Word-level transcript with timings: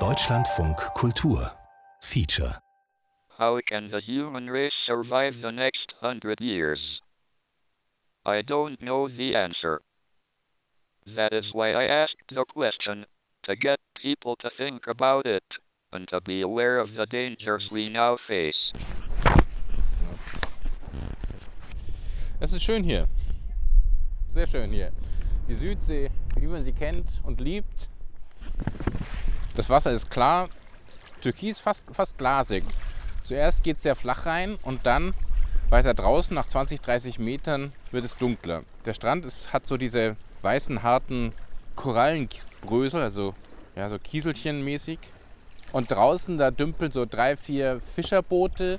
Deutschlandfunk 0.00 0.76
Kultur 0.96 1.52
Feature 2.02 2.58
How 3.38 3.60
can 3.64 3.86
the 3.86 4.00
human 4.00 4.50
race 4.50 4.74
survive 4.74 5.40
the 5.40 5.52
next 5.52 5.94
hundred 6.00 6.40
years? 6.40 7.00
I 8.26 8.42
don't 8.42 8.82
know 8.82 9.06
the 9.06 9.36
answer. 9.36 9.80
That 11.06 11.32
is 11.32 11.54
why 11.54 11.70
I 11.70 11.84
asked 11.84 12.34
the 12.34 12.44
question, 12.44 13.06
to 13.44 13.54
get 13.54 13.78
people 13.94 14.34
to 14.40 14.50
think 14.50 14.88
about 14.88 15.24
it, 15.24 15.60
and 15.92 16.08
to 16.08 16.20
be 16.20 16.40
aware 16.40 16.80
of 16.80 16.94
the 16.94 17.06
dangers 17.06 17.70
we 17.70 17.88
now 17.88 18.16
face. 18.16 18.72
Es 22.40 22.52
ist 22.52 22.64
schön 22.64 22.82
hier. 22.82 23.06
Sehr 24.30 24.48
schön 24.48 24.72
hier. 24.72 24.90
Die 25.46 25.54
Südsee, 25.54 26.10
wie 26.36 26.46
man 26.46 26.64
sie 26.64 26.72
kennt 26.72 27.20
und 27.22 27.40
liebt. 27.40 27.88
Das 29.56 29.68
Wasser 29.68 29.92
ist 29.92 30.10
klar, 30.10 30.48
türkis, 31.20 31.60
fast, 31.60 31.84
fast 31.92 32.18
glasig. 32.18 32.64
Zuerst 33.22 33.62
geht 33.62 33.76
es 33.76 33.82
sehr 33.82 33.96
flach 33.96 34.26
rein 34.26 34.56
und 34.62 34.84
dann 34.84 35.14
weiter 35.70 35.94
draußen, 35.94 36.34
nach 36.34 36.46
20, 36.46 36.80
30 36.80 37.18
Metern, 37.18 37.72
wird 37.90 38.04
es 38.04 38.16
dunkler. 38.16 38.62
Der 38.84 38.94
Strand 38.94 39.24
ist, 39.24 39.52
hat 39.52 39.66
so 39.66 39.76
diese 39.76 40.16
weißen, 40.42 40.82
harten 40.82 41.32
Korallenbrösel, 41.74 43.00
also 43.00 43.34
ja, 43.74 43.88
so 43.88 43.98
Kieselchen 43.98 44.62
mäßig. 44.62 44.98
Und 45.72 45.90
draußen, 45.90 46.38
da 46.38 46.50
dümpeln 46.50 46.92
so 46.92 47.06
drei, 47.06 47.36
vier 47.36 47.80
Fischerboote. 47.94 48.78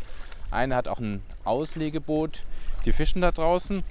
Eine 0.52 0.76
hat 0.76 0.88
auch 0.88 1.00
ein 1.00 1.22
Auslegeboot. 1.44 2.44
Die 2.86 2.94
fischen 2.94 3.22
da 3.22 3.32
draußen. 3.32 3.84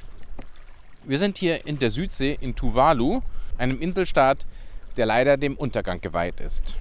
Wir 1.02 1.18
sind 1.18 1.36
hier 1.36 1.66
in 1.66 1.78
der 1.78 1.90
Südsee 1.90 2.38
in 2.40 2.54
Tuvalu, 2.54 3.20
einem 3.58 3.80
Inselstaat, 3.80 4.46
der 4.96 5.06
leider 5.06 5.36
dem 5.36 5.56
Untergang 5.56 6.00
geweiht 6.00 6.40
ist. 6.40 6.74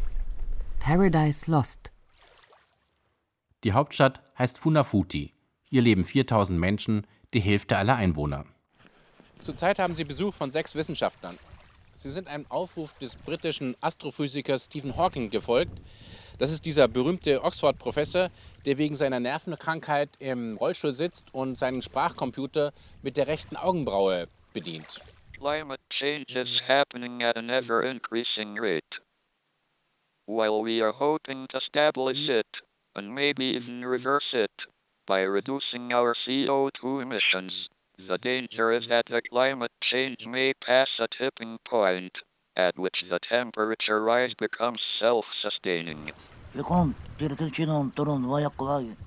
Paradise 0.79 1.49
Lost. 1.49 1.91
Die 3.63 3.73
Hauptstadt 3.73 4.21
heißt 4.37 4.57
Funafuti. 4.57 5.33
Hier 5.63 5.81
leben 5.81 6.05
4000 6.05 6.59
Menschen, 6.59 7.07
die 7.33 7.39
Hälfte 7.39 7.77
aller 7.77 7.95
Einwohner. 7.95 8.45
Zurzeit 9.39 9.79
haben 9.79 9.95
sie 9.95 10.03
Besuch 10.03 10.33
von 10.33 10.51
sechs 10.51 10.75
Wissenschaftlern. 10.75 11.37
Sie 11.95 12.09
sind 12.09 12.27
einem 12.27 12.45
Aufruf 12.49 12.93
des 12.99 13.15
britischen 13.15 13.75
Astrophysikers 13.81 14.65
Stephen 14.65 14.97
Hawking 14.97 15.29
gefolgt. 15.29 15.81
Das 16.37 16.51
ist 16.51 16.65
dieser 16.65 16.87
berühmte 16.87 17.43
Oxford-Professor, 17.43 18.29
der 18.65 18.77
wegen 18.77 18.95
seiner 18.95 19.19
Nervenkrankheit 19.19 20.09
im 20.19 20.57
Rollstuhl 20.57 20.91
sitzt 20.91 21.33
und 21.33 21.57
seinen 21.57 21.81
Sprachcomputer 21.81 22.73
mit 23.01 23.15
der 23.17 23.27
rechten 23.27 23.55
Augenbraue 23.55 24.27
bedient. 24.53 25.01
Climate 25.43 25.83
change 25.89 26.31
is 26.37 26.61
mm. 26.63 26.67
happening 26.67 27.21
at 27.21 27.35
an 27.35 27.47
mm. 27.47 27.51
ever 27.51 27.83
increasing 27.83 28.55
rate. 28.55 29.01
While 30.25 30.61
we 30.61 30.79
are 30.79 30.93
hoping 30.93 31.47
to 31.49 31.59
stabilize 31.59 32.29
mm. 32.31 32.39
it, 32.39 32.61
and 32.95 33.13
maybe 33.13 33.43
even 33.59 33.83
reverse 33.83 34.33
it, 34.33 34.55
by 35.05 35.19
reducing 35.19 35.91
our 35.91 36.13
CO2 36.13 37.01
emissions, 37.01 37.69
the 37.97 38.17
danger 38.17 38.71
is 38.71 38.87
that 38.87 39.07
the 39.07 39.21
climate 39.21 39.73
change 39.81 40.25
may 40.25 40.53
pass 40.65 41.01
a 41.01 41.09
tipping 41.09 41.57
point, 41.67 42.19
at 42.55 42.79
which 42.79 43.03
the 43.09 43.19
temperature 43.19 44.01
rise 44.01 44.33
becomes 44.35 44.81
self-sustaining. 44.97 46.13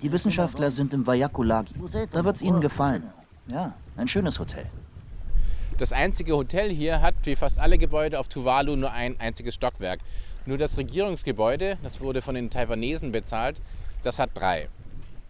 Die 0.02 0.12
Wissenschaftler 0.12 0.70
sind 0.70 0.92
im 0.92 1.06
Wayakulagi. 1.06 1.72
Da 2.12 2.24
wird's 2.26 2.42
Ihnen 2.42 2.60
gefallen. 2.60 3.10
Ja, 3.46 3.74
ein 3.96 4.08
schönes 4.08 4.38
Hotel. 4.38 4.70
Das 5.78 5.92
einzige 5.92 6.34
Hotel 6.34 6.70
hier 6.70 7.02
hat, 7.02 7.14
wie 7.24 7.36
fast 7.36 7.58
alle 7.58 7.76
Gebäude 7.76 8.18
auf 8.18 8.28
Tuvalu, 8.28 8.76
nur 8.76 8.92
ein 8.92 9.20
einziges 9.20 9.54
Stockwerk. 9.54 10.00
Nur 10.46 10.56
das 10.56 10.78
Regierungsgebäude, 10.78 11.76
das 11.82 12.00
wurde 12.00 12.22
von 12.22 12.34
den 12.34 12.48
Taiwanesen 12.48 13.12
bezahlt, 13.12 13.60
das 14.02 14.18
hat 14.18 14.30
drei. 14.32 14.68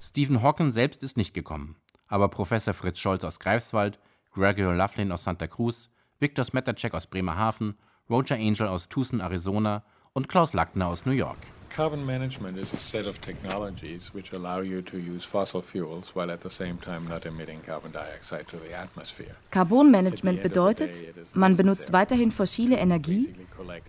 Stephen 0.01 0.43
Hawking 0.43 0.71
selbst 0.71 1.03
ist 1.03 1.17
nicht 1.17 1.35
gekommen. 1.35 1.75
Aber 2.07 2.29
Professor 2.29 2.75
Fritz 2.75 3.01
Scholz 3.01 3.25
aus 3.25 3.41
Greifswald, 3.41 3.99
Gregory 4.33 4.77
Loughlin 4.77 5.11
aus 5.11 5.25
Santa 5.25 5.49
Cruz, 5.49 5.89
Viktor 6.21 6.45
Smetacek 6.45 6.95
aus 6.95 7.09
Bremerhaven, 7.09 7.77
Roger 8.09 8.37
Angel 8.37 8.69
aus 8.69 8.89
Tucson, 8.89 9.21
Arizona 9.21 9.83
und 10.13 10.29
Klaus 10.29 10.53
Lackner 10.53 10.87
aus 10.87 11.07
New 11.07 11.13
York. 11.13 11.39
Carbon 11.77 12.07
management 12.07 12.57
is 12.57 12.73
a 12.73 12.79
set 12.79 13.07
of 13.07 13.21
technologies 13.21 14.15
which 14.15 14.33
allow 14.33 14.61
you 14.61 14.81
to 14.81 14.97
use 14.97 15.27
fossil 15.27 15.61
fuels 15.61 16.15
while 16.15 16.33
at 16.33 16.41
the 16.41 16.49
same 16.49 16.79
time 16.79 17.07
not 17.07 17.27
emitting 17.27 17.61
carbon 17.61 17.93
dioxide 17.93 18.49
to 18.49 18.57
the 18.57 18.73
atmosphere. 18.73 19.37
Carbonmanagement 19.51 20.43
bedeutet, 20.43 21.05
man 21.35 21.55
benutzt 21.55 21.93
weiterhin 21.93 22.31
fossile 22.31 22.77
Energie, 22.77 23.35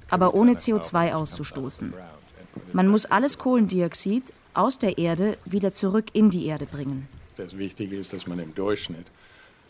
aber 0.10 0.34
ohne 0.34 0.56
CO2 0.56 1.14
auszustoßen. 1.14 1.94
Man 2.74 2.90
muss 2.90 3.06
alles 3.06 3.38
Kohlendioxid 3.38 4.34
aus 4.54 4.78
der 4.78 4.98
Erde 4.98 5.38
wieder 5.46 5.72
zurück 5.72 6.08
in 6.12 6.30
die 6.30 6.46
Erde 6.48 6.66
bringen. 6.66 7.08
Das 7.38 7.58
Wichtige 7.58 7.96
ist, 7.96 8.12
dass 8.12 8.28
man 8.28 8.40
im 8.40 8.54
Durchschnitt 8.54 9.08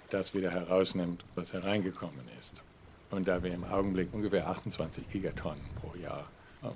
das 0.09 0.33
wieder 0.33 0.49
herausnimmt, 0.49 1.23
was 1.35 1.53
hereingekommen 1.53 2.25
ist. 2.39 2.63
Und 3.11 3.27
da 3.27 3.43
wir 3.43 3.53
im 3.53 3.63
Augenblick 3.63 4.11
ungefähr 4.11 4.47
28 4.47 5.07
Gigatonnen 5.11 5.61
pro 5.79 5.95
Jahr 5.99 6.25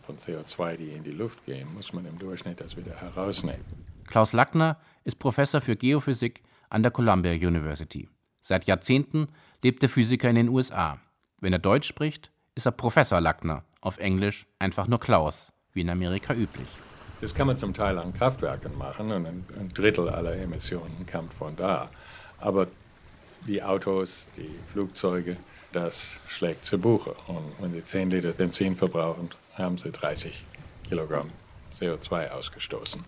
von 0.05 0.17
CO2, 0.17 0.77
die 0.77 0.91
in 0.91 1.03
die 1.03 1.11
Luft 1.11 1.43
gehen, 1.45 1.73
muss 1.73 1.93
man 1.93 2.05
im 2.05 2.19
Durchschnitt 2.19 2.61
das 2.61 2.77
wieder 2.77 2.95
herausnehmen. 2.95 3.65
Klaus 4.07 4.33
Lackner 4.33 4.77
ist 5.03 5.19
Professor 5.19 5.61
für 5.61 5.75
Geophysik 5.75 6.43
an 6.69 6.83
der 6.83 6.91
Columbia 6.91 7.31
University. 7.31 8.09
Seit 8.41 8.65
Jahrzehnten 8.65 9.27
lebt 9.63 9.81
der 9.81 9.89
Physiker 9.89 10.29
in 10.29 10.35
den 10.35 10.49
USA. 10.49 10.99
Wenn 11.39 11.53
er 11.53 11.59
Deutsch 11.59 11.87
spricht, 11.87 12.31
ist 12.55 12.65
er 12.65 12.71
Professor 12.71 13.21
Lackner, 13.21 13.63
auf 13.81 13.97
Englisch 13.97 14.47
einfach 14.59 14.87
nur 14.87 14.99
Klaus, 14.99 15.51
wie 15.73 15.81
in 15.81 15.89
Amerika 15.89 16.33
üblich. 16.33 16.67
Das 17.21 17.35
kann 17.35 17.47
man 17.47 17.57
zum 17.57 17.73
Teil 17.73 17.99
an 17.99 18.13
Kraftwerken 18.13 18.77
machen 18.77 19.11
und 19.11 19.25
ein, 19.25 19.71
Drittel 19.73 20.09
aller 20.09 20.35
Emissionen 20.35 21.05
kommt 21.09 21.33
von 21.33 21.55
da. 21.55 21.89
Aber 22.39 22.67
die 23.47 23.61
Autos, 23.61 24.27
die 24.35 24.49
Flugzeuge, 24.71 25.37
das 25.71 26.17
schlägt 26.27 26.65
zu 26.65 26.79
Buche. 26.79 27.15
Und 27.27 27.53
wenn 27.59 27.73
sie 27.73 27.83
10 27.83 28.09
Liter 28.09 28.31
Benzin 28.31 28.75
verbrauchen, 28.75 29.29
haben 29.61 29.77
sie 29.77 29.91
30 29.91 30.45
Kilogramm 30.87 31.29
CO2 31.73 32.29
ausgestoßen. 32.29 33.03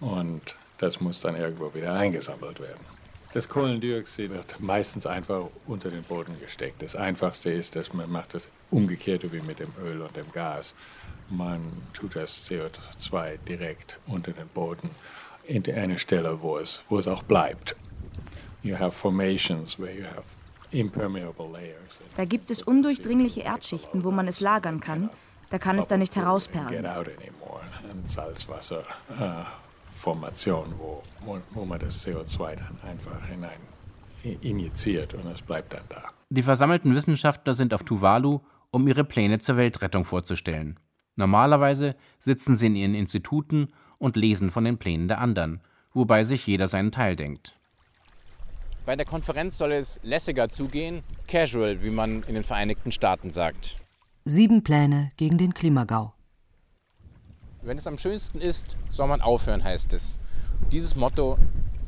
Und 0.00 0.56
das 0.78 1.00
muss 1.00 1.20
dann 1.20 1.36
irgendwo 1.36 1.74
wieder 1.74 1.94
eingesammelt 1.94 2.60
werden. 2.60 2.84
Das 3.32 3.48
Kohlendioxid 3.48 4.30
wird 4.30 4.58
meistens 4.58 5.06
einfach 5.06 5.46
unter 5.66 5.90
den 5.90 6.02
Boden 6.02 6.36
gesteckt. 6.40 6.82
Das 6.82 6.96
Einfachste 6.96 7.50
ist, 7.50 7.76
dass 7.76 7.92
man 7.92 8.10
macht 8.10 8.34
das 8.34 8.48
umgekehrt 8.70 9.30
wie 9.32 9.40
mit 9.40 9.60
dem 9.60 9.72
Öl 9.80 10.02
und 10.02 10.16
dem 10.16 10.32
Gas. 10.32 10.74
Man 11.28 11.60
tut 11.92 12.16
das 12.16 12.50
CO2 12.50 13.38
direkt 13.46 13.98
unter 14.08 14.32
den 14.32 14.48
Boden 14.48 14.90
in 15.44 15.64
eine 15.72 15.98
Stelle, 15.98 16.40
wo 16.42 16.58
es, 16.58 16.82
wo 16.88 16.98
es 16.98 17.06
auch 17.06 17.22
bleibt. 17.22 17.76
You 18.62 18.76
have 18.76 18.92
formations 18.92 19.78
where 19.78 19.92
you 19.92 20.04
have 20.04 20.24
impermeable 20.72 21.46
layers. 21.46 21.76
Da 22.16 22.24
gibt 22.24 22.50
es 22.50 22.62
undurchdringliche 22.62 23.42
Erdschichten, 23.42 24.02
wo 24.02 24.10
man 24.10 24.26
es 24.26 24.40
lagern 24.40 24.80
kann. 24.80 25.08
Da 25.50 25.58
kann 25.58 25.78
es 25.78 25.86
dann 25.86 26.00
nicht 26.00 26.16
herausperlen. 26.16 26.84
Salzwasserformation, 28.04 30.74
wo, 30.78 31.02
wo, 31.24 31.38
wo 31.50 31.64
man 31.64 31.78
das 31.78 32.06
CO2 32.06 32.56
dann 32.56 32.76
einfach 32.88 33.26
hinein 33.26 33.60
injiziert 34.22 35.14
und 35.14 35.26
es 35.26 35.40
bleibt 35.42 35.72
dann 35.72 35.82
da. 35.88 36.06
Die 36.28 36.42
versammelten 36.42 36.94
Wissenschaftler 36.94 37.54
sind 37.54 37.72
auf 37.74 37.82
Tuvalu, 37.82 38.40
um 38.70 38.86
ihre 38.86 39.02
Pläne 39.04 39.40
zur 39.40 39.56
Weltrettung 39.56 40.04
vorzustellen. 40.04 40.78
Normalerweise 41.16 41.96
sitzen 42.18 42.56
sie 42.56 42.66
in 42.66 42.76
ihren 42.76 42.94
Instituten 42.94 43.68
und 43.98 44.16
lesen 44.16 44.50
von 44.50 44.64
den 44.64 44.78
Plänen 44.78 45.08
der 45.08 45.20
anderen, 45.20 45.60
wobei 45.92 46.24
sich 46.24 46.46
jeder 46.46 46.68
seinen 46.68 46.92
Teil 46.92 47.16
denkt. 47.16 47.56
Bei 48.86 48.96
der 48.96 49.06
Konferenz 49.06 49.58
soll 49.58 49.72
es 49.72 50.00
lässiger 50.02 50.48
zugehen, 50.48 51.02
casual, 51.26 51.82
wie 51.82 51.90
man 51.90 52.22
in 52.24 52.34
den 52.34 52.44
Vereinigten 52.44 52.92
Staaten 52.92 53.30
sagt. 53.30 53.76
Sieben 54.26 54.62
Pläne 54.62 55.12
gegen 55.16 55.38
den 55.38 55.54
Klimagau. 55.54 56.12
Wenn 57.62 57.78
es 57.78 57.86
am 57.86 57.96
schönsten 57.96 58.38
ist, 58.42 58.76
soll 58.90 59.08
man 59.08 59.22
aufhören, 59.22 59.64
heißt 59.64 59.94
es. 59.94 60.18
Dieses 60.70 60.94
Motto 60.94 61.38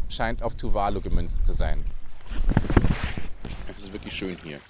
scheint 0.08 0.42
auf 0.42 0.54
Tuvalu 0.54 1.02
gemünzt 1.02 1.44
zu 1.44 1.52
sein. 1.52 1.84
Es 3.68 3.80
ist 3.80 3.92
wirklich 3.92 4.14
schön 4.14 4.38
hier. 4.42 4.60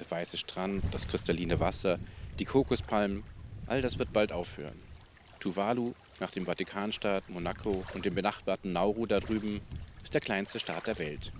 Der 0.00 0.10
weiße 0.10 0.36
Strand, 0.36 0.82
das 0.90 1.06
kristalline 1.06 1.60
Wasser, 1.60 2.00
die 2.40 2.44
Kokospalmen, 2.44 3.22
all 3.68 3.82
das 3.82 4.00
wird 4.00 4.12
bald 4.12 4.32
aufhören. 4.32 4.82
Tuvalu, 5.38 5.94
nach 6.18 6.32
dem 6.32 6.46
Vatikanstaat, 6.46 7.30
Monaco 7.30 7.84
und 7.94 8.04
dem 8.04 8.16
benachbarten 8.16 8.72
Nauru 8.72 9.06
da 9.06 9.20
drüben, 9.20 9.60
ist 10.02 10.12
der 10.12 10.20
kleinste 10.20 10.58
Staat 10.58 10.88
der 10.88 10.98
Welt. 10.98 11.30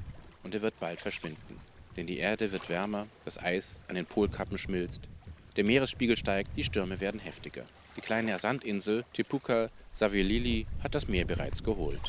Und 0.45 0.55
er 0.55 0.63
wird 0.63 0.79
bald 0.79 1.01
verschwinden. 1.01 1.59
Denn 1.97 2.07
die 2.07 2.19
Erde 2.19 2.53
wird 2.53 2.69
wärmer, 2.69 3.09
das 3.25 3.37
Eis 3.37 3.81
an 3.89 3.97
den 3.97 4.07
Polkappen 4.07 4.59
schmilzt, 4.59 5.09
der 5.57 5.65
Meeresspiegel 5.65 6.17
steigt, 6.17 6.57
die 6.57 6.65
Stürme 6.65 7.01
werden 7.01 7.21
heftiger. 7.21 7.65
Die 7.97 8.01
kleine 8.01 8.39
Sandinsel 8.39 9.05
Tipuca 9.13 9.69
Saviolili 9.93 10.67
hat 10.83 10.95
das 10.95 11.09
Meer 11.09 11.25
bereits 11.25 11.63
geholt. 11.63 12.01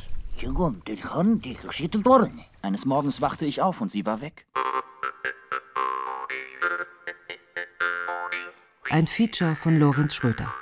Eines 2.62 2.86
Morgens 2.86 3.22
wachte 3.22 3.46
ich 3.46 3.62
auf 3.62 3.82
und 3.82 3.92
sie 3.92 4.06
war 4.06 4.22
weg. 4.22 4.46
Ein 8.90 9.08
Feature 9.08 9.56
von 9.56 9.80
Lorenz 9.80 10.16
Schröter. 10.16 10.54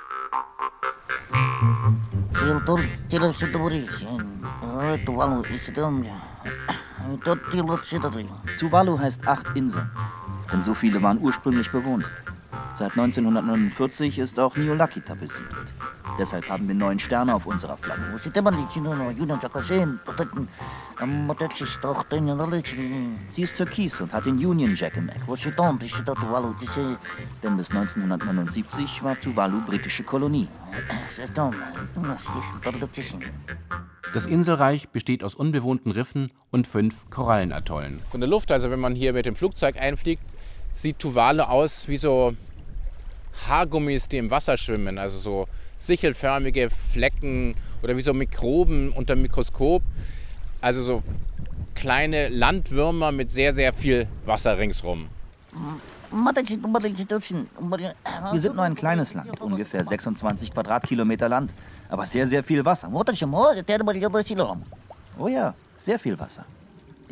Tuvalu 8.58 8.98
heißt 8.98 9.26
acht 9.26 9.56
Inseln, 9.56 9.90
denn 10.50 10.62
so 10.62 10.74
viele 10.74 11.02
waren 11.02 11.18
ursprünglich 11.18 11.70
bewohnt. 11.70 12.10
Seit 12.74 12.92
1949 12.92 14.18
ist 14.18 14.38
auch 14.38 14.56
Niulakita 14.56 15.14
besiedelt. 15.14 15.74
Deshalb 16.18 16.48
haben 16.48 16.66
wir 16.68 16.74
neun 16.74 16.98
Sterne 16.98 17.34
auf 17.34 17.44
unserer 17.46 17.76
Flagge. 17.76 18.02
Sie 23.28 23.42
ist 23.42 23.56
türkis 23.56 24.00
und 24.00 24.12
hat 24.12 24.24
den 24.24 24.44
Union 24.44 24.74
Jack 24.74 24.96
im 24.96 25.08
Eck. 25.10 25.20
Denn 27.42 27.56
bis 27.56 27.70
1979 27.70 29.02
war 29.02 29.20
Tuvalu 29.20 29.60
britische 29.66 30.02
Kolonie. 30.02 30.48
Das 34.14 34.26
Inselreich 34.26 34.88
besteht 34.90 35.24
aus 35.24 35.34
unbewohnten 35.34 35.92
Riffen 35.92 36.32
und 36.50 36.66
fünf 36.66 37.10
Korallenatollen. 37.10 38.00
Von 38.10 38.20
der 38.20 38.28
Luft, 38.28 38.50
also 38.50 38.70
wenn 38.70 38.80
man 38.80 38.94
hier 38.94 39.12
mit 39.12 39.26
dem 39.26 39.36
Flugzeug 39.36 39.76
einfliegt, 39.76 40.22
sieht 40.74 40.98
Tuvalu 40.98 41.42
aus 41.42 41.88
wie 41.88 41.96
so 41.96 42.34
Haargummis, 43.46 44.08
die 44.08 44.18
im 44.18 44.30
Wasser 44.30 44.56
schwimmen. 44.56 44.98
Also 44.98 45.18
so 45.18 45.48
sichelförmige 45.78 46.70
Flecken 46.70 47.54
oder 47.82 47.96
wie 47.96 48.02
so 48.02 48.12
Mikroben 48.14 48.92
unter 48.92 49.14
dem 49.14 49.22
Mikroskop. 49.22 49.82
Also 50.60 50.82
so 50.82 51.02
kleine 51.74 52.28
Landwürmer 52.28 53.10
mit 53.12 53.32
sehr, 53.32 53.52
sehr 53.52 53.72
viel 53.72 54.06
Wasser 54.24 54.58
ringsrum. 54.58 55.08
Wir 58.32 58.40
sind 58.40 58.54
nur 58.54 58.64
ein 58.64 58.74
kleines 58.74 59.14
Land, 59.14 59.40
ungefähr 59.40 59.82
26 59.82 60.52
Quadratkilometer 60.52 61.28
Land, 61.28 61.54
aber 61.88 62.06
sehr, 62.06 62.26
sehr 62.26 62.44
viel 62.44 62.64
Wasser. 62.64 62.92
Oh 65.18 65.28
ja, 65.28 65.54
sehr 65.78 65.98
viel 65.98 66.18
Wasser. 66.18 66.44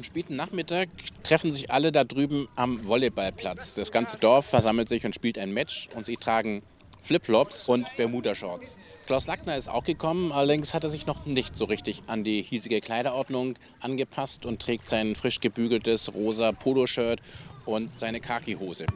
Am 0.00 0.04
späten 0.04 0.34
Nachmittag 0.34 0.88
treffen 1.24 1.52
sich 1.52 1.70
alle 1.70 1.92
da 1.92 2.04
drüben 2.04 2.48
am 2.56 2.86
Volleyballplatz. 2.86 3.74
Das 3.74 3.92
ganze 3.92 4.16
Dorf 4.16 4.46
versammelt 4.46 4.88
sich 4.88 5.04
und 5.04 5.14
spielt 5.14 5.36
ein 5.36 5.52
Match 5.52 5.90
und 5.94 6.06
sie 6.06 6.16
tragen 6.16 6.62
Flipflops 7.02 7.68
und 7.68 7.86
Bermuda-Shorts. 7.98 8.78
Klaus 9.04 9.26
Lackner 9.26 9.58
ist 9.58 9.68
auch 9.68 9.84
gekommen, 9.84 10.32
allerdings 10.32 10.72
hat 10.72 10.84
er 10.84 10.88
sich 10.88 11.06
noch 11.06 11.26
nicht 11.26 11.54
so 11.54 11.66
richtig 11.66 12.02
an 12.06 12.24
die 12.24 12.40
hiesige 12.40 12.80
Kleiderordnung 12.80 13.56
angepasst 13.80 14.46
und 14.46 14.62
trägt 14.62 14.88
sein 14.88 15.16
frisch 15.16 15.38
gebügeltes 15.40 16.14
rosa 16.14 16.52
Poloshirt 16.52 17.20
und 17.66 17.98
seine 17.98 18.22
Khaki-Hose. 18.22 18.86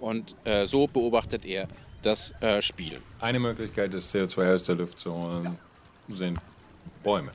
Und 0.00 0.34
äh, 0.44 0.66
so 0.66 0.88
beobachtet 0.88 1.44
er 1.44 1.68
das 2.02 2.32
äh, 2.40 2.60
Spiel. 2.62 2.98
Eine 3.20 3.38
Möglichkeit, 3.38 3.94
das 3.94 4.12
CO2 4.12 4.56
aus 4.56 4.64
der 4.64 4.74
Luft 4.74 4.98
zu 4.98 5.14
holen, 5.14 5.56
sind 6.08 6.40
Bäume, 7.04 7.30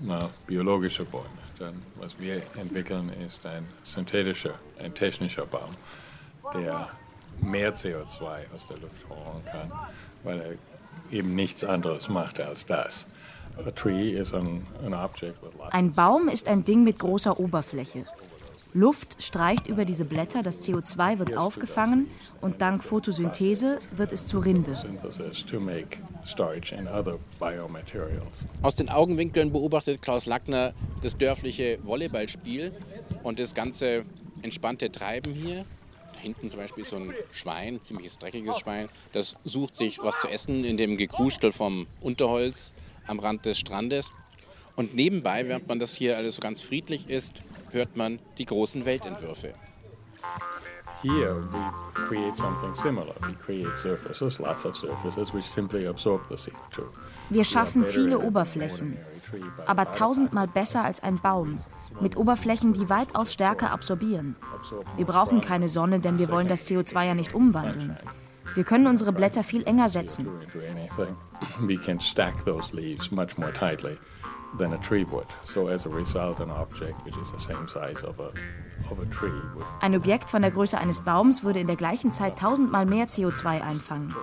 na, 0.00 0.28
biologische 0.48 1.04
Bäume. 1.04 1.37
Denn 1.58 1.82
was 1.96 2.18
wir 2.18 2.42
entwickeln, 2.56 3.10
ist 3.26 3.44
ein 3.44 3.66
synthetischer, 3.82 4.54
ein 4.78 4.94
technischer 4.94 5.46
Baum, 5.46 5.74
der 6.54 6.88
mehr 7.40 7.74
CO2 7.74 8.22
aus 8.54 8.66
der 8.68 8.78
Luft 8.78 9.08
holen 9.08 9.44
kann, 9.44 9.72
weil 10.22 10.40
er 10.40 11.16
eben 11.16 11.34
nichts 11.34 11.64
anderes 11.64 12.08
macht 12.08 12.40
als 12.40 12.66
das. 12.66 13.06
Ein 15.70 15.92
Baum 15.92 16.28
ist 16.28 16.48
ein 16.48 16.64
Ding 16.64 16.84
mit 16.84 16.98
großer 16.98 17.38
Oberfläche. 17.40 18.04
Luft 18.74 19.22
streicht 19.22 19.66
über 19.66 19.86
diese 19.86 20.04
Blätter, 20.04 20.42
das 20.42 20.66
CO2 20.66 21.18
wird 21.18 21.36
aufgefangen 21.36 22.10
und 22.42 22.60
dank 22.60 22.84
Photosynthese 22.84 23.80
wird 23.92 24.12
es 24.12 24.26
zu 24.26 24.40
Rinde. 24.40 24.72
Aus 28.62 28.74
den 28.74 28.88
Augenwinkeln 28.90 29.52
beobachtet 29.52 30.02
Klaus 30.02 30.26
Lackner 30.26 30.74
das 31.02 31.16
dörfliche 31.16 31.78
Volleyballspiel 31.82 32.72
und 33.22 33.38
das 33.38 33.54
ganze 33.54 34.04
entspannte 34.42 34.92
Treiben 34.92 35.32
hier. 35.32 35.64
Hinten 36.20 36.50
zum 36.50 36.60
Beispiel 36.60 36.84
so 36.84 36.96
ein 36.96 37.14
Schwein, 37.30 37.76
ein 37.76 37.80
ziemliches 37.80 38.18
dreckiges 38.18 38.58
Schwein, 38.58 38.88
das 39.12 39.36
sucht 39.44 39.76
sich 39.76 40.00
was 40.02 40.20
zu 40.20 40.28
essen 40.28 40.64
in 40.64 40.76
dem 40.76 40.96
Gekrustel 40.96 41.52
vom 41.52 41.86
Unterholz 42.00 42.72
am 43.06 43.18
Rand 43.18 43.46
des 43.46 43.58
Strandes. 43.58 44.10
Und 44.76 44.94
nebenbei, 44.94 45.48
während 45.48 45.68
man 45.68 45.78
das 45.78 45.94
hier 45.94 46.16
alles 46.16 46.36
so 46.36 46.40
ganz 46.40 46.60
friedlich 46.60 47.08
ist, 47.08 47.42
hört 47.70 47.96
man 47.96 48.18
die 48.38 48.46
großen 48.46 48.84
Weltentwürfe. 48.84 49.54
Here 51.02 51.36
we 51.52 52.02
create 52.08 52.36
something 52.36 52.74
similar. 52.74 53.14
We 53.20 53.34
create 53.34 53.76
surfaces, 53.78 54.40
lots 54.40 54.66
of 54.66 54.76
surfaces, 54.76 55.32
which 55.32 55.44
simply 55.44 55.86
absorb 55.86 56.22
the 56.28 56.34
CO2. 56.34 56.82
Wir 57.30 57.44
schaffen 57.44 57.84
viele 57.84 58.18
Oberflächen, 58.18 58.98
aber 59.66 59.92
tausendmal 59.92 60.48
besser 60.48 60.84
als 60.84 61.00
ein 61.00 61.20
Baum, 61.20 61.60
mit 62.00 62.16
Oberflächen, 62.16 62.72
die 62.72 62.88
weitaus 62.88 63.32
stärker 63.32 63.70
absorbieren. 63.70 64.34
Wir 64.96 65.06
brauchen 65.06 65.40
keine 65.40 65.68
Sonne, 65.68 66.00
denn 66.00 66.18
wir 66.18 66.30
wollen 66.30 66.48
das 66.48 66.68
CO2 66.68 67.06
ja 67.06 67.14
nicht 67.14 67.32
umwandeln. 67.32 67.96
Wir 68.54 68.64
können 68.64 68.88
unsere 68.88 69.12
Blätter 69.12 69.44
viel 69.44 69.62
enger 69.68 69.88
setzen. 69.88 70.28
We 71.60 71.76
can 71.76 72.00
stack 72.00 72.44
those 72.44 72.74
leaves 72.74 73.12
much 73.12 73.38
more 73.38 73.52
tightly 73.52 73.98
than 74.56 74.72
a 74.72 74.78
tree 74.78 75.04
would. 75.04 75.26
So 75.44 75.68
as 75.68 75.86
a 75.86 75.88
result, 75.88 76.40
an 76.40 76.50
object 76.50 77.04
which 77.04 77.16
is 77.16 77.30
the 77.30 77.38
same 77.38 77.68
size 77.68 78.02
of 78.02 78.18
a, 78.20 78.32
of 78.90 78.98
a 79.00 79.06
tree 79.06 79.40
would 79.54 79.66
Ein 79.80 79.94
Objekt 79.94 80.30
von 80.30 80.42
der 80.42 80.50
Größe 80.50 80.78
eines 80.78 81.00
Baums 81.00 81.42
würde 81.42 81.60
in 81.60 81.66
der 81.66 81.76
gleichen 81.76 82.10
Zeit 82.10 82.38
tausendmal 82.38 82.86
mehr 82.86 83.08
CO2 83.08 83.62
einfangen. 83.62 84.14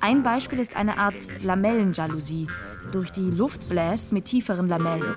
Ein 0.00 0.22
Beispiel 0.22 0.58
ist 0.58 0.76
eine 0.76 0.98
Art 0.98 1.28
Lamellenjalousie. 1.42 2.48
Durch 2.92 3.10
die 3.10 3.30
Luft 3.30 3.68
bläst 3.68 4.12
mit 4.12 4.26
tieferen 4.26 4.68
Lamellen. 4.68 5.16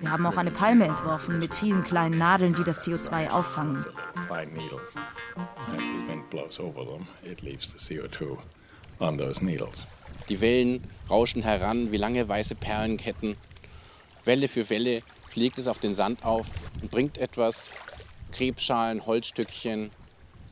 Wir 0.00 0.10
haben 0.10 0.26
auch 0.26 0.36
eine 0.36 0.50
Palme 0.50 0.84
entworfen 0.84 1.38
mit 1.38 1.54
vielen 1.54 1.82
kleinen 1.82 2.18
Nadeln, 2.18 2.54
die 2.54 2.64
das 2.64 2.86
CO2 2.86 3.30
auffangen. 3.30 3.84
Die 10.28 10.40
Wellen 10.40 10.82
rauschen 11.10 11.42
heran 11.42 11.92
wie 11.92 11.96
lange 11.96 12.28
weiße 12.28 12.54
Perlenketten. 12.54 13.36
Welle 14.24 14.48
für 14.48 14.70
Welle 14.70 15.02
schlägt 15.32 15.58
es 15.58 15.66
auf 15.66 15.78
den 15.78 15.94
Sand 15.94 16.24
auf 16.24 16.46
und 16.80 16.90
bringt 16.90 17.18
etwas, 17.18 17.68
Krebsschalen, 18.30 19.04
Holzstückchen, 19.04 19.90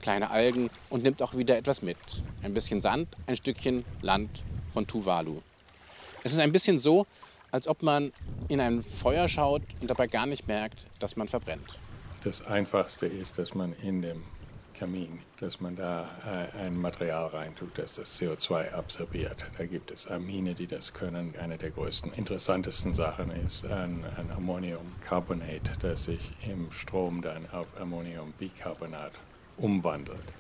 kleine 0.01 0.31
Algen 0.31 0.71
und 0.89 1.03
nimmt 1.03 1.23
auch 1.23 1.37
wieder 1.37 1.57
etwas 1.57 1.83
mit. 1.83 1.97
Ein 2.43 2.55
bisschen 2.55 2.81
Sand, 2.81 3.09
ein 3.27 3.37
Stückchen 3.37 3.85
Land 4.03 4.43
von 4.73 4.87
Tuvalu. 4.87 5.41
Es 6.25 6.33
ist 6.33 6.39
ein 6.39 6.53
bisschen 6.53 6.79
so, 6.79 7.07
als 7.51 7.67
ob 7.67 7.83
man 7.83 8.13
in 8.49 8.61
ein 8.61 8.83
Feuer 8.83 9.29
schaut 9.29 9.63
und 9.81 9.89
dabei 9.89 10.07
gar 10.07 10.27
nicht 10.27 10.47
merkt, 10.49 10.87
dass 10.99 11.17
man 11.17 11.29
verbrennt. 11.29 11.79
Das 12.25 12.43
Einfachste 12.43 13.07
ist, 13.07 13.39
dass 13.39 13.55
man 13.55 13.75
in 13.83 14.03
dem 14.03 14.25
Kamin, 14.81 15.21
dass 15.41 15.61
man 15.61 15.77
da 15.77 16.09
äh, 16.25 16.59
ein 16.59 16.75
Material 16.75 17.27
reintut, 17.27 17.77
das 17.77 17.97
das 17.97 18.19
CO2 18.19 18.73
absorbiert. 18.73 19.45
Da 19.59 19.67
gibt 19.67 19.91
es 19.91 20.07
Amine, 20.07 20.55
die 20.55 20.67
das 20.67 20.95
können. 20.95 21.35
Eine 21.39 21.59
der 21.59 21.71
größten, 21.71 22.15
interessantesten 22.15 22.95
Sachen 22.95 23.31
ist 23.47 23.67
ein, 23.67 24.03
ein 24.17 24.31
Ammoniumcarbonat, 24.31 25.71
das 25.83 26.05
sich 26.05 26.33
im 26.49 26.73
Strom 26.73 27.21
dann 27.21 27.47
auf 27.51 27.67
Ammoniumbicarbonat 27.79 29.13
umwandelt 29.59 30.33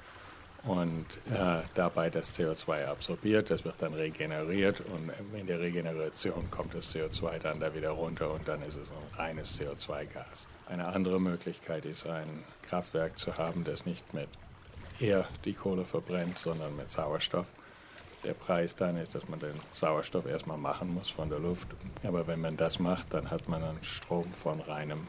und 0.64 1.04
äh, 1.30 1.62
dabei 1.74 2.08
das 2.08 2.38
CO2 2.38 2.86
absorbiert. 2.86 3.50
Das 3.50 3.66
wird 3.66 3.74
dann 3.80 3.92
regeneriert 3.92 4.80
und 4.80 5.12
in 5.38 5.48
der 5.48 5.60
Regeneration 5.60 6.50
kommt 6.50 6.72
das 6.72 6.94
CO2 6.94 7.40
dann 7.40 7.60
da 7.60 7.74
wieder 7.74 7.90
runter 7.90 8.32
und 8.32 8.48
dann 8.48 8.62
ist 8.62 8.78
es 8.78 8.90
ein 8.90 9.18
reines 9.18 9.60
CO2-Gas. 9.60 10.46
Eine 10.70 10.86
andere 10.86 11.20
Möglichkeit 11.20 11.84
ist, 11.84 12.06
ein 12.06 12.44
Kraftwerk 12.62 13.18
zu 13.18 13.36
haben, 13.36 13.64
das 13.64 13.86
nicht 13.86 14.14
mit 14.14 14.28
eher 15.00 15.26
die 15.44 15.52
Kohle 15.52 15.84
verbrennt, 15.84 16.38
sondern 16.38 16.76
mit 16.76 16.90
Sauerstoff. 16.90 17.46
Der 18.22 18.34
Preis 18.34 18.76
dann 18.76 18.96
ist, 18.96 19.14
dass 19.16 19.28
man 19.28 19.40
den 19.40 19.54
Sauerstoff 19.70 20.26
erstmal 20.26 20.58
machen 20.58 20.94
muss 20.94 21.10
von 21.10 21.28
der 21.28 21.40
Luft. 21.40 21.66
Aber 22.04 22.26
wenn 22.28 22.40
man 22.40 22.56
das 22.56 22.78
macht, 22.78 23.12
dann 23.12 23.30
hat 23.32 23.48
man 23.48 23.64
einen 23.64 23.82
Strom 23.82 24.32
von 24.32 24.60
reinem 24.60 25.08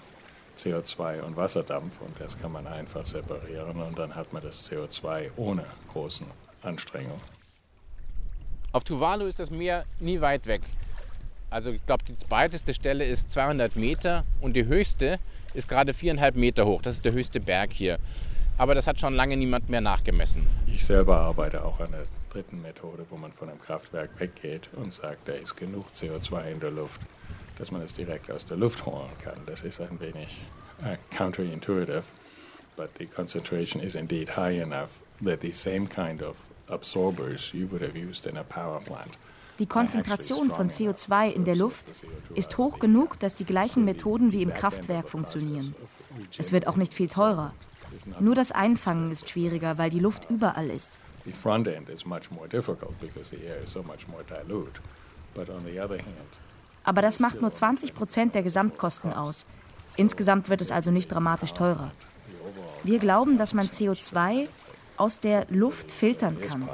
CO2 0.57 1.21
und 1.21 1.35
Wasserdampf 1.37 2.01
und 2.01 2.19
das 2.19 2.39
kann 2.39 2.51
man 2.51 2.65
einfach 2.65 3.05
separieren 3.05 3.81
und 3.81 3.99
dann 3.99 4.15
hat 4.15 4.33
man 4.33 4.41
das 4.41 4.67
CO2 4.67 5.29
ohne 5.35 5.65
großen 5.91 6.25
Anstrengungen. 6.63 7.21
Auf 8.71 8.83
Tuvalu 8.83 9.25
ist 9.25 9.39
das 9.39 9.51
Meer 9.51 9.85
nie 9.99 10.21
weit 10.21 10.47
weg. 10.47 10.61
Also 11.51 11.71
ich 11.71 11.85
glaube, 11.85 12.03
die 12.05 12.15
weiteste 12.29 12.73
Stelle 12.73 13.05
ist 13.05 13.29
200 13.29 13.75
Meter 13.75 14.23
und 14.39 14.53
die 14.53 14.65
höchste 14.65 15.19
ist 15.53 15.67
gerade 15.67 15.93
viereinhalb 15.93 16.35
Meter 16.35 16.65
hoch. 16.65 16.81
Das 16.81 16.95
ist 16.95 17.05
der 17.05 17.13
höchste 17.13 17.39
Berg 17.39 17.71
hier. 17.73 17.99
Aber 18.57 18.75
das 18.75 18.87
hat 18.87 18.99
schon 18.99 19.15
lange 19.15 19.37
niemand 19.37 19.69
mehr 19.69 19.81
nachgemessen. 19.81 20.45
Ich 20.67 20.85
selber 20.85 21.17
arbeite 21.17 21.63
auch 21.63 21.79
an 21.79 21.91
der 21.91 22.05
dritten 22.31 22.61
Methode, 22.61 23.05
wo 23.09 23.17
man 23.17 23.31
von 23.31 23.49
einem 23.49 23.59
Kraftwerk 23.59 24.19
weggeht 24.19 24.69
und 24.73 24.93
sagt, 24.93 25.27
da 25.27 25.33
ist 25.33 25.55
genug 25.55 25.87
CO2 25.93 26.51
in 26.51 26.59
der 26.59 26.71
Luft 26.71 27.01
dass 27.61 27.69
man 27.69 27.83
es 27.83 27.93
direkt 27.93 28.31
aus 28.31 28.43
der 28.43 28.57
Luft 28.57 28.87
holen 28.87 29.11
kann. 29.23 29.37
Das 29.45 29.61
ist 29.61 29.79
ein 29.81 29.99
wenig 29.99 30.41
uh, 30.81 30.95
counterintuitive. 31.15 32.03
but 32.75 32.89
the 32.97 33.05
concentration 33.05 33.79
is 33.79 33.93
indeed 33.93 34.29
high 34.29 34.59
enough 34.59 34.89
that 35.23 35.41
the 35.41 35.51
same 35.51 35.85
kind 35.87 36.23
of 36.23 36.35
absorbers 36.69 37.53
you 37.53 37.67
would 37.67 37.81
have 37.81 37.95
used 37.95 38.25
in 38.25 38.37
a 38.37 38.43
power 38.43 38.79
plant 38.79 39.17
die 39.61 39.67
Konzentration 39.67 40.49
von 40.49 40.71
CO2 40.71 41.29
in 41.29 41.45
der 41.45 41.55
Luft 41.55 41.93
ist 42.33 42.57
hoch 42.57 42.79
genug, 42.79 43.19
dass 43.19 43.35
die 43.35 43.45
gleichen 43.45 43.85
Methoden 43.85 44.31
wie 44.31 44.41
im 44.41 44.55
Kraftwerk 44.55 45.07
funktionieren. 45.07 45.75
Es 46.39 46.51
wird 46.51 46.65
auch 46.65 46.77
nicht 46.77 46.95
viel 46.95 47.07
teurer. 47.07 47.53
Nur 48.19 48.33
das 48.33 48.51
Einfangen 48.51 49.11
ist 49.11 49.29
schwieriger, 49.29 49.77
weil 49.77 49.91
die 49.91 49.99
Luft 49.99 50.27
überall 50.31 50.71
ist. 50.71 50.99
Aber 56.83 57.03
das 57.03 57.19
macht 57.19 57.39
nur 57.39 57.53
20 57.53 57.93
Prozent 57.93 58.33
der 58.33 58.41
Gesamtkosten 58.41 59.13
aus. 59.13 59.45
Insgesamt 59.95 60.49
wird 60.49 60.61
es 60.61 60.71
also 60.71 60.89
nicht 60.89 61.11
dramatisch 61.11 61.53
teurer. 61.53 61.91
Wir 62.81 62.97
glauben, 62.97 63.37
dass 63.37 63.53
man 63.53 63.67
CO2 63.67 64.47
aus 64.97 65.19
der 65.19 65.45
Luft 65.49 65.91
filtern 65.91 66.41
kann. 66.41 66.67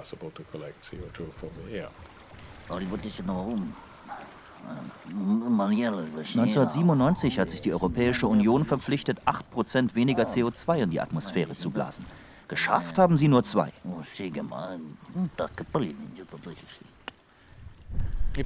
1997 6.36 7.40
hat 7.40 7.50
sich 7.50 7.62
die 7.62 7.72
Europäische 7.72 8.28
Union 8.28 8.66
verpflichtet, 8.66 9.20
8% 9.26 9.96
weniger 9.96 10.28
CO2 10.28 10.84
in 10.84 10.90
die 10.90 11.00
Atmosphäre 11.00 11.56
zu 11.56 11.70
blasen. 11.70 12.06
Geschafft 12.48 12.98
haben 12.98 13.18
sie 13.18 13.28
nur 13.28 13.44
zwei. 13.44 13.72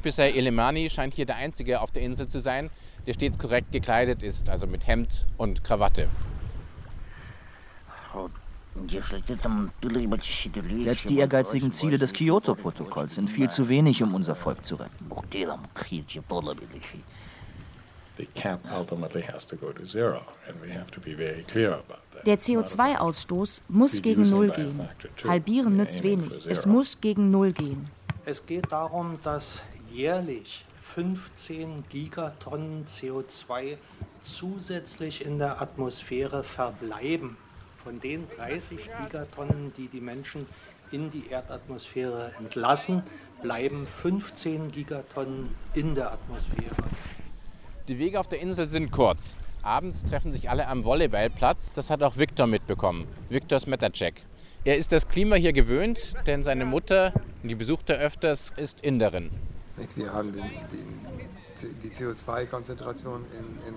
Bisher 0.01 0.35
Elemani 0.35 0.89
scheint 0.89 1.13
hier 1.13 1.25
der 1.25 1.35
Einzige 1.35 1.81
auf 1.81 1.91
der 1.91 2.01
Insel 2.01 2.27
zu 2.27 2.39
sein, 2.39 2.69
der 3.05 3.13
stets 3.13 3.37
korrekt 3.37 3.71
gekleidet 3.71 4.23
ist, 4.23 4.47
also 4.47 4.67
mit 4.67 4.87
Hemd 4.87 5.25
und 5.37 5.63
Krawatte. 5.63 6.07
Selbst 10.83 11.09
die 11.09 11.17
ehrgeizigen 11.17 11.73
Ziele 11.73 11.97
des 11.97 12.13
Kyoto-Protokolls 12.13 13.15
sind 13.15 13.29
viel 13.29 13.49
zu 13.49 13.67
wenig, 13.67 14.01
um 14.01 14.15
unser 14.15 14.35
Volk 14.35 14.65
zu 14.65 14.75
retten. 14.75 15.09
Der 22.25 22.39
CO2-Ausstoß 22.39 23.61
muss 23.67 24.01
gegen 24.01 24.29
Null 24.29 24.49
gehen. 24.51 24.87
Halbieren 25.25 25.77
nützt 25.77 26.03
wenig. 26.03 26.45
Es 26.45 26.65
muss 26.65 26.99
gegen 27.01 27.31
Null 27.31 27.51
gehen. 27.51 27.89
Es 28.25 28.45
geht 28.45 28.71
darum, 28.71 29.17
dass 29.23 29.63
jährlich 29.91 30.65
15 30.81 31.83
Gigatonnen 31.89 32.85
CO2 32.85 33.77
zusätzlich 34.21 35.25
in 35.25 35.39
der 35.39 35.61
Atmosphäre 35.61 36.43
verbleiben. 36.43 37.37
Von 37.83 37.99
den 37.99 38.27
30 38.37 38.89
Gigatonnen, 39.03 39.73
die 39.75 39.87
die 39.87 40.01
Menschen 40.01 40.45
in 40.91 41.09
die 41.09 41.27
Erdatmosphäre 41.29 42.33
entlassen, 42.37 43.01
bleiben 43.41 43.87
15 43.87 44.71
Gigatonnen 44.71 45.55
in 45.73 45.95
der 45.95 46.11
Atmosphäre. 46.11 46.75
Die 47.87 47.97
Wege 47.97 48.19
auf 48.19 48.27
der 48.27 48.39
Insel 48.39 48.67
sind 48.67 48.91
kurz. 48.91 49.37
Abends 49.63 50.03
treffen 50.03 50.31
sich 50.31 50.49
alle 50.49 50.67
am 50.67 50.83
Volleyballplatz. 50.83 51.73
Das 51.73 51.89
hat 51.89 52.03
auch 52.03 52.17
Viktor 52.17 52.47
mitbekommen. 52.47 53.07
Viktor 53.29 53.59
Smetacek. 53.59 54.21
Er 54.63 54.77
ist 54.77 54.91
das 54.91 55.07
Klima 55.07 55.35
hier 55.35 55.53
gewöhnt, 55.53 56.13
denn 56.27 56.43
seine 56.43 56.65
Mutter, 56.65 57.13
die 57.41 57.55
besucht 57.55 57.89
er 57.89 57.97
öfters, 57.97 58.53
ist 58.57 58.79
Inderin. 58.81 59.31
Wir 59.95 60.13
haben 60.13 60.31
den, 60.33 60.43
den, 60.43 61.79
die 61.81 61.89
CO2-Konzentration 61.89 63.25
in, 63.39 63.45
in 63.67 63.75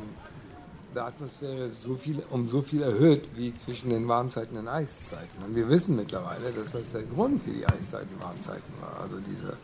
der 0.94 1.06
Atmosphäre 1.06 1.70
so 1.70 1.96
viel, 1.96 2.22
um 2.30 2.48
so 2.48 2.62
viel 2.62 2.82
erhöht 2.82 3.28
wie 3.34 3.54
zwischen 3.56 3.90
den 3.90 4.06
Warmzeiten 4.08 4.56
und 4.56 4.68
Eiszeiten. 4.68 5.42
Und 5.44 5.54
wir 5.54 5.68
wissen 5.68 5.96
mittlerweile, 5.96 6.52
dass 6.52 6.72
das 6.72 6.92
der 6.92 7.02
Grund 7.02 7.42
für 7.42 7.50
die 7.50 7.66
Eiszeiten 7.66 8.08
und 8.14 8.22
Warmzeiten 8.22 8.72
war, 8.80 9.02
also 9.02 9.18
diese 9.18 9.56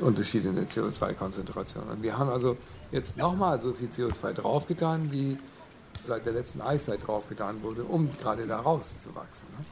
Unterschied 0.00 0.44
in 0.44 0.54
der 0.54 0.68
CO2-Konzentration. 0.68 1.84
Und 1.84 2.02
wir 2.02 2.16
haben 2.16 2.30
also 2.30 2.56
jetzt 2.92 3.16
nochmal 3.16 3.60
so 3.60 3.72
viel 3.72 3.88
CO2 3.88 4.32
draufgetan, 4.34 5.10
wie 5.10 5.38
seit 6.04 6.26
der 6.26 6.34
letzten 6.34 6.60
Eiszeit 6.60 7.06
draufgetan 7.06 7.62
wurde, 7.62 7.84
um 7.84 8.10
gerade 8.18 8.46
da 8.46 8.60
rauszuwachsen. 8.60 9.46
Ne? 9.58 9.64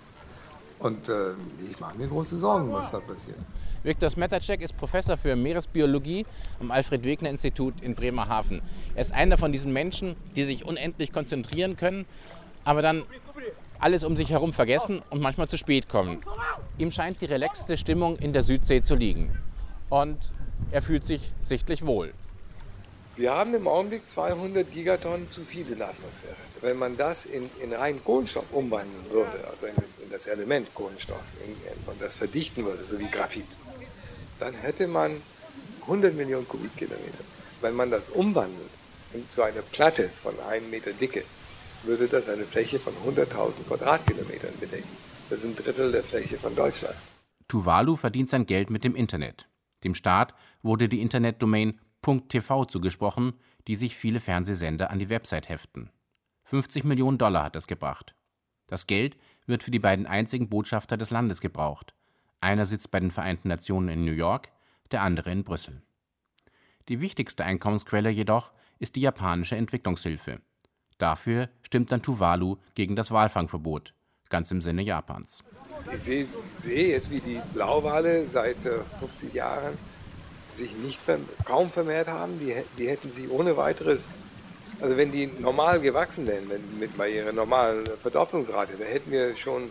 Und 0.79 1.09
äh, 1.09 1.33
ich 1.71 1.79
mache 1.79 1.97
mir 1.97 2.09
große 2.09 2.39
Sorgen, 2.39 2.73
was 2.73 2.91
da 2.91 3.01
passiert. 3.01 3.39
Viktor 3.85 4.09
Smetacek 4.09 4.63
ist 4.63 4.79
Professor 4.79 5.19
für 5.19 5.37
Meeresbiologie 5.37 6.25
am 6.59 6.71
Alfred-Wegener-Institut 6.71 7.83
in 7.83 7.95
Bremerhaven. 7.95 8.63
Er 8.95 9.03
ist 9.03 9.13
einer 9.13 9.37
von 9.37 9.53
diesen 9.53 9.75
Menschen, 9.75 10.17
die 10.35 10.45
sich 10.45 10.65
unendlich 10.65 11.13
konzentrieren 11.13 11.77
können, 11.77 12.07
aber 12.65 12.81
dann 12.81 13.03
alles 13.79 14.03
um 14.03 14.17
sich 14.17 14.31
herum 14.31 14.55
vergessen 14.55 15.03
und 15.11 15.21
manchmal 15.21 15.49
zu 15.49 15.59
spät 15.59 15.91
kommen. 15.91 16.21
Ihm 16.79 16.91
scheint 16.91 17.21
die 17.21 17.27
relaxte 17.27 17.77
Stimmung 17.77 18.17
in 18.17 18.33
der 18.33 18.43
Südsee 18.43 18.81
zu 18.81 18.95
liegen. 18.95 19.39
Und 19.91 20.33
er 20.71 20.81
fühlt 20.81 21.05
sich 21.05 21.33
sichtlich 21.43 21.85
wohl. 21.85 22.15
Wir 23.17 23.33
haben 23.33 23.55
im 23.55 23.69
Augenblick 23.69 24.09
200 24.09 24.73
Gigatonnen 24.73 25.31
zu 25.31 25.43
viel 25.43 25.71
in 25.71 25.77
der 25.77 25.91
Atmosphäre. 25.91 26.35
Wenn 26.63 26.79
man 26.79 26.97
das 26.97 27.27
in, 27.27 27.51
in 27.63 27.75
rein 27.75 28.03
Kohlenstoff 28.03 28.47
umwandeln 28.51 29.11
würde, 29.11 29.47
also 29.51 29.67
in, 29.67 29.75
in 30.03 30.11
das 30.11 30.27
Element 30.27 30.75
Kohlenstoff, 30.75 31.23
und 31.87 32.01
das 32.01 32.17
verdichten 32.17 32.65
würde, 32.65 32.83
so 32.83 32.99
wie 32.99 33.09
Graphit, 33.09 33.45
dann 34.39 34.55
hätte 34.55 34.87
man 34.87 35.21
100 35.83 36.15
Millionen 36.15 36.49
Kubikkilometer. 36.49 37.25
Wenn 37.61 37.75
man 37.75 37.91
das 37.91 38.09
umwandelt 38.09 38.71
zu 39.29 39.43
einer 39.43 39.63
Platte 39.63 40.09
von 40.09 40.39
einem 40.41 40.71
Meter 40.71 40.93
Dicke, 40.93 41.25
würde 41.85 42.09
das 42.09 42.29
eine 42.29 42.45
Fläche 42.45 42.79
von 42.79 42.93
100.000 43.07 43.67
Quadratkilometern 43.69 44.59
bedecken. 44.59 44.89
Das 45.31 45.45
ein 45.45 45.55
Drittel 45.57 45.93
der 45.93 46.03
Fläche 46.03 46.37
von 46.37 46.55
Deutschland. 46.55 46.97
Tuvalu 47.49 47.97
verdient 47.97 48.29
sein 48.29 48.47
Geld 48.47 48.71
mit 48.71 48.85
dem 48.85 48.95
Internet. 48.95 49.49
Dem 49.85 49.95
Staat 49.95 50.35
wurde 50.63 50.89
die 50.89 51.01
Internetdomain 51.01 51.81
.tv 52.29 52.67
zugesprochen, 52.67 53.35
die 53.67 53.77
sich 53.77 53.97
viele 53.97 54.21
Fernsehsender 54.21 54.91
an 54.91 54.99
die 54.99 55.09
Website 55.09 55.49
heften. 55.49 55.91
50 56.45 56.85
Millionen 56.85 57.19
Dollar 57.19 57.45
hat 57.45 57.57
es 57.57 57.67
gebracht. 57.67 58.15
Das 58.67 58.87
Geld 58.87 59.17
wird 59.47 59.63
für 59.63 59.71
die 59.71 59.79
beiden 59.79 60.07
einzigen 60.07 60.49
Botschafter 60.49 60.97
des 60.97 61.11
Landes 61.11 61.41
gebraucht, 61.41 61.95
einer 62.45 62.67
sitzt 62.67 62.91
bei 62.91 63.01
den 63.01 63.11
Vereinten 63.11 63.49
Nationen 63.49 63.89
in 63.89 64.05
New 64.05 64.13
York, 64.13 64.51
der 64.93 65.03
andere 65.03 65.33
in 65.33 65.45
Brüssel. 65.45 65.83
Die 66.89 67.01
wichtigste 67.01 67.45
Einkommensquelle 67.45 68.11
jedoch 68.11 68.53
ist 68.79 68.97
die 68.97 69.01
japanische 69.01 69.57
Entwicklungshilfe. 69.57 70.41
Dafür 70.99 71.49
stimmt 71.63 71.91
dann 71.91 72.03
Tuvalu 72.03 72.57
gegen 72.75 72.95
das 72.95 73.11
Walfangverbot, 73.11 73.95
ganz 74.29 74.51
im 74.51 74.61
Sinne 74.61 74.83
Japans. 74.83 75.43
Ich 75.93 76.03
sehe, 76.03 76.27
sehe 76.57 76.89
jetzt, 76.89 77.11
wie 77.11 77.21
die 77.21 77.41
Blauwale 77.53 78.29
seit 78.29 78.57
50 78.59 79.33
äh, 79.33 79.37
Jahren 79.37 79.79
sich 80.55 80.77
nicht 80.77 81.01
kaum 81.45 81.71
vermehrt 81.71 82.09
haben. 82.09 82.39
Die, 82.39 82.55
die 82.79 82.89
hätten 82.89 83.11
sich 83.11 83.29
ohne 83.31 83.57
weiteres, 83.57 84.07
also 84.81 84.97
wenn 84.97 85.11
die 85.11 85.27
normal 85.41 85.81
gewachsen 85.81 86.27
wären, 86.27 86.49
wenn, 86.49 86.79
mit 86.79 86.93
ihrer 87.13 87.33
normalen 87.33 87.85
Verdopplungsrate, 88.03 88.75
da 88.79 88.85
hätten 88.85 89.11
wir 89.11 89.37
schon 89.37 89.71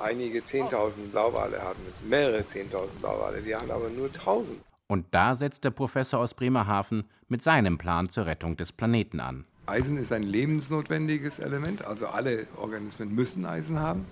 einige 0.00 0.40
10.000 0.40 1.10
Blauwale 1.12 1.62
haben 1.62 1.80
es, 1.90 2.00
mehrere 2.08 2.40
10.000 2.40 3.00
Blauwale, 3.00 3.42
die 3.42 3.54
haben 3.54 3.70
aber 3.70 3.88
nur 3.88 4.08
1.000. 4.08 4.44
Und 4.86 5.06
da 5.12 5.34
setzt 5.34 5.64
der 5.64 5.70
Professor 5.70 6.20
aus 6.20 6.34
Bremerhaven 6.34 7.04
mit 7.28 7.42
seinem 7.42 7.78
Plan 7.78 8.10
zur 8.10 8.26
Rettung 8.26 8.56
des 8.56 8.72
Planeten 8.72 9.20
an. 9.20 9.44
Eisen 9.66 9.96
ist 9.96 10.12
ein 10.12 10.22
lebensnotwendiges 10.22 11.38
Element, 11.38 11.84
also 11.84 12.06
alle 12.08 12.46
Organismen 12.56 13.14
müssen 13.14 13.46
Eisen 13.46 13.78
haben. 13.78 14.04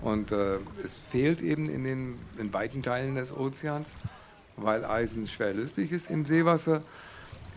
Und 0.00 0.32
äh, 0.32 0.56
es 0.84 0.98
fehlt 1.10 1.40
eben 1.40 1.68
in 1.68 1.84
den 1.84 2.18
in 2.36 2.52
weiten 2.52 2.82
Teilen 2.82 3.14
des 3.14 3.32
Ozeans, 3.32 3.88
weil 4.56 4.84
Eisen 4.84 5.28
schwerlüstig 5.28 5.92
ist 5.92 6.10
im 6.10 6.24
Seewasser. 6.24 6.82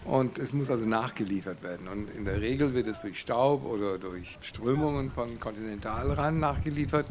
Und 0.06 0.38
es 0.38 0.54
muss 0.54 0.70
also 0.70 0.86
nachgeliefert 0.86 1.64
werden. 1.64 1.88
Und 1.88 2.14
in 2.16 2.26
der 2.26 2.40
Regel 2.40 2.76
wird 2.76 2.86
es 2.86 3.02
durch 3.02 3.20
Staub 3.20 3.66
oder 3.66 3.98
durch 3.98 4.38
Strömungen 4.42 5.10
von 5.10 5.40
Kontinentalrand 5.40 6.40
nachgeliefert 6.40 7.08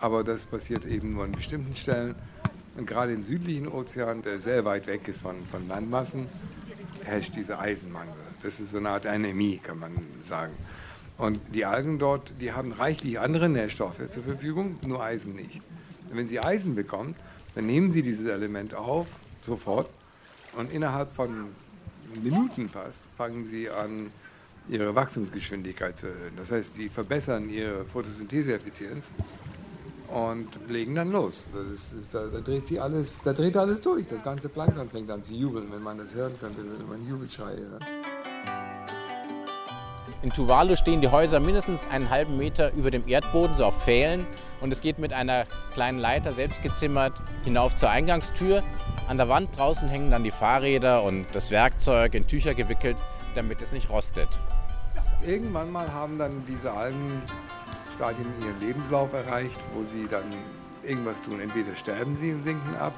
aber 0.00 0.24
das 0.24 0.44
passiert 0.44 0.84
eben 0.84 1.14
nur 1.14 1.24
an 1.24 1.32
bestimmten 1.32 1.76
Stellen. 1.76 2.14
Und 2.76 2.86
gerade 2.86 3.12
im 3.12 3.24
südlichen 3.24 3.68
Ozean, 3.68 4.22
der 4.22 4.40
sehr 4.40 4.64
weit 4.64 4.86
weg 4.86 5.08
ist 5.08 5.20
von, 5.20 5.34
von 5.50 5.66
Landmassen, 5.66 6.26
herrscht 7.04 7.34
dieser 7.34 7.58
Eisenmangel. 7.58 8.14
Das 8.42 8.60
ist 8.60 8.70
so 8.70 8.78
eine 8.78 8.90
Art 8.90 9.06
Anämie, 9.06 9.58
kann 9.58 9.80
man 9.80 9.92
sagen. 10.22 10.52
Und 11.16 11.40
die 11.52 11.64
Algen 11.64 11.98
dort, 11.98 12.32
die 12.40 12.52
haben 12.52 12.72
reichlich 12.72 13.18
andere 13.18 13.48
Nährstoffe 13.48 14.08
zur 14.10 14.22
Verfügung, 14.22 14.76
nur 14.86 15.02
Eisen 15.02 15.34
nicht. 15.34 15.60
Und 16.08 16.16
wenn 16.16 16.28
sie 16.28 16.38
Eisen 16.38 16.76
bekommen, 16.76 17.16
dann 17.56 17.66
nehmen 17.66 17.90
sie 17.90 18.02
dieses 18.02 18.26
Element 18.26 18.74
auf, 18.74 19.08
sofort, 19.40 19.90
und 20.56 20.72
innerhalb 20.72 21.12
von 21.12 21.46
Minuten 22.22 22.68
fast 22.68 23.02
fangen 23.16 23.44
sie 23.44 23.68
an, 23.68 24.10
ihre 24.68 24.94
Wachstumsgeschwindigkeit 24.94 25.98
zu 25.98 26.06
erhöhen. 26.06 26.34
Das 26.36 26.50
heißt, 26.50 26.74
sie 26.74 26.88
verbessern 26.88 27.50
ihre 27.50 27.84
Photosyntheseeffizienz 27.86 29.10
und 30.12 30.48
legen 30.68 30.94
dann 30.94 31.10
los. 31.10 31.44
Ist, 31.74 31.92
ist, 31.92 32.14
da, 32.14 32.26
da, 32.26 32.40
dreht 32.40 32.66
sie 32.66 32.80
alles, 32.80 33.20
da 33.22 33.32
dreht 33.32 33.56
alles 33.56 33.80
durch. 33.80 34.06
Das 34.06 34.22
ganze 34.22 34.48
Plankton 34.48 34.88
fängt 34.88 35.10
an 35.10 35.22
zu 35.22 35.32
jubeln. 35.32 35.70
Wenn 35.70 35.82
man 35.82 35.98
das 35.98 36.14
hören 36.14 36.32
könnte, 36.40 36.64
würde 36.64 36.84
man 36.84 37.06
Jubelschrei 37.06 37.56
hören. 37.56 37.84
In 40.20 40.32
Tuvalu 40.32 40.74
stehen 40.74 41.00
die 41.00 41.08
Häuser 41.08 41.38
mindestens 41.38 41.86
einen 41.90 42.10
halben 42.10 42.36
Meter 42.36 42.72
über 42.72 42.90
dem 42.90 43.06
Erdboden, 43.06 43.54
so 43.56 43.66
auf 43.66 43.84
Pfählen. 43.84 44.26
Und 44.60 44.72
es 44.72 44.80
geht 44.80 44.98
mit 44.98 45.12
einer 45.12 45.46
kleinen 45.74 46.00
Leiter, 46.00 46.32
selbst 46.32 46.60
gezimmert, 46.62 47.12
hinauf 47.44 47.76
zur 47.76 47.90
Eingangstür. 47.90 48.64
An 49.06 49.16
der 49.16 49.28
Wand 49.28 49.56
draußen 49.56 49.88
hängen 49.88 50.10
dann 50.10 50.24
die 50.24 50.32
Fahrräder 50.32 51.04
und 51.04 51.26
das 51.32 51.52
Werkzeug 51.52 52.14
in 52.14 52.26
Tücher 52.26 52.54
gewickelt, 52.54 52.96
damit 53.36 53.62
es 53.62 53.70
nicht 53.70 53.90
rostet. 53.90 54.28
Irgendwann 55.24 55.70
mal 55.70 55.92
haben 55.92 56.18
dann 56.18 56.44
diese 56.48 56.72
Algenstadien 58.00 58.26
ihren 58.40 58.60
Lebenslauf 58.60 59.12
erreicht, 59.12 59.58
wo 59.74 59.84
sie 59.84 60.06
dann 60.08 60.24
irgendwas 60.82 61.20
tun. 61.22 61.40
Entweder 61.40 61.74
sterben 61.74 62.16
sie 62.16 62.32
und 62.32 62.42
sinken 62.42 62.76
ab, 62.76 62.94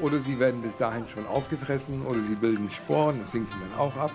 oder 0.00 0.18
sie 0.18 0.38
werden 0.38 0.60
bis 0.62 0.76
dahin 0.76 1.08
schon 1.08 1.26
aufgefressen, 1.26 2.04
oder 2.04 2.20
sie 2.20 2.34
bilden 2.34 2.70
Sporen, 2.70 3.20
das 3.20 3.32
sinken 3.32 3.54
dann 3.60 3.78
auch 3.78 3.96
ab. 3.96 4.10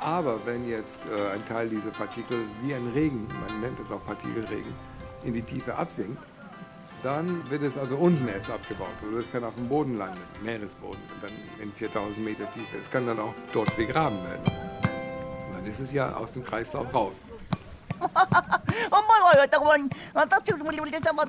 Aber 0.00 0.44
wenn 0.46 0.68
jetzt 0.68 0.98
äh, 1.06 1.34
ein 1.34 1.44
Teil 1.46 1.68
dieser 1.68 1.90
Partikel 1.90 2.38
wie 2.62 2.74
ein 2.74 2.88
Regen, 2.88 3.28
man 3.46 3.60
nennt 3.60 3.78
es 3.78 3.92
auch 3.92 4.04
Partikelregen, 4.04 4.72
in 5.24 5.34
die 5.34 5.42
Tiefe 5.42 5.76
absinkt, 5.76 6.18
dann 7.04 7.48
wird 7.50 7.62
es 7.62 7.76
also 7.76 7.96
unten 7.96 8.26
erst 8.28 8.50
abgebaut. 8.50 8.88
Oder 9.08 9.18
es 9.18 9.30
kann 9.30 9.44
auf 9.44 9.54
dem 9.54 9.68
Boden 9.68 9.98
landen, 9.98 10.20
Meeresboden, 10.42 11.00
und 11.14 11.22
dann 11.22 11.32
in 11.60 11.72
4000 11.72 12.24
Meter 12.24 12.50
Tiefe. 12.52 12.78
Es 12.80 12.90
kann 12.90 13.06
dann 13.06 13.20
auch 13.20 13.34
dort 13.52 13.76
begraben 13.76 14.18
werden. 14.24 14.42
Und 15.48 15.56
dann 15.56 15.66
ist 15.66 15.80
es 15.80 15.92
ja 15.92 16.14
aus 16.16 16.32
dem 16.32 16.42
Kreislauf 16.42 16.92
raus. 16.92 17.22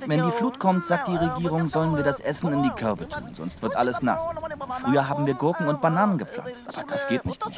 Wenn 0.08 0.25
die 0.25 0.32
Flut 0.32 0.60
kommt, 0.60 0.86
sagt 0.86 1.08
die 1.08 1.15
Regierung, 1.15 1.68
sollen 1.68 1.96
wir 1.96 2.03
das 2.03 2.20
Essen 2.20 2.53
in 2.53 2.63
die 2.63 2.70
Körbe 2.70 3.08
tun, 3.08 3.24
sonst 3.36 3.62
wird 3.62 3.75
alles 3.75 4.01
nass. 4.01 4.25
Früher 4.84 5.08
haben 5.08 5.25
wir 5.25 5.34
Gurken 5.34 5.68
und 5.68 5.82
Bananen 5.82 6.18
gepflanzt, 6.18 6.65
aber 6.68 6.88
das 6.88 7.08
geht 7.08 7.25
nicht 7.25 7.44
mehr. 7.46 7.56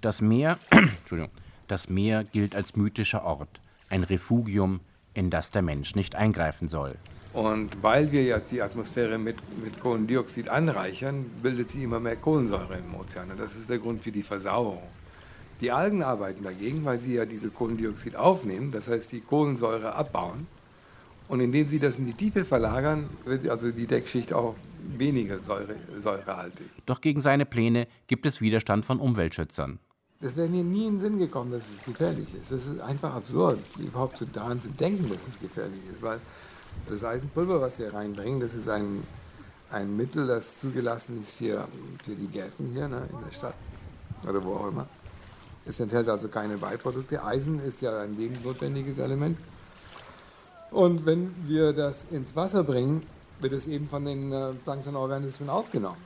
Das 0.00 0.20
Meer, 0.20 0.58
Entschuldigung, 0.70 1.30
das 1.68 1.88
Meer 1.88 2.24
gilt 2.24 2.54
als 2.54 2.76
mythischer 2.76 3.24
Ort, 3.24 3.60
ein 3.88 4.04
Refugium, 4.04 4.80
in 5.14 5.30
das 5.30 5.50
der 5.50 5.62
Mensch 5.62 5.94
nicht 5.94 6.14
eingreifen 6.14 6.68
soll. 6.68 6.96
Und 7.32 7.82
weil 7.82 8.12
wir 8.12 8.22
ja 8.22 8.38
die 8.38 8.62
Atmosphäre 8.62 9.18
mit, 9.18 9.36
mit 9.62 9.80
Kohlendioxid 9.80 10.48
anreichern, 10.48 11.24
bildet 11.42 11.68
sie 11.68 11.82
immer 11.82 11.98
mehr 11.98 12.16
Kohlensäure 12.16 12.78
im 12.78 12.94
Ozean. 12.94 13.30
Und 13.30 13.40
das 13.40 13.56
ist 13.56 13.68
der 13.68 13.78
Grund 13.78 14.02
für 14.02 14.12
die 14.12 14.22
Versauerung. 14.22 14.82
Die 15.60 15.70
Algen 15.70 16.02
arbeiten 16.02 16.44
dagegen, 16.44 16.84
weil 16.84 16.98
sie 16.98 17.14
ja 17.14 17.24
diese 17.24 17.50
Kohlendioxid 17.50 18.16
aufnehmen, 18.16 18.72
das 18.72 18.88
heißt 18.88 19.12
die 19.12 19.20
Kohlensäure 19.20 19.94
abbauen. 19.94 20.46
Und 21.28 21.40
indem 21.40 21.68
sie 21.68 21.78
das 21.78 21.98
in 21.98 22.06
die 22.06 22.12
Tiefe 22.12 22.44
verlagern, 22.44 23.08
wird 23.24 23.48
also 23.48 23.70
die 23.70 23.86
Deckschicht 23.86 24.32
auch 24.32 24.54
weniger 24.98 25.38
säure, 25.38 25.76
säurehaltig. 25.98 26.66
Doch 26.84 27.00
gegen 27.00 27.20
seine 27.20 27.46
Pläne 27.46 27.86
gibt 28.06 28.26
es 28.26 28.40
Widerstand 28.40 28.84
von 28.84 29.00
Umweltschützern. 29.00 29.78
Das 30.20 30.36
wäre 30.36 30.48
mir 30.48 30.64
nie 30.64 30.86
in 30.86 30.94
den 30.94 31.00
Sinn 31.00 31.18
gekommen, 31.18 31.52
dass 31.52 31.68
es 31.68 31.84
gefährlich 31.84 32.28
ist. 32.34 32.50
Das 32.50 32.66
ist 32.66 32.80
einfach 32.80 33.14
absurd, 33.14 33.58
überhaupt 33.78 34.24
daran 34.32 34.60
zu 34.60 34.68
denken, 34.68 35.08
dass 35.08 35.18
es 35.28 35.38
gefährlich 35.38 35.80
ist. 35.92 36.02
Weil 36.02 36.20
das 36.88 37.04
Eisenpulver, 37.04 37.60
was 37.60 37.78
wir 37.78 37.92
reinbringen, 37.92 38.40
das 38.40 38.54
ist 38.54 38.68
ein, 38.68 39.02
ein 39.70 39.96
Mittel, 39.96 40.26
das 40.26 40.58
zugelassen 40.58 41.22
ist 41.22 41.36
für, 41.36 41.68
für 42.04 42.14
die 42.14 42.28
Gärten 42.28 42.70
hier 42.72 42.88
ne, 42.88 43.08
in 43.12 43.24
der 43.24 43.32
Stadt 43.32 43.54
oder 44.26 44.44
wo 44.44 44.54
auch 44.54 44.68
immer. 44.68 44.88
Es 45.66 45.80
enthält 45.80 46.08
also 46.08 46.28
keine 46.28 46.58
Beiprodukte. 46.58 47.24
Eisen 47.24 47.60
ist 47.60 47.80
ja 47.80 48.02
ein 48.02 48.14
lebensnotwendiges 48.14 48.98
Element. 48.98 49.38
Und 50.70 51.06
wenn 51.06 51.34
wir 51.46 51.72
das 51.72 52.06
ins 52.10 52.34
Wasser 52.36 52.64
bringen, 52.64 53.06
wird 53.40 53.52
es 53.52 53.66
eben 53.66 53.88
von 53.88 54.04
den 54.04 54.32
äh, 54.32 54.52
Planktonorganismen 54.64 55.48
aufgenommen. 55.48 56.02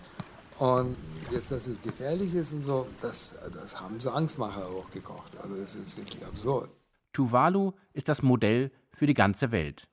Und 0.59 0.97
jetzt, 1.31 1.51
dass 1.51 1.67
es 1.67 1.81
gefährlich 1.81 2.35
ist 2.35 2.53
und 2.53 2.63
so, 2.63 2.87
das, 3.01 3.37
das 3.55 3.81
haben 3.81 4.01
so 4.01 4.11
Angstmacher 4.11 4.69
hochgekocht. 4.71 5.37
Also 5.39 5.57
das 5.57 5.75
ist 5.75 5.97
wirklich 5.97 6.25
absurd. 6.25 6.71
Tuvalu 7.13 7.73
ist 7.93 8.09
das 8.09 8.23
Modell 8.23 8.71
für 8.93 9.07
die 9.07 9.15
ganze 9.15 9.53
Welt. 9.53 9.89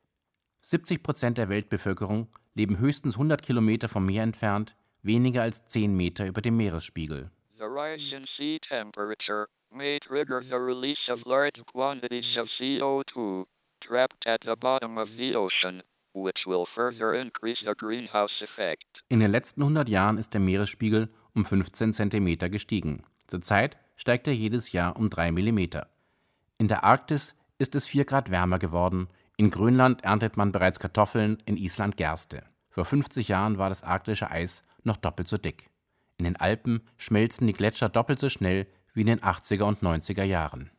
70 0.62 1.04
Prozent 1.04 1.38
der 1.38 1.50
Weltbevölkerung 1.50 2.28
leben 2.56 2.80
höchstens 2.80 3.16
100 3.16 3.44
Kilometer 3.44 3.88
vom 3.88 4.06
Meer 4.06 4.24
entfernt, 4.24 4.76
weniger 5.04 5.44
als 5.44 5.68
10 5.68 5.96
Meter 5.96 6.26
über 6.26 6.42
dem 6.42 6.58
Meeresspiegel. 6.58 7.30
The 7.58 7.66
rise 7.66 8.18
in 8.18 8.26
sea 8.26 8.58
temperature 8.60 9.48
may 9.72 10.00
trigger 10.00 10.42
the 10.42 10.60
release 10.60 11.10
of 11.10 11.26
large 11.26 11.62
quantities 11.72 12.38
of 12.38 12.48
CO2 12.48 13.46
trapped 13.82 14.26
at 14.26 14.42
the 14.42 14.56
bottom 14.56 14.98
of 14.98 15.10
the 15.18 15.36
ocean, 15.36 15.84
which 16.14 16.46
will 16.46 16.66
further 16.66 17.14
increase 17.14 17.64
the 17.66 17.76
greenhouse 17.76 18.42
effect. 18.42 19.04
In 19.10 19.20
den 19.20 19.32
letzten 19.32 19.62
100 19.62 19.90
Jahren 19.90 20.18
ist 20.18 20.34
der 20.34 20.42
Meeresspiegel 20.42 21.10
um 21.34 21.46
15 21.46 21.94
Zentimeter 21.94 22.50
gestiegen. 22.50 23.04
Zurzeit 23.28 23.78
steigt 23.96 24.28
er 24.28 24.34
jedes 24.34 24.72
Jahr 24.72 24.96
um 24.96 25.10
3 25.10 25.32
Millimeter. 25.32 25.88
In 26.58 26.68
der 26.68 26.84
Arktis 26.84 27.36
ist 27.58 27.76
es 27.76 27.88
4 27.88 28.06
Grad 28.06 28.32
wärmer 28.32 28.60
geworden. 28.60 29.08
In 29.38 29.50
Grönland 29.50 30.04
erntet 30.04 30.38
man 30.38 30.52
bereits 30.52 30.80
Kartoffeln, 30.80 31.38
in 31.46 31.58
Island 31.58 31.98
Gerste. 31.98 32.44
Vor 32.70 32.86
50 32.86 33.28
Jahren 33.28 33.58
war 33.58 33.70
das 33.70 33.84
arktische 33.84 34.32
Eis 34.32 34.64
noch 34.84 34.98
doppelt 34.98 35.28
so 35.28 35.38
dick. 35.38 35.70
In 36.18 36.26
den 36.26 36.38
Alpen 36.38 36.82
schmelzen 36.98 37.48
die 37.48 37.54
Gletscher 37.54 37.90
doppelt 37.90 38.20
so 38.20 38.30
schnell 38.30 38.68
wie 38.96 39.02
in 39.02 39.08
den 39.08 39.20
80er 39.20 39.64
und 39.64 39.84
90er 39.84 40.24
Jahren. 40.24 40.72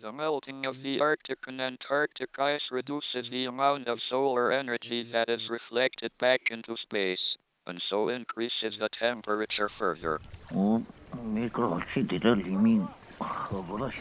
The 0.00 0.12
melting 0.12 0.66
of 0.66 0.76
the 0.82 1.00
Arctic 1.00 1.46
and 1.46 1.60
Antarctic 1.60 2.30
ice 2.38 2.72
reduces 2.72 3.30
the 3.30 3.46
amount 3.46 3.88
of 3.88 4.00
solar 4.00 4.50
energy 4.50 5.04
that 5.12 5.28
is 5.28 5.48
reflected 5.48 6.10
back 6.18 6.50
into 6.50 6.76
space, 6.76 7.38
and 7.66 7.80
so 7.80 8.08
increases 8.08 8.78
the 8.78 8.88
temperature 8.88 9.68
further. 9.68 10.18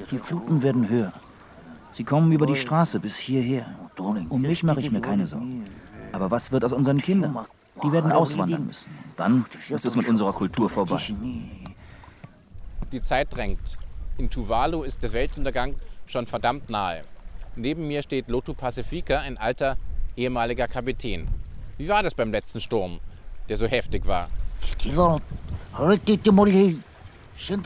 Die 0.10 0.17
Fluten 0.17 0.63
werden 0.63 0.89
höher. 0.89 1.13
Sie 1.91 2.03
kommen 2.03 2.31
über 2.31 2.47
die 2.47 2.55
Straße 2.55 2.99
bis 2.99 3.17
hierher. 3.19 3.65
Um 4.29 4.41
mich 4.41 4.63
mache 4.63 4.79
ich 4.79 4.89
mir 4.89 5.01
keine 5.01 5.27
Sorgen. 5.27 5.67
Aber 6.12 6.31
was 6.31 6.51
wird 6.51 6.65
aus 6.65 6.73
unseren 6.73 6.99
Kindern? 6.99 7.45
Die 7.84 7.91
werden 7.91 8.12
auswandern 8.12 8.65
müssen. 8.65 8.91
Dann 9.17 9.45
ist 9.69 9.86
es 9.86 9.95
mit 9.95 10.07
unserer 10.07 10.34
Kultur 10.34 10.69
vorbei. 10.69 10.99
Die 12.91 13.01
Zeit 13.01 13.34
drängt. 13.36 13.77
In 14.17 14.30
Tuvalu 14.30 14.84
ist 14.84 15.01
der 15.01 15.13
Weltuntergang 15.13 15.75
schon 16.08 16.27
verdammt 16.27 16.69
nahe. 16.69 17.04
Neben 17.56 17.88
mir 17.88 18.04
steht 18.04 18.27
Lotu 18.27 18.54
Pacifica, 18.54 19.19
ein 19.19 19.38
alter 19.38 19.77
ehemaliger 20.17 20.67
Kapitän. 20.67 21.27
Wie 21.77 21.88
war 21.88 22.04
das 22.04 22.13
beim 22.13 22.32
letzten 22.32 22.60
Sturm, 22.60 22.99
der 23.47 23.58
so 23.58 23.65
heftig 23.65 24.06
war? 24.06 24.27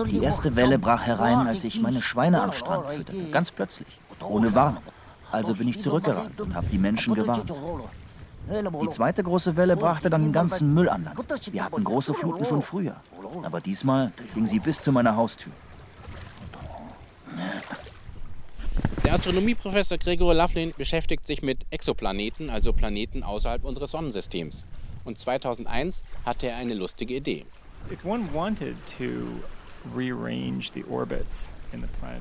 Die 0.08 0.24
erste 0.24 0.56
Welle 0.56 0.80
brach 0.80 1.02
herein, 1.02 1.48
als 1.48 1.64
ich 1.64 1.82
meine 1.82 2.02
Schweine 2.02 2.42
am 2.42 2.52
Strand 2.52 2.86
fütterte. 2.88 3.32
Ganz 3.32 3.52
plötzlich, 3.52 3.88
ohne 4.22 4.54
Warnung. 4.54 4.84
Also 5.32 5.54
bin 5.54 5.68
ich 5.68 5.80
zurückgerannt 5.80 6.40
und 6.40 6.54
habe 6.54 6.68
die 6.68 6.78
Menschen 6.78 7.16
gewarnt. 7.16 7.52
Die 8.48 8.90
zweite 8.90 9.24
große 9.24 9.58
Welle 9.58 9.76
brachte 9.76 10.10
dann 10.10 10.24
den 10.24 10.34
ganzen 10.34 10.74
Müll 10.74 10.88
an 10.90 11.04
Land. 11.04 11.18
Wir 11.52 11.64
hatten 11.64 11.84
große 11.84 12.14
Fluten 12.14 12.46
schon 12.46 12.62
früher. 12.62 12.96
Aber 13.44 13.60
diesmal 13.60 14.12
ging 14.34 14.46
sie 14.46 14.60
bis 14.60 14.82
zu 14.82 14.92
meiner 14.92 15.16
Haustür. 15.16 15.52
Der 19.04 19.14
Astronomieprofessor 19.14 19.98
Gregor 19.98 20.34
Laughlin 20.34 20.74
beschäftigt 20.78 21.28
sich 21.28 21.42
mit 21.42 21.60
Exoplaneten, 21.70 22.50
also 22.50 22.74
Planeten 22.74 23.24
außerhalb 23.24 23.64
unseres 23.64 23.92
Sonnensystems. 23.92 24.66
Und 25.04 25.20
2001 25.20 26.04
hatte 26.26 26.48
er 26.48 26.58
eine 26.58 26.74
lustige 26.74 27.16
Idee. 27.16 27.46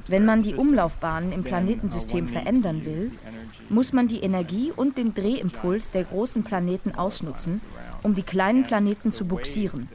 Wenn 0.06 0.24
man 0.24 0.42
die 0.42 0.54
Umlaufbahnen 0.54 1.32
im 1.32 1.44
Planetensystem 1.44 2.28
verändern 2.28 2.84
will, 2.84 3.12
muss 3.68 3.92
man 3.92 4.08
die 4.08 4.20
Energie 4.20 4.72
und 4.74 4.98
den 4.98 5.14
Drehimpuls 5.14 5.90
der 5.90 6.04
großen 6.04 6.44
Planeten 6.44 6.94
ausnutzen, 6.94 7.60
um 8.02 8.14
die 8.14 8.22
kleinen 8.22 8.64
Planeten 8.64 9.12
zu 9.12 9.26
buxieren. 9.26 9.88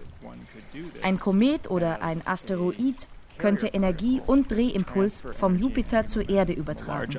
Ein 1.01 1.19
Komet 1.19 1.69
oder 1.69 2.01
ein 2.01 2.25
Asteroid 2.25 3.07
könnte 3.37 3.67
Energie 3.67 4.21
und 4.25 4.51
Drehimpuls 4.51 5.23
vom 5.31 5.57
Jupiter 5.57 6.07
zur 6.07 6.29
Erde 6.29 6.53
übertragen. 6.53 7.17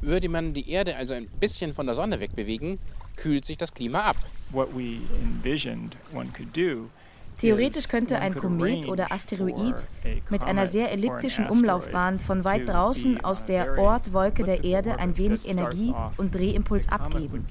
Würde 0.00 0.28
man 0.28 0.52
die 0.52 0.68
Erde 0.70 0.96
also 0.96 1.14
ein 1.14 1.28
bisschen 1.28 1.74
von 1.74 1.86
der 1.86 1.94
Sonne 1.94 2.18
wegbewegen, 2.20 2.78
kühlt 3.16 3.44
sich 3.44 3.56
das 3.58 3.72
Klima 3.72 4.00
ab. 4.00 4.16
Theoretisch 7.38 7.88
könnte 7.88 8.18
ein 8.18 8.34
Komet 8.34 8.88
oder 8.88 9.10
Asteroid 9.10 9.88
mit 10.30 10.44
einer 10.44 10.66
sehr 10.66 10.92
elliptischen 10.92 11.48
Umlaufbahn 11.48 12.20
von 12.20 12.44
weit 12.44 12.68
draußen 12.68 13.24
aus 13.24 13.44
der 13.44 13.78
Ortwolke 13.78 14.44
der 14.44 14.64
Erde 14.64 14.98
ein 14.98 15.16
wenig 15.16 15.48
Energie 15.48 15.94
und 16.16 16.34
Drehimpuls 16.34 16.88
abgeben. 16.88 17.46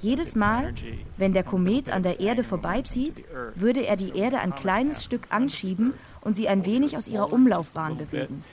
Jedes 0.00 0.36
Mal, 0.36 0.74
wenn 1.16 1.32
der 1.32 1.42
Komet 1.42 1.90
an 1.90 2.02
der 2.02 2.20
Erde 2.20 2.44
vorbeizieht, 2.44 3.24
würde 3.54 3.86
er 3.86 3.96
die 3.96 4.16
Erde 4.16 4.38
ein 4.38 4.54
kleines 4.54 5.04
Stück 5.04 5.22
anschieben 5.30 5.94
und 6.20 6.36
sie 6.36 6.48
ein 6.48 6.64
wenig 6.64 6.96
aus 6.96 7.08
ihrer 7.08 7.32
Umlaufbahn 7.32 7.96
bewegen. 7.96 8.44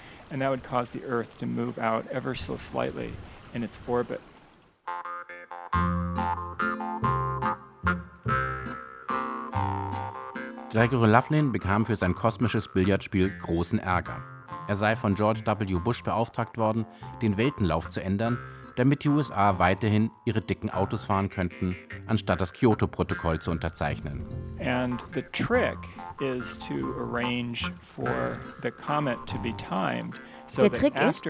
Gregory 10.76 11.08
Loughlin 11.10 11.54
bekam 11.54 11.86
für 11.86 11.96
sein 11.96 12.16
kosmisches 12.16 12.68
Billardspiel 12.68 13.30
großen 13.38 13.80
Ärger. 13.80 14.22
Er 14.68 14.76
sei 14.76 14.98
von 14.98 15.16
George 15.16 15.40
W. 15.46 15.80
Bush 15.80 16.04
beauftragt 16.04 16.58
worden, 16.58 16.86
den 17.22 17.38
Weltenlauf 17.38 17.90
zu 17.90 18.04
ändern, 18.04 18.38
damit 18.76 19.06
die 19.06 19.08
USA 19.08 19.58
weiterhin 19.58 20.12
ihre 20.26 20.42
dicken 20.42 20.70
Autos 20.70 21.06
fahren 21.06 21.30
könnten, 21.30 21.78
anstatt 22.08 22.42
das 22.42 22.52
Kyoto-Protokoll 22.52 23.40
zu 23.40 23.52
unterzeichnen. 23.52 24.26
And 24.60 25.02
the 25.14 25.22
trick 25.32 25.78
is 26.20 26.60
to 26.68 26.94
arrange 27.00 27.72
for 27.96 28.38
the 28.62 28.72
comet 28.72 29.18
to 29.28 29.38
be 29.38 29.56
timed 29.56 30.20
der 30.58 30.72
Trick 30.72 31.00
ist, 31.02 31.28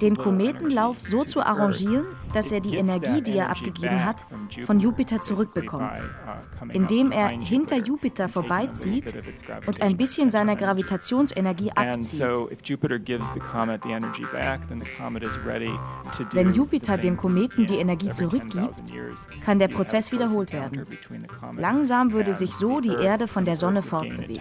den 0.00 0.16
Kometenlauf 0.16 1.00
so 1.00 1.24
zu 1.24 1.40
arrangieren, 1.40 2.06
dass 2.32 2.52
er 2.52 2.60
die 2.60 2.76
Energie, 2.76 3.22
die 3.22 3.36
er 3.36 3.50
abgegeben 3.50 4.04
hat, 4.04 4.26
von 4.62 4.80
Jupiter. 4.80 5.20
Zurückbekommt, 5.20 6.00
uh, 6.00 6.66
indem 6.72 7.12
er 7.12 7.28
hinter 7.28 7.76
Jupiter. 7.76 8.28
Vorbeizieht 8.28 9.14
und 9.66 9.82
ein 9.82 9.96
bisschen 9.96 10.30
seiner 10.30 10.56
Gravitationsenergie 10.56 11.72
abzieht. 11.72 12.20
Wenn 16.32 16.52
Jupiter 16.52 16.98
dem 16.98 17.16
Kometen 17.16 17.66
die 17.66 17.76
Energie 17.76 18.10
zurückgibt, 18.10 18.92
kann 19.42 19.58
der 19.58 19.68
Prozess 19.68 20.12
wiederholt 20.12 20.52
werden. 20.52 20.86
Langsam 21.56 22.12
würde 22.12 22.34
sich 22.34 22.54
so 22.54 22.80
die 22.80 22.94
Erde 22.94 23.26
von 23.26 23.44
der 23.44 23.56
Sonne 23.56 23.82
fortbewegen 23.82 24.40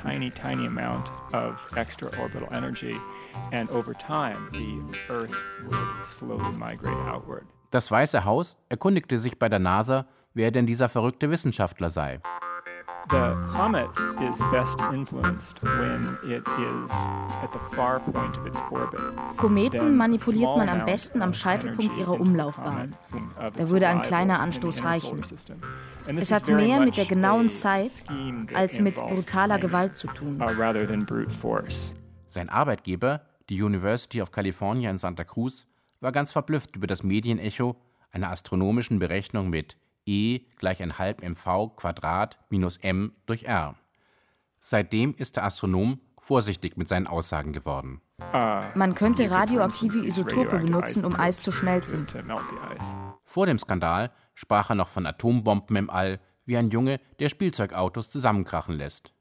and 3.52 3.69
over 3.71 3.93
time 3.93 4.49
the 4.52 4.80
Earth 5.13 5.34
would 5.67 6.06
slowly 6.06 6.56
migrate 6.58 6.97
outward. 7.08 7.45
Das 7.71 7.91
Weiße 7.91 8.25
Haus 8.25 8.58
erkundigte 8.69 9.19
sich 9.19 9.38
bei 9.38 9.47
der 9.47 9.60
NASA, 9.60 10.08
wer 10.34 10.52
denn 10.52 10.65
dieser 10.65 10.89
verrückte 10.89 11.30
Wissenschaftler 11.30 11.89
sei. 11.89 12.19
The 13.10 13.34
comet 13.58 13.89
is 14.21 14.38
best 14.52 14.80
influenced 14.93 15.60
when 15.63 16.17
it 16.23 16.43
is 16.47 16.91
at 17.41 17.52
the 17.52 17.75
far 17.75 17.99
point 17.99 18.38
of 18.38 18.45
its 18.45 18.62
orbit. 18.69 18.99
Kometen 19.38 19.97
manipuliert 19.97 20.56
man 20.56 20.69
am 20.69 20.86
besten 20.86 21.23
am 21.23 21.34
Scheitelpunkt 21.34 21.97
ihrer 21.97 22.19
Umlaufbahn. 22.19 22.95
Da 23.56 23.69
würde 23.69 23.88
ein 23.88 24.04
kleiner 24.04 24.39
Anstoß 24.39 24.84
reichen. 24.84 25.23
Es 26.06 26.32
hat 26.32 26.49
mehr 26.49 26.80
mit 26.82 26.97
der 26.97 27.06
genauen 27.06 27.49
Zeit 27.49 27.91
als 28.54 28.80
mit 28.80 28.97
brutaler 28.97 29.58
Gewalt 29.58 29.95
zu 29.95 30.08
tun. 30.08 30.39
Uh, 30.39 31.62
Sein 32.28 32.49
Arbeitgeber 32.49 33.21
die 33.49 33.62
University 33.62 34.21
of 34.21 34.31
California 34.31 34.89
in 34.89 34.97
Santa 34.97 35.23
Cruz 35.23 35.67
war 35.99 36.12
ganz 36.12 36.31
verblüfft 36.31 36.75
über 36.75 36.88
das 36.88 37.03
Medienecho 37.03 37.75
einer 38.12 38.31
astronomischen 38.31 38.99
Berechnung 38.99 39.49
mit 39.49 39.77
E 40.05 40.41
gleich 40.57 40.81
ein 40.81 40.97
halb 40.97 41.21
mv 41.21 41.75
Quadrat 41.75 42.39
minus 42.49 42.77
m 42.77 43.13
durch 43.25 43.43
r. 43.43 43.75
Seitdem 44.59 45.13
ist 45.15 45.35
der 45.35 45.45
Astronom 45.45 45.99
vorsichtig 46.19 46.77
mit 46.77 46.88
seinen 46.88 47.07
Aussagen 47.07 47.53
geworden. 47.53 48.01
Man 48.75 48.93
könnte 48.95 49.29
radioaktive 49.29 50.05
Isotope 50.05 50.59
benutzen, 50.59 51.05
um 51.05 51.15
Eis 51.15 51.41
zu 51.41 51.51
schmelzen. 51.51 52.07
Vor 53.23 53.45
dem 53.45 53.57
Skandal 53.57 54.12
sprach 54.35 54.69
er 54.69 54.75
noch 54.75 54.89
von 54.89 55.05
Atombomben 55.05 55.75
im 55.75 55.89
All, 55.89 56.19
wie 56.45 56.57
ein 56.57 56.69
Junge, 56.69 56.99
der 57.19 57.29
Spielzeugautos 57.29 58.09
zusammenkrachen 58.09 58.75
lässt. 58.75 59.13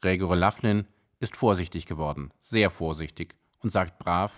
Gregory 0.00 0.38
Loughlin 0.38 0.86
ist 1.20 1.36
vorsichtig 1.36 1.86
geworden, 1.86 2.32
sehr 2.42 2.70
vorsichtig 2.70 3.34
und 3.64 3.70
sagt 3.70 3.98
brav, 3.98 4.32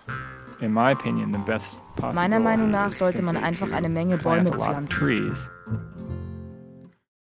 Meiner 0.61 2.41
Meinung 2.41 2.71
nach 2.71 2.93
sollte 2.93 3.21
man 3.21 3.37
einfach 3.37 3.73
eine 3.73 3.89
Menge 3.91 4.17
Bäume 4.17 4.53
pflanzen. 4.53 5.37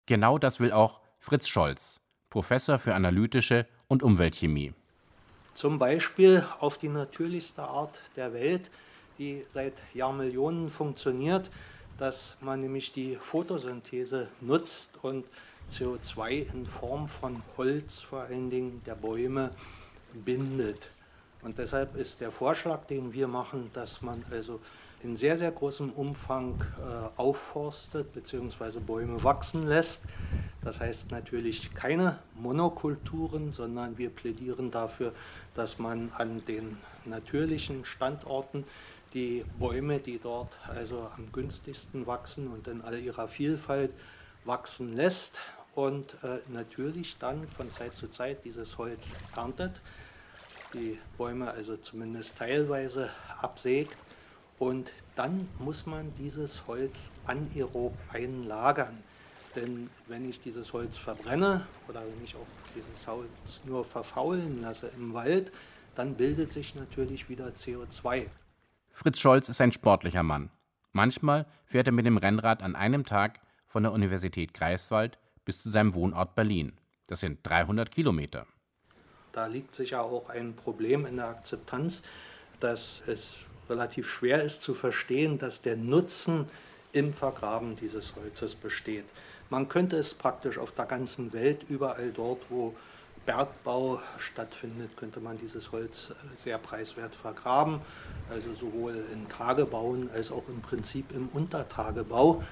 Genau 0.06 0.38
das 0.38 0.60
will 0.60 0.72
auch 0.72 1.02
Fritz 1.18 1.48
Scholz, 1.48 2.00
Professor 2.30 2.78
für 2.78 2.94
analytische 2.94 3.66
und 3.88 4.02
Umweltchemie. 4.04 4.72
Zum 5.52 5.78
Beispiel 5.78 6.46
auf 6.60 6.78
die 6.78 6.88
natürlichste 6.88 7.62
Art 7.62 8.00
der 8.14 8.32
Welt, 8.32 8.70
die 9.18 9.44
seit 9.50 9.74
Jahrmillionen 9.92 10.70
funktioniert, 10.70 11.50
dass 11.98 12.36
man 12.40 12.60
nämlich 12.60 12.92
die 12.92 13.16
Photosynthese 13.16 14.28
nutzt 14.40 14.98
und 15.02 15.26
CO2 15.70 16.52
in 16.52 16.66
Form 16.66 17.08
von 17.08 17.42
Holz, 17.56 18.00
vor 18.00 18.20
allen 18.20 18.50
Dingen 18.50 18.82
der 18.86 18.94
Bäume, 18.94 19.50
bindet. 20.12 20.92
Und 21.46 21.58
deshalb 21.58 21.94
ist 21.94 22.20
der 22.20 22.32
Vorschlag, 22.32 22.86
den 22.86 23.12
wir 23.12 23.28
machen, 23.28 23.70
dass 23.72 24.02
man 24.02 24.24
also 24.32 24.58
in 25.00 25.14
sehr, 25.14 25.38
sehr 25.38 25.52
großem 25.52 25.92
Umfang 25.92 26.60
äh, 26.60 27.20
aufforstet 27.20 28.12
bzw. 28.12 28.80
Bäume 28.80 29.22
wachsen 29.22 29.68
lässt. 29.68 30.06
Das 30.64 30.80
heißt 30.80 31.12
natürlich 31.12 31.72
keine 31.72 32.18
Monokulturen, 32.34 33.52
sondern 33.52 33.96
wir 33.96 34.10
plädieren 34.10 34.72
dafür, 34.72 35.12
dass 35.54 35.78
man 35.78 36.10
an 36.16 36.44
den 36.46 36.78
natürlichen 37.04 37.84
Standorten 37.84 38.64
die 39.14 39.44
Bäume, 39.56 40.00
die 40.00 40.18
dort 40.18 40.58
also 40.66 41.08
am 41.16 41.30
günstigsten 41.30 42.08
wachsen 42.08 42.48
und 42.48 42.66
in 42.66 42.82
all 42.82 42.98
ihrer 42.98 43.28
Vielfalt 43.28 43.92
wachsen 44.44 44.96
lässt 44.96 45.38
und 45.76 46.16
äh, 46.24 46.40
natürlich 46.48 47.18
dann 47.18 47.46
von 47.46 47.70
Zeit 47.70 47.94
zu 47.94 48.08
Zeit 48.08 48.44
dieses 48.44 48.78
Holz 48.78 49.14
erntet 49.36 49.80
die 50.72 50.98
Bäume 51.16 51.50
also 51.50 51.76
zumindest 51.76 52.38
teilweise 52.38 53.10
absägt. 53.40 53.96
Und 54.58 54.92
dann 55.14 55.48
muss 55.58 55.86
man 55.86 56.12
dieses 56.14 56.66
Holz 56.66 57.12
anaerob 57.26 57.94
einlagern. 58.12 58.96
Denn 59.54 59.90
wenn 60.06 60.28
ich 60.28 60.40
dieses 60.40 60.72
Holz 60.72 60.96
verbrenne 60.96 61.66
oder 61.88 62.00
wenn 62.00 62.24
ich 62.24 62.34
auch 62.36 62.46
dieses 62.74 63.06
Holz 63.06 63.62
nur 63.64 63.84
verfaulen 63.84 64.60
lasse 64.62 64.90
im 64.96 65.14
Wald, 65.14 65.52
dann 65.94 66.14
bildet 66.14 66.52
sich 66.52 66.74
natürlich 66.74 67.28
wieder 67.28 67.48
CO2. 67.48 68.26
Fritz 68.92 69.18
Scholz 69.18 69.48
ist 69.48 69.60
ein 69.60 69.72
sportlicher 69.72 70.22
Mann. 70.22 70.50
Manchmal 70.92 71.46
fährt 71.66 71.88
er 71.88 71.92
mit 71.92 72.06
dem 72.06 72.16
Rennrad 72.16 72.62
an 72.62 72.76
einem 72.76 73.04
Tag 73.04 73.40
von 73.66 73.82
der 73.82 73.92
Universität 73.92 74.54
Greifswald 74.54 75.18
bis 75.44 75.62
zu 75.62 75.70
seinem 75.70 75.94
Wohnort 75.94 76.34
Berlin. 76.34 76.72
Das 77.06 77.20
sind 77.20 77.40
300 77.42 77.90
Kilometer. 77.90 78.46
Da 79.36 79.48
liegt 79.48 79.74
sicher 79.74 80.00
auch 80.00 80.30
ein 80.30 80.54
Problem 80.54 81.04
in 81.04 81.16
der 81.16 81.28
Akzeptanz, 81.28 82.02
dass 82.58 83.02
es 83.06 83.36
relativ 83.68 84.10
schwer 84.10 84.42
ist 84.42 84.62
zu 84.62 84.72
verstehen, 84.72 85.36
dass 85.36 85.60
der 85.60 85.76
Nutzen 85.76 86.46
im 86.92 87.12
Vergraben 87.12 87.74
dieses 87.74 88.16
Holzes 88.16 88.54
besteht. 88.54 89.04
Man 89.50 89.68
könnte 89.68 89.98
es 89.98 90.14
praktisch 90.14 90.56
auf 90.56 90.72
der 90.72 90.86
ganzen 90.86 91.34
Welt, 91.34 91.64
überall 91.68 92.12
dort, 92.12 92.44
wo 92.48 92.74
Bergbau 93.26 94.00
stattfindet, 94.16 94.96
könnte 94.96 95.20
man 95.20 95.36
dieses 95.36 95.70
Holz 95.70 96.12
äh, 96.12 96.34
sehr 96.34 96.56
preiswert 96.56 97.14
vergraben, 97.14 97.82
also 98.30 98.54
sowohl 98.54 99.04
in 99.12 99.28
Tagebauen 99.28 100.08
als 100.14 100.32
auch 100.32 100.48
im 100.48 100.62
Prinzip 100.62 101.12
im 101.12 101.28
Untertagebau. 101.28 102.42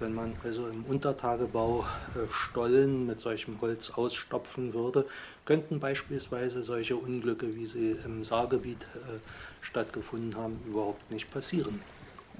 Wenn 0.00 0.14
man 0.14 0.32
also 0.42 0.66
im 0.66 0.82
Untertagebau 0.84 1.84
äh, 2.14 2.26
Stollen 2.30 3.06
mit 3.06 3.20
solchem 3.20 3.60
Holz 3.60 3.90
ausstopfen 3.90 4.72
würde, 4.72 5.06
könnten 5.44 5.78
beispielsweise 5.78 6.64
solche 6.64 6.96
Unglücke, 6.96 7.54
wie 7.54 7.66
sie 7.66 7.96
im 8.06 8.24
Saargebiet 8.24 8.84
äh, 8.94 9.18
stattgefunden 9.60 10.36
haben, 10.36 10.58
überhaupt 10.66 11.10
nicht 11.10 11.30
passieren. 11.30 11.80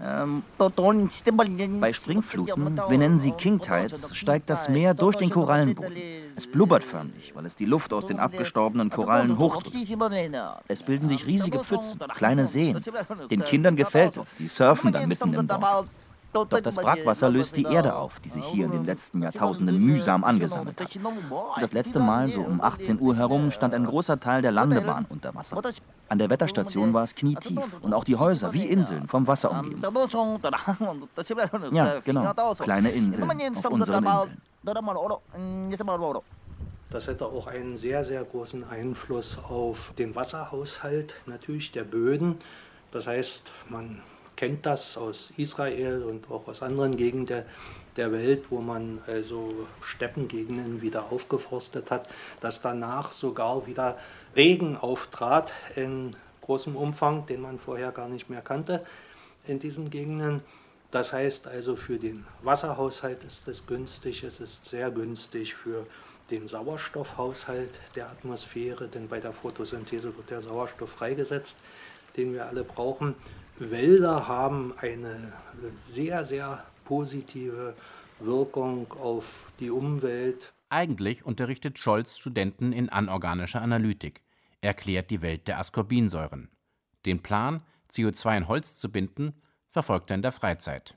Ähm, 0.02 0.42
bei 0.56 1.92
Springfluten, 1.92 2.80
wir 2.88 2.98
nennen 2.98 3.18
sie 3.18 3.32
King 3.32 3.60
Tides, 3.60 4.16
steigt 4.16 4.48
das 4.48 4.70
Meer 4.70 4.94
durch 4.94 5.16
den 5.16 5.28
Korallenboden. 5.28 5.94
Es 6.36 6.46
blubbert 6.46 6.82
förmlich, 6.82 7.34
weil 7.34 7.44
es 7.44 7.54
die 7.54 7.66
Luft 7.66 7.92
aus 7.92 8.06
den 8.06 8.18
abgestorbenen 8.18 8.88
Korallen 8.88 9.36
hochdrückt. 9.36 9.76
Es 10.68 10.82
bilden 10.82 11.10
sich 11.10 11.26
riesige 11.26 11.58
Pfützen, 11.58 12.00
kleine 12.16 12.46
Seen. 12.46 12.82
Den 13.30 13.44
Kindern 13.44 13.76
gefällt 13.76 14.16
es, 14.16 14.34
die 14.36 14.48
surfen 14.48 14.92
dann 14.92 15.06
mitten 15.06 15.34
im 15.34 15.46
Dorf. 15.46 15.84
Doch 16.32 16.46
das 16.46 16.76
Brackwasser 16.76 17.28
löst 17.28 17.56
die 17.56 17.64
Erde 17.64 17.96
auf, 17.96 18.20
die 18.20 18.28
sich 18.28 18.44
hier 18.44 18.66
in 18.66 18.70
den 18.70 18.84
letzten 18.84 19.22
Jahrtausenden 19.22 19.78
mühsam 19.78 20.22
angesammelt 20.22 20.80
hat. 20.80 20.98
Das 21.60 21.72
letzte 21.72 21.98
Mal, 21.98 22.28
so 22.28 22.42
um 22.42 22.60
18 22.60 23.00
Uhr 23.00 23.16
herum, 23.16 23.50
stand 23.50 23.74
ein 23.74 23.84
großer 23.84 24.20
Teil 24.20 24.40
der 24.42 24.52
Landebahn 24.52 25.06
unter 25.08 25.34
Wasser. 25.34 25.60
An 26.08 26.18
der 26.18 26.30
Wetterstation 26.30 26.92
war 26.92 27.02
es 27.04 27.14
knietief 27.14 27.60
und 27.82 27.94
auch 27.94 28.04
die 28.04 28.16
Häuser 28.16 28.52
wie 28.52 28.66
Inseln 28.66 29.08
vom 29.08 29.26
Wasser 29.26 29.50
umgeben. 29.50 29.82
Ja, 31.72 32.00
genau, 32.04 32.32
kleine 32.58 32.90
Inseln 32.90 33.30
auf 33.56 33.64
unseren 33.70 34.04
Inseln. 34.04 34.40
Das 36.90 37.06
hätte 37.06 37.26
auch 37.26 37.46
einen 37.46 37.76
sehr, 37.76 38.04
sehr 38.04 38.24
großen 38.24 38.68
Einfluss 38.68 39.38
auf 39.48 39.92
den 39.96 40.16
Wasserhaushalt 40.16 41.14
natürlich 41.26 41.70
der 41.70 41.84
Böden. 41.84 42.36
Das 42.90 43.06
heißt, 43.06 43.52
man 43.68 44.02
kennt 44.40 44.64
das 44.64 44.96
aus 44.96 45.34
Israel 45.36 46.02
und 46.02 46.30
auch 46.30 46.48
aus 46.48 46.62
anderen 46.62 46.96
Gegenden 46.96 47.44
der, 47.96 48.10
Welt, 48.10 48.44
wo 48.48 48.62
man 48.62 48.98
also 49.06 49.66
Steppengegenden 49.82 50.80
wieder 50.80 51.12
aufgeforstet 51.12 51.90
hat, 51.90 52.08
dass 52.40 52.62
danach 52.62 53.12
sogar 53.12 53.66
wieder 53.66 53.98
Regen 54.34 54.78
auftrat 54.78 55.52
in 55.76 56.16
großem 56.40 56.74
Umfang, 56.74 57.26
den 57.26 57.42
man 57.42 57.58
vorher 57.58 57.92
gar 57.92 58.08
nicht 58.08 58.30
mehr 58.30 58.40
kannte 58.40 58.82
in 59.46 59.58
diesen 59.58 59.90
Gegenden. 59.90 60.40
Das 60.90 61.12
heißt 61.12 61.46
also 61.46 61.76
für 61.76 61.98
den 61.98 62.24
Wasserhaushalt 62.40 63.22
ist 63.24 63.46
es 63.46 63.66
günstig, 63.66 64.22
es 64.22 64.40
ist 64.40 64.64
sehr 64.64 64.90
günstig 64.90 65.54
für 65.54 65.86
den 66.30 66.48
Sauerstoffhaushalt 66.48 67.78
der 67.94 68.08
Atmosphäre, 68.08 68.88
denn 68.88 69.06
bei 69.06 69.20
der 69.20 69.34
Photosynthese 69.34 70.16
wird 70.16 70.30
der 70.30 70.40
Sauerstoff 70.40 70.92
freigesetzt, 70.92 71.58
den 72.16 72.32
wir 72.32 72.46
alle 72.46 72.64
brauchen. 72.64 73.14
Wälder 73.60 74.26
haben 74.26 74.72
eine 74.78 75.32
sehr, 75.78 76.24
sehr 76.24 76.64
positive 76.84 77.74
Wirkung 78.18 78.90
auf 78.92 79.52
die 79.60 79.70
Umwelt. 79.70 80.52
Eigentlich 80.70 81.26
unterrichtet 81.26 81.78
Scholz 81.78 82.16
Studenten 82.16 82.72
in 82.72 82.88
anorganischer 82.88 83.60
Analytik, 83.60 84.22
erklärt 84.60 85.10
die 85.10 85.20
Welt 85.20 85.46
der 85.46 85.58
Ascorbinsäuren. 85.58 86.48
Den 87.04 87.22
Plan, 87.22 87.62
CO2 87.92 88.38
in 88.38 88.48
Holz 88.48 88.76
zu 88.76 88.90
binden, 88.90 89.34
verfolgt 89.70 90.10
er 90.10 90.16
in 90.16 90.22
der 90.22 90.32
Freizeit. 90.32 90.94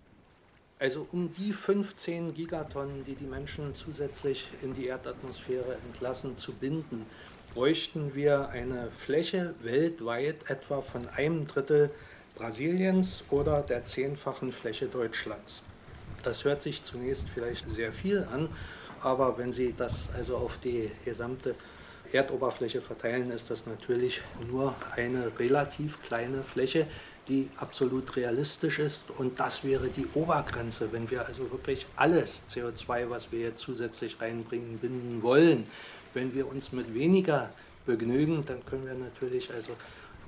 Also 0.79 1.07
um 1.11 1.33
die 1.33 1.53
15 1.53 2.33
Gigatonnen, 2.33 3.03
die 3.03 3.15
die 3.15 3.25
Menschen 3.25 3.73
zusätzlich 3.73 4.49
in 4.61 4.73
die 4.73 4.87
Erdatmosphäre 4.87 5.77
entlassen, 5.85 6.37
zu 6.37 6.53
binden, 6.53 7.05
bräuchten 7.53 8.15
wir 8.15 8.49
eine 8.49 8.89
Fläche 8.91 9.53
weltweit 9.61 10.49
etwa 10.49 10.81
von 10.81 11.07
einem 11.07 11.47
Drittel 11.47 11.91
Brasiliens 12.35 13.23
oder 13.29 13.61
der 13.61 13.85
zehnfachen 13.85 14.51
Fläche 14.51 14.87
Deutschlands. 14.87 15.63
Das 16.23 16.43
hört 16.43 16.61
sich 16.61 16.83
zunächst 16.83 17.29
vielleicht 17.29 17.69
sehr 17.71 17.91
viel 17.91 18.25
an, 18.31 18.49
aber 19.01 19.37
wenn 19.37 19.51
Sie 19.53 19.73
das 19.75 20.09
also 20.15 20.37
auf 20.37 20.57
die 20.57 20.89
gesamte 21.03 21.55
Erdoberfläche 22.11 22.81
verteilen, 22.81 23.31
ist 23.31 23.49
das 23.49 23.65
natürlich 23.65 24.21
nur 24.49 24.75
eine 24.95 25.31
relativ 25.39 26.01
kleine 26.03 26.43
Fläche, 26.43 26.87
die 27.27 27.49
absolut 27.57 28.15
realistisch 28.15 28.79
ist. 28.79 29.05
Und 29.17 29.39
das 29.39 29.63
wäre 29.63 29.89
die 29.89 30.07
Obergrenze, 30.13 30.91
wenn 30.91 31.09
wir 31.09 31.25
also 31.25 31.49
wirklich 31.51 31.85
alles 31.95 32.43
CO2, 32.49 33.09
was 33.09 33.31
wir 33.31 33.39
jetzt 33.39 33.59
zusätzlich 33.59 34.19
reinbringen, 34.21 34.77
binden 34.77 35.23
wollen. 35.23 35.65
Wenn 36.13 36.33
wir 36.33 36.47
uns 36.47 36.71
mit 36.71 36.93
weniger 36.93 37.51
begnügen, 37.85 38.45
dann 38.45 38.65
können 38.65 38.85
wir 38.85 38.93
natürlich 38.93 39.51
also, 39.51 39.73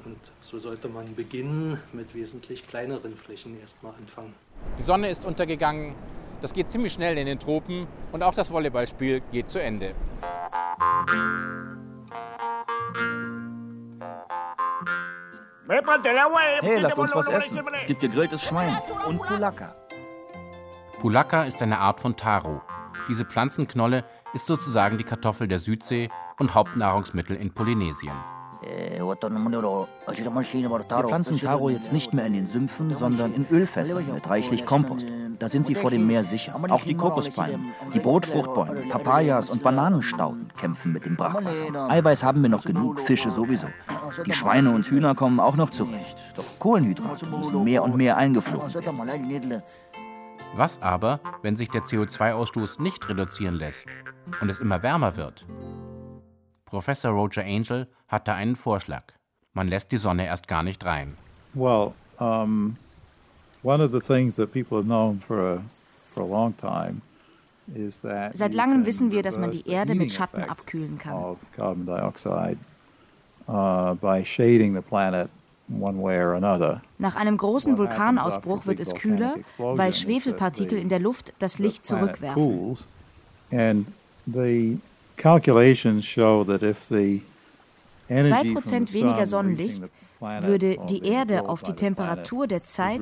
und 0.06 0.18
so 0.42 0.60
sollte 0.60 0.88
man 0.88 1.16
beginnen, 1.16 1.80
mit 1.94 2.14
wesentlich 2.14 2.68
kleineren 2.68 3.16
Flächen 3.16 3.60
erstmal 3.60 3.94
anfangen. 3.94 4.34
Die 4.78 4.84
Sonne 4.84 5.10
ist 5.10 5.26
untergegangen, 5.26 5.96
das 6.42 6.54
geht 6.54 6.72
ziemlich 6.72 6.94
schnell 6.94 7.18
in 7.18 7.26
den 7.26 7.40
Tropen 7.40 7.88
und 8.12 8.24
auch 8.24 8.36
das 8.36 8.52
Volleyballspiel 8.52 9.22
geht 9.32 9.50
zu 9.50 9.62
Ende. 9.62 9.96
Hey, 16.62 16.80
lasst 16.80 16.98
uns 16.98 17.16
was 17.16 17.28
essen. 17.28 17.68
Es 17.76 17.86
gibt 17.86 18.02
gegrilltes 18.02 18.44
Schwein 18.44 18.78
und 19.08 19.20
Pulaka. 19.20 19.76
Pulaka 21.00 21.44
ist 21.44 21.62
eine 21.62 21.80
Art 21.80 22.00
von 22.00 22.16
Taro. 22.16 22.62
Diese 23.10 23.26
Pflanzenknolle 23.26 24.04
ist 24.34 24.46
sozusagen 24.46 24.98
die 24.98 25.04
Kartoffel 25.04 25.48
der 25.48 25.60
Südsee 25.60 26.10
und 26.38 26.54
Hauptnahrungsmittel 26.54 27.36
in 27.36 27.54
Polynesien. 27.54 28.16
Wir 28.66 29.06
pflanzen 31.08 31.38
Taro 31.38 31.70
jetzt 31.70 31.94
nicht 31.94 32.14
mehr 32.14 32.26
in 32.26 32.34
den 32.34 32.46
Sümpfen, 32.48 32.94
sondern 32.94 33.34
in 33.34 33.46
Ölfässern 33.52 34.06
mit 34.14 34.30
reichlich 34.30 34.66
Kompost. 34.66 35.06
Da 35.38 35.50
sind 35.50 35.68
sie 35.68 35.76
vor 35.76 35.92
dem 35.92 36.08
Meer 36.08 36.24
sicher. 36.24 36.56
Auch 36.70 36.84
die 36.84 36.96
Kokospalmen, 36.96 37.74
die 37.94 38.00
Brotfruchtbäume, 38.00 38.88
Papayas 38.90 39.50
und 39.50 39.62
Bananenstauden 39.62 40.52
kämpfen 40.58 40.94
mit 40.94 41.06
dem 41.06 41.16
Brackwasser. 41.16 41.90
Eiweiß 41.90 42.24
haben 42.24 42.42
wir 42.42 42.50
noch 42.50 42.64
genug, 42.64 43.00
Fische 43.00 43.32
sowieso. 43.32 43.68
Die 44.26 44.34
Schweine 44.34 44.72
und 44.72 44.86
Hühner 44.86 45.14
kommen 45.14 45.40
auch 45.40 45.56
noch 45.56 45.70
zurecht. 45.70 46.18
Doch 46.36 46.46
Kohlenhydrate 46.60 47.30
müssen 47.30 47.64
mehr 47.64 47.84
und 47.84 47.96
mehr 47.96 48.18
eingeflogen 48.18 48.74
werden. 48.74 49.62
Was 50.56 50.82
aber, 50.82 51.20
wenn 51.42 51.58
sich 51.58 51.70
der 51.70 51.84
CO2-Ausstoß 51.84 52.82
nicht 52.82 53.10
reduzieren 53.10 53.56
lässt 53.56 53.88
und 54.40 54.50
es 54.50 54.60
immer 54.62 54.82
wärmer 54.82 55.18
wird? 55.18 55.46
Professor 56.76 57.12
Roger 57.12 57.46
Angel 57.46 57.88
hat 58.10 58.28
da 58.28 58.36
einen 58.36 58.58
Vorschlag. 58.58 59.04
Man 59.54 59.70
lässt 59.70 59.94
die 59.94 59.98
Sonne 59.98 60.26
erst 60.26 60.50
gar 60.50 60.62
nicht 60.62 60.84
rein. 60.84 61.16
Well, 61.54 61.94
um, 62.20 62.76
one 63.64 63.82
of 63.82 63.94
the 63.94 64.02
things 64.02 64.36
that 64.36 64.52
people 64.52 64.80
have 64.80 64.86
known 64.86 65.22
for 65.26 65.54
a, 65.54 65.62
for 66.14 66.24
a 66.24 66.28
long 66.28 66.54
time 66.58 67.02
Seit 68.34 68.54
langem 68.54 68.86
wissen 68.86 69.10
wir, 69.12 69.24
dass 69.24 69.40
man 69.40 69.52
die 69.52 69.68
Erde 69.68 69.96
mit 69.96 70.12
Schatten 70.12 70.44
abkühlen 70.44 71.00
kann. 71.00 71.14
Uh, 71.14 71.36
Nach 77.00 77.16
einem 77.16 77.38
großen 77.38 77.78
Vulkanausbruch 77.78 78.66
wird 78.68 78.80
es 78.82 78.94
kühler, 78.94 79.36
weil 79.58 79.94
Schwefelpartikel 79.94 80.78
in 80.78 80.90
der 80.90 81.00
Luft 81.00 81.34
das 81.40 81.58
Licht 81.58 81.86
zurückwerfen. 81.86 82.78
Zwei 88.08 88.54
Prozent 88.54 88.94
weniger 88.94 89.26
Sonnenlicht 89.26 89.84
würde 90.20 90.78
die 90.90 91.04
Erde 91.06 91.50
auf 91.50 91.64
die 91.64 91.74
Temperatur 91.74 92.48
der 92.48 92.64
Zeit 92.64 93.02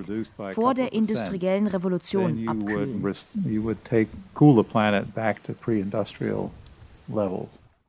vor 0.54 0.73
der 0.73 0.93
industriellen 0.93 1.67
Revolution 1.67 2.47
abkühlen. 2.47 3.04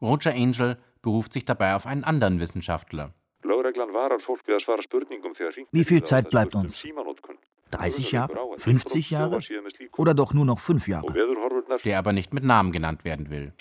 Roger 0.02 0.34
Angel 0.34 0.76
beruft 1.02 1.32
sich 1.32 1.44
dabei 1.44 1.74
auf 1.74 1.86
einen 1.86 2.04
anderen 2.04 2.40
Wissenschaftler. 2.40 3.10
Wie 5.72 5.84
viel 5.84 6.02
Zeit 6.02 6.30
bleibt 6.30 6.54
uns? 6.54 6.84
30 7.70 8.12
Jahre? 8.12 8.58
50 8.58 9.10
Jahre? 9.10 9.40
Oder 9.96 10.14
doch 10.14 10.32
nur 10.32 10.44
noch 10.44 10.58
5 10.58 10.88
Jahre? 10.88 11.12
Der 11.84 11.98
aber 11.98 12.12
nicht 12.12 12.32
mit 12.32 12.44
Namen 12.44 12.72
genannt 12.72 13.04
werden 13.04 13.30
will. 13.30 13.52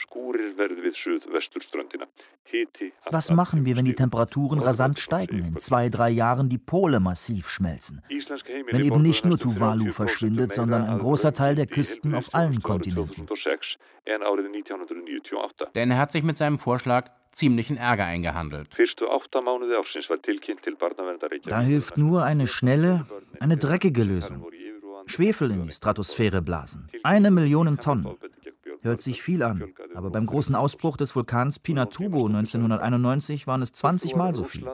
Was 3.09 3.31
machen 3.31 3.65
wir, 3.65 3.75
wenn 3.75 3.85
die 3.85 3.95
Temperaturen 3.95 4.59
rasant 4.59 4.99
steigen, 4.99 5.39
in 5.39 5.59
zwei, 5.59 5.89
drei 5.89 6.09
Jahren 6.09 6.49
die 6.49 6.57
Pole 6.57 6.99
massiv 6.99 7.49
schmelzen? 7.49 8.01
Wenn 8.67 8.83
eben 8.83 9.01
nicht 9.01 9.25
nur 9.25 9.37
Tuvalu 9.37 9.91
verschwindet, 9.91 10.51
sondern 10.51 10.83
ein 10.83 10.99
großer 10.99 11.33
Teil 11.33 11.55
der 11.55 11.67
Küsten 11.67 12.15
auf 12.15 12.33
allen 12.33 12.61
Kontinenten. 12.61 13.27
Denn 15.75 15.91
er 15.91 15.97
hat 15.97 16.11
sich 16.11 16.23
mit 16.23 16.35
seinem 16.35 16.59
Vorschlag 16.59 17.09
ziemlichen 17.31 17.77
Ärger 17.77 18.05
eingehandelt. 18.05 18.69
Da 21.45 21.61
hilft 21.61 21.97
nur 21.97 22.23
eine 22.23 22.47
schnelle, 22.47 23.05
eine 23.39 23.57
dreckige 23.57 24.03
Lösung. 24.03 24.45
Schwefel 25.05 25.51
in 25.51 25.67
die 25.67 25.73
Stratosphäre 25.73 26.41
blasen. 26.41 26.89
Eine 27.03 27.31
Million 27.31 27.77
Tonnen. 27.77 28.15
Hört 28.83 29.01
sich 29.01 29.23
viel 29.23 29.43
an, 29.43 29.73
aber 29.95 30.09
beim 30.09 30.25
großen 30.25 30.55
Ausbruch 30.55 30.97
des 30.97 31.15
Vulkans 31.15 31.57
Pinatubo 31.57 32.27
1991 32.27 33.47
waren 33.47 33.61
es 33.61 33.71
20 33.71 34.15
Mal 34.15 34.33
so 34.33 34.43
viel, 34.43 34.69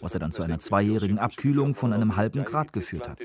was 0.00 0.14
er 0.14 0.20
dann 0.20 0.30
zu 0.30 0.42
einer 0.42 0.58
zweijährigen 0.58 1.18
Abkühlung 1.18 1.74
von 1.74 1.94
einem 1.94 2.16
halben 2.16 2.44
Grad 2.44 2.74
geführt 2.74 3.08
hat. 3.08 3.18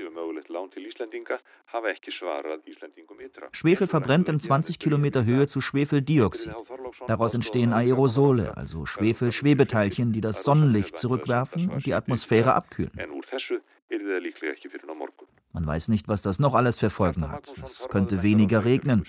Schwefel 3.52 3.86
verbrennt 3.86 4.28
in 4.30 4.40
20 4.40 4.78
Kilometer 4.78 5.24
Höhe 5.24 5.46
zu 5.46 5.60
Schwefeldioxid. 5.60 6.54
Daraus 7.06 7.34
entstehen 7.34 7.74
Aerosole, 7.74 8.56
also 8.56 8.86
Schwefel-Schwebeteilchen, 8.86 10.12
die 10.12 10.20
das 10.22 10.44
Sonnenlicht 10.44 10.98
zurückwerfen 10.98 11.68
und 11.68 11.84
die 11.84 11.94
Atmosphäre 11.94 12.54
abkühlen. 12.54 12.92
Man 15.52 15.66
weiß 15.66 15.88
nicht, 15.88 16.08
was 16.08 16.22
das 16.22 16.38
noch 16.38 16.54
alles 16.54 16.78
für 16.78 16.88
Folgen 16.88 17.30
hat. 17.30 17.54
Es 17.62 17.88
könnte 17.88 18.22
weniger 18.22 18.64
regnen. 18.64 19.04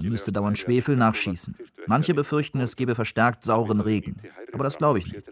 Man 0.00 0.08
müsste 0.08 0.32
dauernd 0.32 0.58
Schwefel 0.58 0.96
nachschießen. 0.96 1.56
Manche 1.86 2.14
befürchten, 2.14 2.60
es 2.60 2.76
gebe 2.76 2.94
verstärkt 2.94 3.44
sauren 3.44 3.80
Regen. 3.80 4.16
Aber 4.52 4.64
das 4.64 4.78
glaube 4.78 4.98
ich 4.98 5.06
nicht. 5.06 5.24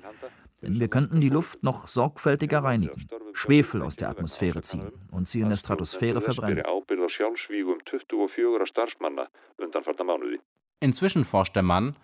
Denn 0.61 0.79
wir 0.79 0.89
könnten 0.89 1.21
die 1.21 1.31
Luft 1.31 1.63
noch 1.63 1.89
sorgfältiger 1.89 2.63
reinigen, 2.65 3.09
Schwefel 3.33 3.83
aus 3.83 3.97
der 3.97 4.11
Atmosphäre 4.11 4.61
ziehen 4.61 4.91
und 5.11 5.29
sie 5.29 5.41
in 5.41 5.49
der 5.49 5.57
Stratosphäre 5.57 6.21
verbrennen. 6.21 6.65
Inzwischen 10.81 11.25
forscht 11.25 11.57
der 11.57 11.63
Mann, 11.63 11.97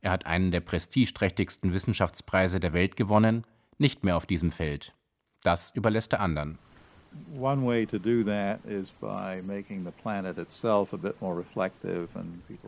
er 0.00 0.12
hat 0.12 0.24
einen 0.24 0.50
der 0.52 0.60
prestigeträchtigsten 0.60 1.74
Wissenschaftspreise 1.74 2.60
der 2.60 2.72
Welt 2.72 2.96
gewonnen, 2.96 3.44
nicht 3.76 4.04
mehr 4.04 4.16
auf 4.16 4.24
diesem 4.24 4.52
Feld. 4.52 4.94
Das 5.42 5.70
überlässt 5.74 6.12
er 6.12 6.20
anderen. 6.20 6.58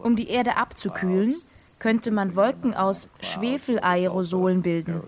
Um 0.03 0.17
die 0.17 0.29
Erde 0.29 0.57
abzukühlen, 0.57 1.37
könnte 1.79 2.11
man 2.11 2.35
Wolken 2.35 2.75
aus 2.75 3.09
Schwefelaerosolen 3.21 4.63
bilden. 4.63 5.03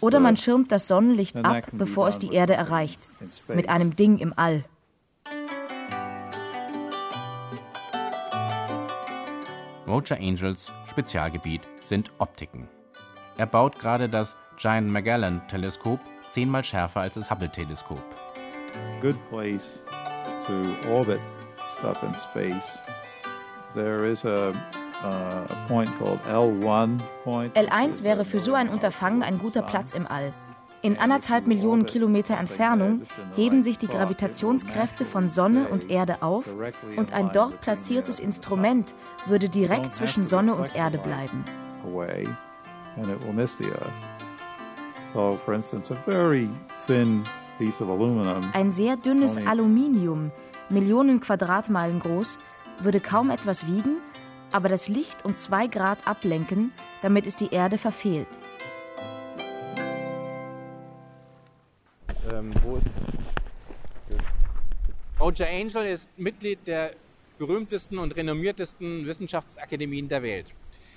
Oder 0.00 0.20
man 0.20 0.36
schirmt 0.36 0.70
das 0.72 0.88
Sonnenlicht 0.88 1.36
ab, 1.36 1.66
bevor 1.72 2.08
es 2.08 2.18
die 2.18 2.32
Erde 2.32 2.54
erreicht, 2.54 3.00
mit 3.48 3.68
einem 3.68 3.96
Ding 3.96 4.18
im 4.18 4.32
All. 4.36 4.64
Roger 9.86 10.16
Angels 10.16 10.72
Spezialgebiet 10.86 11.60
sind 11.82 12.10
Optiken. 12.18 12.68
Er 13.36 13.46
baut 13.46 13.78
gerade 13.78 14.08
das 14.08 14.36
Giant 14.56 14.88
Magellan 14.88 15.42
Teleskop 15.48 16.00
zehnmal 16.28 16.64
schärfer 16.64 17.00
als 17.00 17.14
das 17.14 17.30
Hubble 17.30 17.50
Teleskop. 17.50 18.02
up 21.84 22.02
in 22.02 22.14
space. 22.14 22.78
There 23.74 24.04
is 24.04 24.24
a, 24.24 24.52
uh, 25.02 25.46
a 25.48 25.66
point 25.68 25.90
called 25.98 26.20
L1 26.22 27.00
point. 27.24 27.54
L1 27.56 28.02
wäre 28.02 28.24
für 28.24 28.40
so 28.40 28.54
ein 28.54 28.68
Unterfangen 28.68 29.22
ein 29.22 29.38
guter 29.38 29.62
Platz 29.62 29.92
im 29.92 30.06
All. 30.06 30.32
In 30.82 30.98
anderthalb 30.98 31.46
Millionen 31.46 31.86
Kilometer 31.86 32.36
Entfernung 32.36 33.02
heben 33.36 33.62
sich 33.62 33.78
die 33.78 33.86
Gravitationskräfte 33.86 35.06
von 35.06 35.30
Sonne 35.30 35.68
und 35.68 35.90
Erde 35.90 36.22
auf 36.22 36.54
und 36.96 37.14
ein 37.14 37.30
dort 37.32 37.62
platziertes 37.62 38.20
Instrument 38.20 38.94
würde 39.24 39.48
direkt 39.48 39.94
zwischen 39.94 40.26
Sonne 40.26 40.54
und 40.54 40.76
Erde 40.76 40.98
bleiben. 40.98 41.44
So, 45.14 45.38
for 45.44 45.54
instance, 45.54 45.92
a 45.92 45.96
very 46.06 46.48
thin 46.88 47.22
piece 47.56 47.80
of 47.80 47.88
aluminum. 47.88 48.50
Ein 48.52 48.72
sehr 48.72 48.96
dünnes 48.96 49.36
Aluminium, 49.36 50.32
Millionen 50.70 51.20
Quadratmeilen 51.20 52.00
groß, 52.00 52.36
würde 52.80 52.98
kaum 52.98 53.30
etwas 53.30 53.64
wiegen, 53.68 53.98
aber 54.50 54.68
das 54.68 54.88
Licht 54.88 55.24
um 55.24 55.36
zwei 55.36 55.68
Grad 55.68 56.04
ablenken, 56.04 56.72
damit 57.00 57.28
es 57.28 57.36
die 57.36 57.52
Erde 57.52 57.78
verfehlt. 57.78 58.26
Ähm, 62.28 62.52
wo 62.64 62.76
ist 62.78 62.86
Roger 65.20 65.46
Angel 65.46 65.86
ist 65.86 66.18
Mitglied 66.18 66.58
der 66.66 66.90
berühmtesten 67.38 67.98
und 68.00 68.16
renommiertesten 68.16 69.06
Wissenschaftsakademien 69.06 70.08
der 70.08 70.24
Welt. 70.24 70.46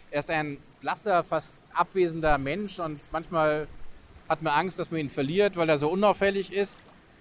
Er 0.09 0.19
ist 0.21 0.31
ein 0.31 0.57
blasser, 0.81 1.23
fast 1.23 1.61
abwesender 1.75 2.39
Mensch 2.39 2.79
und 2.79 2.99
manchmal 3.11 3.67
hat 4.29 4.41
man 4.41 4.53
Angst, 4.53 4.79
dass 4.79 4.91
man 4.91 4.99
ihn 4.99 5.09
verliert, 5.09 5.55
weil 5.55 5.69
er 5.69 5.77
so 5.77 5.89
unauffällig 5.89 6.51
ist. 6.51 6.77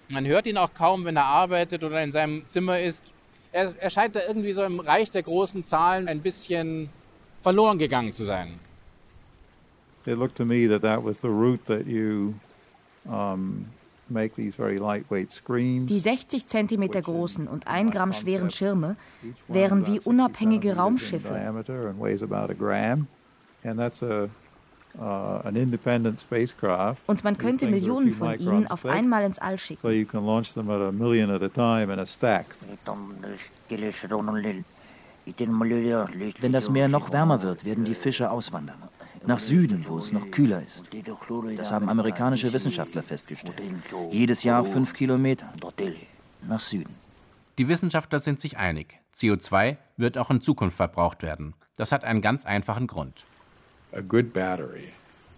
Man 0.09 0.25
hört 0.25 0.47
ihn 0.47 0.57
auch 0.57 0.73
kaum, 0.73 1.05
wenn 1.05 1.17
er 1.17 1.25
arbeitet 1.25 1.83
oder 1.83 2.01
in 2.03 2.11
seinem 2.11 2.47
Zimmer 2.47 2.79
ist. 2.79 3.03
Er, 3.51 3.73
er 3.79 3.89
scheint 3.89 4.15
da 4.15 4.21
irgendwie 4.27 4.53
so 4.53 4.63
im 4.63 4.79
Reich 4.79 5.11
der 5.11 5.23
großen 5.23 5.65
Zahlen 5.65 6.07
ein 6.07 6.21
bisschen 6.21 6.89
verloren 7.43 7.77
gegangen 7.77 8.13
zu 8.13 8.25
sein. 8.25 8.59
It 10.05 10.17
looked 10.17 10.37
to 10.37 10.45
me 10.45 10.67
that 10.69 10.81
that 10.83 11.03
was 11.03 11.19
the 11.21 11.27
route 11.27 11.65
that 11.65 11.85
you 11.85 12.33
um, 13.05 13.65
make 14.09 14.35
these 14.35 14.55
very 14.55 14.77
lightweight 14.77 15.31
screens. 15.31 15.87
Die 15.87 15.99
60 15.99 16.45
Zentimeter 16.47 17.01
großen 17.01 17.47
und 17.47 17.67
1 17.67 17.91
Gramm 17.91 18.13
schweren 18.13 18.49
Schirme 18.49 18.95
wären 19.47 19.85
wie 19.85 19.99
unabhängige 19.99 20.75
Raumschiffe. 20.77 21.33
Und 24.97 25.53
man 27.23 27.37
könnte 27.37 27.67
Millionen 27.67 28.11
von 28.11 28.39
ihnen 28.39 28.67
auf 28.67 28.85
einmal 28.85 29.23
ins 29.23 29.39
All 29.39 29.57
schicken. 29.57 29.81
So 29.81 29.89
you 29.89 30.05
can 30.05 30.25
launch 30.25 30.53
them 30.53 30.69
at 30.69 30.81
a 30.81 30.91
million 30.91 31.29
at 31.29 31.41
a 31.41 31.49
time 31.49 31.93
in 31.93 31.99
a 31.99 32.05
stack. 32.05 32.45
Wenn 36.39 36.53
das 36.53 36.69
Meer 36.69 36.87
noch 36.87 37.11
wärmer 37.11 37.43
wird, 37.43 37.65
werden 37.65 37.85
die 37.85 37.95
Fische 37.95 38.31
auswandern. 38.31 38.77
Nach 39.25 39.39
Süden, 39.39 39.85
wo 39.87 39.97
es 39.97 40.13
noch 40.13 40.31
kühler 40.31 40.61
ist. 40.61 40.85
Das 41.57 41.71
haben 41.71 41.89
amerikanische 41.89 42.51
Wissenschaftler 42.53 43.03
festgestellt. 43.03 43.61
Jedes 44.09 44.43
Jahr 44.43 44.63
fünf 44.63 44.93
Kilometer. 44.93 45.53
Nach 46.47 46.59
Süden. 46.59 46.95
Die 47.57 47.67
Wissenschaftler 47.67 48.19
sind 48.19 48.39
sich 48.39 48.57
einig. 48.57 48.99
CO2 49.15 49.77
wird 49.97 50.17
auch 50.17 50.29
in 50.29 50.41
Zukunft 50.41 50.77
verbraucht 50.77 51.23
werden. 51.23 51.55
Das 51.75 51.91
hat 51.91 52.03
einen 52.03 52.21
ganz 52.21 52.45
einfachen 52.45 52.87
Grund. 52.87 53.25
A 53.93 54.01
good 54.01 54.33
battery, 54.33 54.91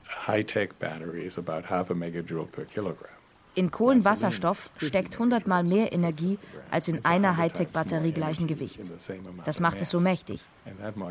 a 0.08 0.32
high-tech 0.32 0.80
battery, 0.80 1.26
is 1.26 1.38
about 1.38 1.70
half 1.70 1.92
a 1.92 1.94
megajoule 1.94 2.48
per 2.52 2.66
kilogram. 2.66 3.12
In 3.54 3.70
Kohlenwasserstoff 3.72 4.70
steckt 4.78 5.14
100 5.14 5.46
Mal 5.46 5.64
mehr 5.64 5.92
Energie 5.92 6.40
als 6.72 6.88
in 6.88 7.04
einer 7.04 7.38
Hightech-Batterie 7.38 8.12
gleichen 8.12 8.48
Gewichts. 8.48 8.94
Das 9.44 9.60
macht 9.60 9.82
es 9.82 9.90
so 9.90 10.00
mächtig. 10.00 10.42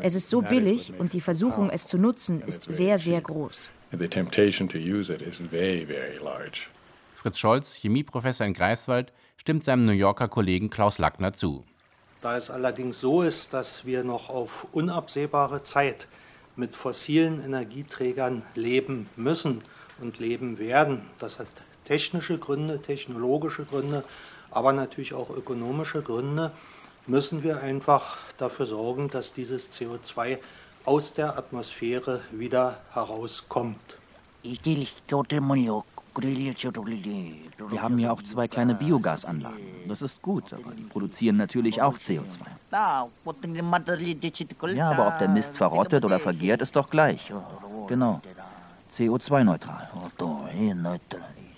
Es 0.01 0.15
ist 0.15 0.29
so 0.29 0.41
billig 0.41 0.93
und 0.97 1.13
die 1.13 1.21
Versuchung, 1.21 1.69
es 1.69 1.85
zu 1.85 1.97
nutzen, 1.97 2.41
ist 2.41 2.65
sehr, 2.67 2.97
sehr 2.97 3.21
groß. 3.21 3.71
Fritz 7.15 7.37
Scholz, 7.37 7.73
Chemieprofessor 7.75 8.47
in 8.47 8.53
Greifswald, 8.53 9.13
stimmt 9.37 9.63
seinem 9.63 9.83
New 9.83 9.91
Yorker 9.91 10.27
Kollegen 10.27 10.69
Klaus 10.69 10.97
Lackner 10.97 11.33
zu. 11.33 11.63
Da 12.21 12.35
es 12.35 12.49
allerdings 12.49 12.99
so 12.99 13.21
ist, 13.21 13.53
dass 13.53 13.85
wir 13.85 14.03
noch 14.03 14.29
auf 14.29 14.67
unabsehbare 14.73 15.63
Zeit 15.63 16.07
mit 16.59 16.75
fossilen 16.75 17.43
Energieträgern 17.43 18.43
leben 18.53 19.09
müssen 19.15 19.61
und 20.01 20.19
leben 20.19 20.59
werden, 20.59 21.01
das 21.17 21.39
hat 21.39 21.47
technische 21.85 22.37
Gründe, 22.37 22.81
technologische 22.81 23.63
Gründe, 23.63 24.03
aber 24.51 24.73
natürlich 24.73 25.13
auch 25.13 25.29
ökonomische 25.29 26.01
Gründe, 26.01 26.51
müssen 27.07 27.43
wir 27.43 27.61
einfach 27.61 28.17
dafür 28.37 28.65
sorgen, 28.65 29.09
dass 29.09 29.33
dieses 29.33 29.71
CO2 29.71 30.37
aus 30.85 31.13
der 31.13 31.37
Atmosphäre 31.37 32.21
wieder 32.31 32.79
herauskommt. 32.93 33.97
Wir 36.15 37.81
haben 37.81 37.99
ja 37.99 38.11
auch 38.11 38.21
zwei 38.23 38.47
kleine 38.47 38.75
Biogasanlagen. 38.75 39.59
Das 39.87 40.01
ist 40.01 40.21
gut, 40.21 40.53
aber 40.53 40.71
die 40.73 40.83
produzieren 40.83 41.37
natürlich 41.37 41.81
auch 41.81 41.97
CO2. 41.97 42.39
Ja, 42.71 43.09
aber 44.91 45.07
ob 45.07 45.19
der 45.19 45.29
Mist 45.29 45.57
verrottet 45.57 46.05
oder 46.05 46.19
vergärt, 46.19 46.61
ist 46.61 46.75
doch 46.75 46.89
gleich. 46.89 47.31
Genau. 47.87 48.21
CO2-neutral. 48.91 49.89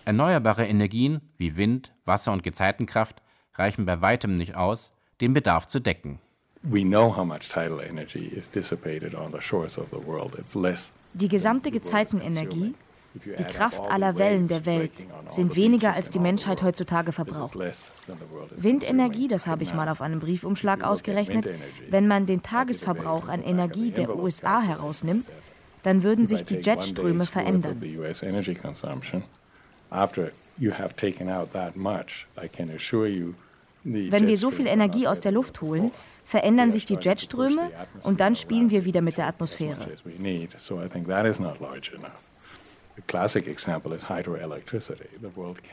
Erneuerbare 0.05 0.65
Energien 0.67 1.21
wie 1.37 1.55
Wind, 1.55 1.93
Wasser 2.05 2.31
und 2.31 2.43
Gezeitenkraft 2.43 3.21
reichen 3.55 3.85
bei 3.85 4.01
weitem 4.01 4.35
nicht 4.35 4.55
aus, 4.55 4.91
den 5.21 5.33
Bedarf 5.33 5.67
zu 5.67 5.79
decken. 5.79 6.19
We 6.63 6.81
know 6.83 7.15
how 7.15 7.25
much 7.25 7.49
tidal 7.49 7.79
energy 7.79 8.25
is 8.25 8.49
dissipated 8.49 9.15
on 9.15 9.31
the 9.31 9.41
shores 9.41 9.77
of 9.77 9.87
the 9.91 9.97
world. 10.05 10.37
It's 10.37 10.53
less. 10.53 10.91
Die 11.13 11.27
gesamte 11.27 11.71
Gezeitenenergie, 11.71 12.75
die 13.13 13.43
Kraft 13.43 13.89
aller 13.89 14.17
Wellen 14.17 14.47
der 14.47 14.65
Welt, 14.65 15.05
sind 15.27 15.55
weniger 15.55 15.93
als 15.93 16.09
die 16.09 16.19
Menschheit 16.19 16.61
heutzutage 16.61 17.11
verbraucht. 17.11 17.57
Windenergie, 18.55 19.27
das 19.27 19.47
habe 19.47 19.63
ich 19.63 19.73
mal 19.73 19.89
auf 19.89 20.01
einem 20.01 20.19
Briefumschlag 20.19 20.83
ausgerechnet, 20.83 21.49
wenn 21.89 22.07
man 22.07 22.25
den 22.25 22.41
Tagesverbrauch 22.41 23.27
an 23.27 23.43
Energie 23.43 23.91
der 23.91 24.15
USA 24.15 24.61
herausnimmt, 24.61 25.25
dann 25.83 26.03
würden 26.03 26.27
sich 26.27 26.43
die 26.45 26.55
Jetströme 26.55 27.25
verändern. 27.25 27.81
Wenn 33.83 34.27
wir 34.27 34.37
so 34.37 34.51
viel 34.51 34.67
Energie 34.67 35.07
aus 35.07 35.21
der 35.21 35.31
Luft 35.31 35.61
holen, 35.61 35.91
verändern 36.23 36.71
sich 36.71 36.85
die 36.85 36.97
Jetströme 37.01 37.71
und 38.03 38.19
dann 38.19 38.35
spielen 38.35 38.69
wir 38.69 38.85
wieder 38.85 39.01
mit 39.01 39.17
der 39.17 39.27
Atmosphäre. 39.27 39.87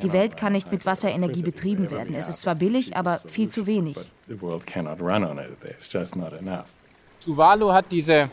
Die 0.03 0.13
Welt 0.13 0.37
kann 0.37 0.53
nicht 0.53 0.71
mit 0.71 0.87
Wasserenergie 0.87 1.43
betrieben 1.43 1.91
werden. 1.91 2.15
Es 2.15 2.29
ist 2.29 2.43
zwar 2.43 2.55
billig, 2.55 2.97
aber 2.97 3.21
viel 3.27 3.49
zu 3.49 3.67
wenig. 3.67 3.97
Tuvalu 7.21 7.73
hat 7.73 7.87
diese 7.91 8.31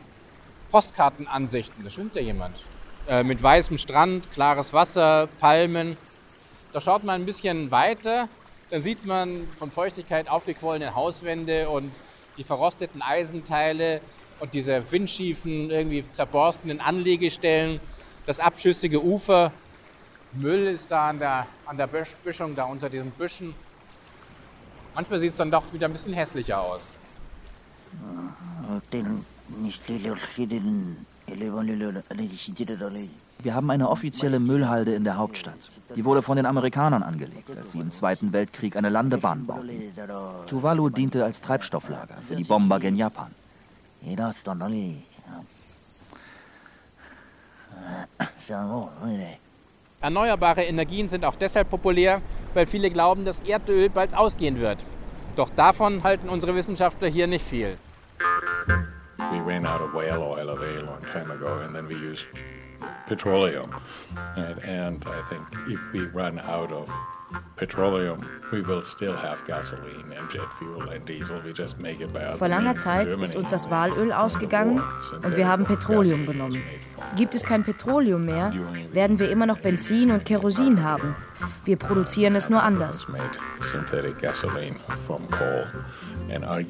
Postkartenansichten, 0.72 1.84
da 1.84 1.90
schwimmt 1.90 2.16
ja 2.16 2.22
jemand. 2.22 2.56
Äh, 3.08 3.24
mit 3.24 3.42
weißem 3.42 3.78
Strand, 3.78 4.32
klares 4.32 4.74
Wasser, 4.74 5.30
Palmen. 5.40 5.98
Da 6.74 6.82
schaut 6.82 7.04
man 7.04 7.22
ein 7.22 7.26
bisschen 7.26 7.72
weiter, 7.72 8.28
dann 8.72 8.82
sieht 8.82 9.06
man 9.06 9.48
von 9.60 9.72
Feuchtigkeit 9.72 10.28
aufgequollene 10.28 10.96
Hauswände 10.96 11.70
und 11.70 11.92
die 12.38 12.44
verrosteten 12.44 13.02
Eisenteile 13.02 14.02
und 14.40 14.54
diese 14.54 14.84
windschiefen, 14.92 15.70
irgendwie 15.70 16.04
zerborstenen 16.10 16.82
Anlegestellen, 16.82 17.80
das 18.26 18.40
abschüssige 18.40 19.04
Ufer. 19.04 19.52
Müll 20.34 20.68
ist 20.68 20.92
da 20.92 21.10
an 21.10 21.20
der, 21.20 21.48
an 21.66 21.78
der 21.78 21.88
Böschung, 21.88 22.56
da 22.56 22.66
unter 22.66 22.90
diesen 22.90 23.12
Büschen. 23.12 23.56
Manchmal 24.94 25.20
sieht 25.20 25.32
es 25.32 25.38
dann 25.38 25.52
doch 25.52 25.72
wieder 25.74 25.88
ein 25.88 25.92
bisschen 25.92 26.14
hässlicher 26.14 26.60
aus. 26.62 26.82
Wir 33.40 33.54
haben 33.54 33.70
eine 33.70 33.90
offizielle 33.90 34.40
Müllhalde 34.40 34.96
in 34.96 35.04
der 35.04 35.18
Hauptstadt. 35.18 35.70
Die 35.96 36.04
wurde 36.04 36.22
von 36.22 36.38
den 36.38 36.46
Amerikanern 36.46 37.04
angelegt, 37.04 37.56
als 37.56 37.74
sie 37.74 37.80
im 37.80 37.92
Zweiten 37.92 38.34
Weltkrieg 38.34 38.76
eine 38.76 38.90
Landebahn 38.90 39.46
bauten. 39.46 39.70
Tuvalu 40.48 40.90
diente 40.90 41.24
als 41.24 41.42
Treibstofflager 41.42 42.16
für 42.28 42.36
die 42.36 42.44
Bomber 42.44 42.80
gegen 42.80 42.96
Japan. 42.96 43.32
Erneuerbare 50.02 50.64
Energien 50.64 51.10
sind 51.10 51.26
auch 51.26 51.36
deshalb 51.36 51.70
populär, 51.70 52.22
weil 52.54 52.68
viele 52.68 52.92
glauben, 52.92 53.26
dass 53.26 53.42
Erdöl 53.42 53.90
bald 53.90 54.14
ausgehen 54.14 54.60
wird. 54.60 54.78
Doch 55.36 55.50
davon 55.50 56.04
halten 56.04 56.30
unsere 56.30 56.56
Wissenschaftler 56.56 57.08
hier 57.08 57.28
nicht 57.28 57.46
viel. 57.46 57.78
We 59.32 59.42
ran 59.42 59.66
out 59.66 59.82
of 59.82 59.94
whale 59.94 60.20
oil 60.20 60.50
a 60.50 60.56
very 60.56 60.82
long 60.82 61.02
time 61.12 61.32
ago, 61.32 61.60
and 61.64 61.74
then 61.74 61.88
we 61.88 61.96
used 61.96 62.26
petroleum. 63.08 63.70
And, 64.36 64.64
and 64.64 65.06
I 65.06 65.22
think 65.30 65.44
if 65.68 65.80
we 65.92 66.08
run 66.14 66.40
out 66.40 66.72
of 66.72 66.88
Vor 72.38 72.48
langer 72.48 72.78
Zeit 72.78 73.08
ist 73.08 73.36
uns 73.36 73.50
das 73.50 73.70
Walöl 73.70 74.12
ausgegangen 74.12 74.82
und 75.24 75.36
wir 75.36 75.48
haben 75.48 75.64
Petroleum 75.66 76.26
genommen. 76.26 76.62
Gibt 77.16 77.34
es 77.34 77.44
kein 77.44 77.64
Petroleum 77.64 78.26
mehr, 78.26 78.54
werden 78.92 79.20
wir 79.20 79.30
immer 79.30 79.46
noch 79.46 79.60
Benzin 79.60 80.12
und 80.12 80.26
Kerosin 80.26 80.84
haben. 80.84 81.16
Wir 81.64 81.78
produzieren 81.78 82.36
es 82.36 82.50
nur 82.50 82.62
anders. 82.62 83.08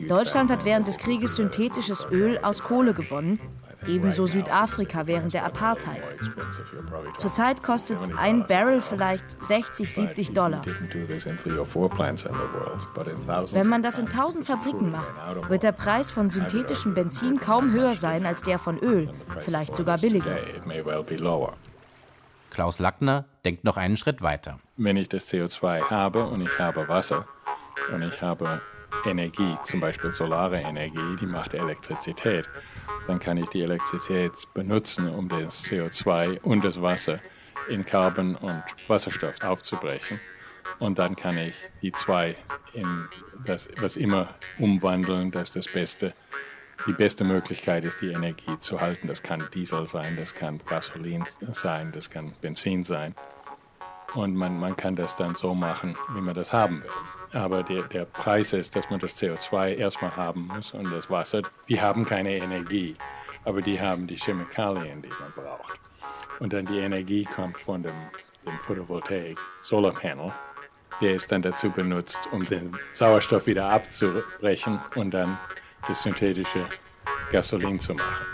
Deutschland 0.08 0.52
hat 0.52 0.66
während 0.66 0.88
des 0.88 0.98
Krieges 0.98 1.36
synthetisches 1.36 2.08
Öl 2.12 2.38
aus 2.42 2.64
Kohle 2.64 2.94
gewonnen, 2.94 3.40
ebenso 3.88 4.26
Südafrika 4.26 5.08
während 5.08 5.34
der 5.34 5.46
Apartheid. 5.46 6.02
Zurzeit 7.18 7.64
kostet 7.64 7.98
ein 8.18 8.46
Barrel 8.48 8.82
vielleicht 8.82 9.26
60, 9.46 9.94
70 9.94 10.34
Dollar. 10.34 10.62
Wenn 13.52 13.68
man 13.68 13.82
das 13.82 13.98
in 13.98 14.06
1000 14.06 14.46
Fabriken 14.46 14.92
macht, 14.92 15.50
wird 15.50 15.64
der 15.64 15.72
Preis 15.72 16.12
von 16.12 16.30
synthetischem 16.30 16.94
Benzin 16.94 17.40
kaum 17.40 17.72
höher 17.72 17.96
sein 17.96 18.26
als 18.26 18.42
der 18.42 18.60
von 18.60 18.80
Öl, 18.80 19.10
vielleicht 19.40 19.76
sogar 19.76 19.98
billiger. 19.98 20.38
Klaus 22.52 22.80
Lackner 22.80 23.26
denkt 23.44 23.66
noch 23.66 23.76
einen 23.76 23.98
Schritt 23.98 24.22
weiter. 24.22 24.60
Wenn 24.78 24.96
ich 24.96 25.10
das 25.10 25.30
CO2 25.30 25.90
habe 25.90 26.26
und 26.26 26.42
ich 26.42 26.58
habe 26.58 26.88
Wasser 26.88 27.28
und 27.92 28.02
ich 28.02 28.22
habe 28.22 28.62
Energie, 29.06 29.58
zum 29.64 29.80
Beispiel 29.80 30.12
solare 30.12 30.60
Energie, 30.60 31.16
die 31.20 31.26
macht 31.26 31.54
Elektrizität, 31.54 32.48
dann 33.08 33.20
kann 33.20 33.38
ich 33.38 33.48
die 33.50 33.62
Elektrizität 33.62 34.32
benutzen, 34.54 35.10
um 35.10 35.30
das 35.30 35.66
CO2 35.66 36.42
und 36.42 36.64
das 36.64 36.82
Wasser 36.82 37.20
in 37.68 37.86
Carbon 37.86 38.36
und 38.36 38.64
Wasserstoff 38.88 39.42
aufzubrechen. 39.42 40.20
Und 40.80 41.00
dann 41.00 41.16
kann 41.16 41.38
ich 41.38 41.56
die 41.82 41.92
zwei 41.92 42.36
in 42.74 43.08
das, 43.46 43.70
was 43.78 43.96
immer 43.96 44.36
umwandeln, 44.60 45.32
dass 45.32 45.52
das 45.52 45.68
Beste, 45.68 46.14
die 46.88 46.94
beste 46.94 47.24
Möglichkeit 47.24 47.86
ist, 47.86 48.02
die 48.02 48.12
Energie 48.12 48.60
zu 48.60 48.82
halten. 48.82 49.08
Das 49.08 49.24
kann 49.24 49.48
Diesel 49.54 49.88
sein, 49.88 50.18
das 50.18 50.34
kann 50.34 50.60
Gasolin 50.66 51.24
sein, 51.52 51.92
das 51.92 52.10
kann 52.10 52.34
Benzin 52.42 52.84
sein. 52.84 53.16
Und 54.14 54.36
man, 54.36 54.60
man 54.60 54.76
kann 54.76 54.96
das 54.96 55.16
dann 55.16 55.36
so 55.36 55.54
machen, 55.54 55.98
wie 56.14 56.22
man 56.22 56.36
das 56.36 56.52
haben 56.52 56.84
will. 56.84 56.90
Aber 57.36 57.64
der, 57.64 57.84
der 57.84 58.06
Preis 58.06 58.54
ist, 58.54 58.78
dass 58.78 58.90
man 58.90 58.98
das 58.98 59.22
CO2 59.22 59.76
erstmal 59.76 60.16
haben 60.16 60.48
muss 60.48 60.74
und 60.74 60.90
das 60.90 61.10
Wasser, 61.10 61.42
die 61.68 61.82
haben 61.82 62.06
keine 62.06 62.32
Energie, 62.32 62.96
aber 63.44 63.62
die 63.62 63.78
haben 63.78 64.08
die 64.08 64.16
Chemikalien, 64.16 65.02
die 65.02 65.10
man 65.10 65.34
braucht. 65.36 65.78
Und 66.40 66.54
dann 66.54 66.66
die 66.66 66.80
Energie 66.80 67.26
kommt 67.26 67.60
von 67.60 67.84
dem, 67.84 67.94
dem 68.46 68.58
Photovoltaik, 68.60 69.38
Solarpanel. 69.60 70.32
Der 71.02 71.16
ist 71.16 71.30
dann 71.30 71.42
dazu 71.42 71.70
benutzt, 71.70 72.22
um 72.32 72.46
den 72.46 72.72
Sauerstoff 72.94 73.48
wieder 73.48 73.68
abzubrechen 73.70 74.80
und 74.96 75.12
dann 75.12 75.38
das 75.90 76.04
synthetische 76.04 76.66
Gasolin 77.32 77.82
zu 77.82 77.96
machen. 77.96 78.26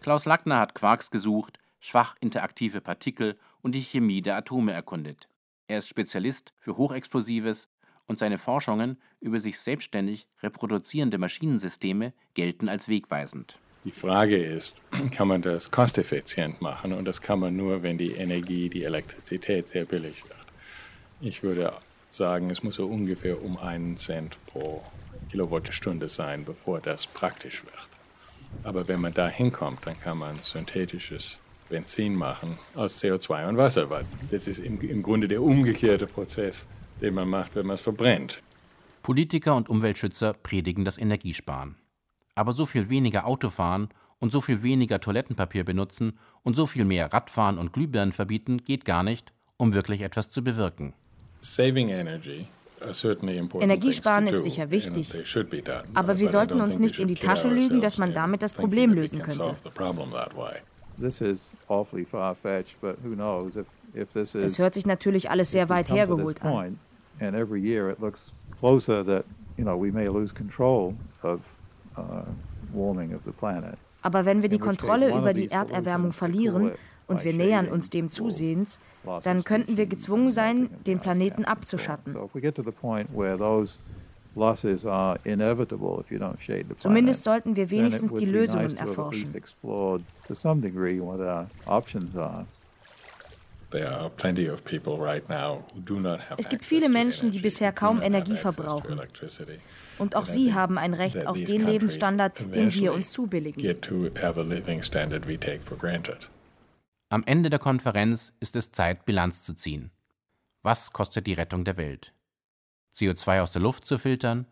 Klaus 0.00 0.26
Lackner 0.26 0.60
hat 0.60 0.76
Quarks 0.76 1.10
gesucht, 1.10 1.58
schwach 1.80 2.14
interaktive 2.20 2.80
Partikel 2.80 3.36
und 3.62 3.74
die 3.74 3.82
Chemie 3.82 4.22
der 4.22 4.36
Atome 4.36 4.72
erkundet. 4.72 5.28
Er 5.66 5.78
ist 5.78 5.88
Spezialist 5.88 6.52
für 6.60 6.76
Hochexplosives 6.76 7.66
und 8.06 8.18
seine 8.18 8.38
Forschungen 8.38 8.98
über 9.20 9.40
sich 9.40 9.58
selbstständig 9.58 10.26
reproduzierende 10.42 11.18
Maschinensysteme 11.18 12.12
gelten 12.34 12.68
als 12.68 12.88
wegweisend. 12.88 13.58
Die 13.84 13.92
Frage 13.92 14.36
ist, 14.36 14.74
kann 15.12 15.28
man 15.28 15.42
das 15.42 15.70
kosteffizient 15.70 16.60
machen? 16.60 16.92
Und 16.92 17.04
das 17.04 17.20
kann 17.20 17.38
man 17.38 17.56
nur, 17.56 17.82
wenn 17.82 17.98
die 17.98 18.12
Energie, 18.12 18.68
die 18.68 18.84
Elektrizität 18.84 19.68
sehr 19.68 19.84
billig 19.84 20.24
wird. 20.24 20.34
Ich 21.20 21.42
würde 21.42 21.72
sagen, 22.10 22.50
es 22.50 22.62
muss 22.62 22.76
so 22.76 22.86
ungefähr 22.86 23.42
um 23.42 23.56
einen 23.58 23.96
Cent 23.96 24.38
pro 24.46 24.82
Kilowattstunde 25.30 26.08
sein, 26.08 26.44
bevor 26.44 26.80
das 26.80 27.06
praktisch 27.06 27.64
wird. 27.64 27.74
Aber 28.64 28.88
wenn 28.88 29.00
man 29.00 29.14
da 29.14 29.28
hinkommt, 29.28 29.86
dann 29.86 29.98
kann 29.98 30.18
man 30.18 30.38
synthetisches 30.42 31.38
Benzin 31.68 32.14
machen 32.14 32.58
aus 32.74 33.02
CO2 33.02 33.48
und 33.48 33.56
Wasser, 33.56 33.90
weil 33.90 34.04
das 34.30 34.46
ist 34.46 34.60
im, 34.60 34.80
im 34.80 35.02
Grunde 35.02 35.28
der 35.28 35.42
umgekehrte 35.42 36.06
Prozess 36.06 36.66
den 37.00 37.14
man 37.14 37.28
macht, 37.28 37.54
wenn 37.54 37.66
man 37.66 37.74
es 37.74 37.80
verbrennt. 37.80 38.42
Politiker 39.02 39.54
und 39.54 39.68
Umweltschützer 39.68 40.32
predigen 40.32 40.84
das 40.84 40.98
Energiesparen. 40.98 41.76
Aber 42.34 42.52
so 42.52 42.66
viel 42.66 42.88
weniger 42.88 43.26
Autofahren 43.26 43.88
und 44.18 44.32
so 44.32 44.40
viel 44.40 44.62
weniger 44.62 45.00
Toilettenpapier 45.00 45.64
benutzen 45.64 46.18
und 46.42 46.56
so 46.56 46.66
viel 46.66 46.84
mehr 46.84 47.12
Radfahren 47.12 47.58
und 47.58 47.72
Glühbirnen 47.72 48.12
verbieten 48.12 48.64
geht 48.64 48.84
gar 48.84 49.02
nicht, 49.02 49.32
um 49.56 49.74
wirklich 49.74 50.02
etwas 50.02 50.30
zu 50.30 50.42
bewirken. 50.42 50.94
Energiesparen 53.60 54.26
ist 54.26 54.42
sicher 54.42 54.70
wichtig, 54.70 55.14
aber 55.94 56.18
wir 56.18 56.28
sollten 56.28 56.60
uns 56.60 56.78
nicht 56.78 56.98
in 56.98 57.08
die 57.08 57.14
Tasche 57.14 57.48
lügen, 57.48 57.80
dass 57.80 57.98
man 57.98 58.12
damit 58.12 58.42
das 58.42 58.52
Problem 58.52 58.92
lösen 58.92 59.22
könnte. 59.22 59.56
Das 60.98 61.20
hört 64.58 64.74
sich 64.74 64.86
natürlich 64.86 65.30
alles 65.30 65.50
sehr 65.50 65.68
weit 65.68 65.90
hergeholt 65.90 66.42
an. 66.42 66.78
And 67.20 67.34
every 67.34 67.60
year 67.60 67.90
it 67.90 68.00
looks 68.00 68.30
closer 68.60 69.04
that 69.04 69.24
you 69.56 69.64
know 69.64 69.76
we 69.76 69.90
may 69.90 70.08
lose 70.08 70.32
control 70.32 70.94
of 71.22 71.40
uh, 71.96 72.22
warming 72.72 73.14
of 73.14 73.20
the 73.24 73.32
planet. 73.32 73.78
Aber 74.02 74.24
wenn 74.24 74.42
wir 74.42 74.48
die 74.48 74.58
Kontrolle 74.58 75.08
über 75.10 75.32
die 75.32 75.50
Erderwärmung 75.50 76.12
verlieren 76.12 76.72
und 77.08 77.24
wir 77.24 77.32
nähern 77.32 77.66
uns 77.68 77.90
dem 77.90 78.08
zusehends, 78.08 78.78
dann 79.24 79.42
könnten 79.42 79.76
wir 79.76 79.86
gezwungen 79.86 80.30
sein, 80.30 80.70
den 80.86 81.00
Planeten 81.00 81.44
abzuschatten. 81.44 82.14
Zumindest 86.76 87.24
sollten 87.24 87.56
wir 87.56 87.70
wenigstens 87.70 88.14
die 88.14 88.24
Lösungen 88.26 88.76
erforschen. 88.76 89.34
Es 96.36 96.48
gibt 96.48 96.64
viele 96.64 96.88
Menschen, 96.88 97.30
die 97.30 97.38
bisher 97.38 97.72
kaum 97.72 98.02
Energie 98.02 98.36
verbrauchen. 98.36 99.00
Und 99.98 100.14
auch 100.14 100.26
sie 100.26 100.54
haben 100.54 100.78
ein 100.78 100.94
Recht 100.94 101.26
auf 101.26 101.38
den 101.38 101.66
Lebensstandard, 101.66 102.54
den 102.54 102.72
wir 102.72 102.92
uns 102.92 103.12
zubilligen. 103.12 103.62
Am 107.08 107.22
Ende 107.24 107.50
der 107.50 107.58
Konferenz 107.58 108.32
ist 108.40 108.56
es 108.56 108.72
Zeit, 108.72 109.04
Bilanz 109.04 109.42
zu 109.42 109.54
ziehen. 109.54 109.90
Was 110.62 110.92
kostet 110.92 111.26
die 111.26 111.34
Rettung 111.34 111.64
der 111.64 111.76
Welt? 111.76 112.12
CO2 112.96 113.42
aus 113.42 113.52
der 113.52 113.62
Luft 113.62 113.84
zu 113.84 113.98
filtern, 113.98 114.46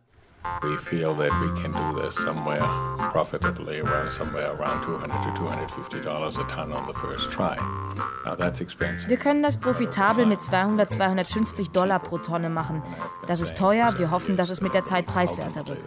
we 0.63 0.77
feel 0.79 1.15
that 1.15 1.33
we 1.41 1.61
can 1.61 1.73
do 1.73 2.03
this 2.03 2.15
somewhere 2.15 2.63
profitably 3.11 3.81
around 3.81 4.11
somewhere 4.11 4.53
around 4.53 4.85
200 4.85 5.09
to 5.09 5.39
250 5.39 6.01
dollars 6.03 6.37
a 6.39 6.45
ton 6.45 6.73
on 6.73 6.87
the 6.87 6.95
first 6.95 7.31
try. 7.31 7.57
Now 8.25 8.35
that's 8.35 8.61
expensive. 8.61 9.09
Wir 9.09 9.17
können 9.17 9.43
das 9.43 9.59
profitabel 9.59 10.27
mit 10.27 10.43
200 10.43 10.91
250 10.91 11.71
Dollar 11.71 11.99
pro 11.99 12.19
Tonne 12.19 12.51
machen. 12.51 12.83
Das 13.27 13.41
ist 13.41 13.57
teuer. 13.57 13.99
Wir 13.99 14.11
hoffen, 14.11 14.37
dass 14.37 14.51
es 14.51 14.61
mit 14.61 14.75
der 14.75 14.85
Zeit 14.85 15.07
preiswerter 15.07 15.67
wird. 15.67 15.87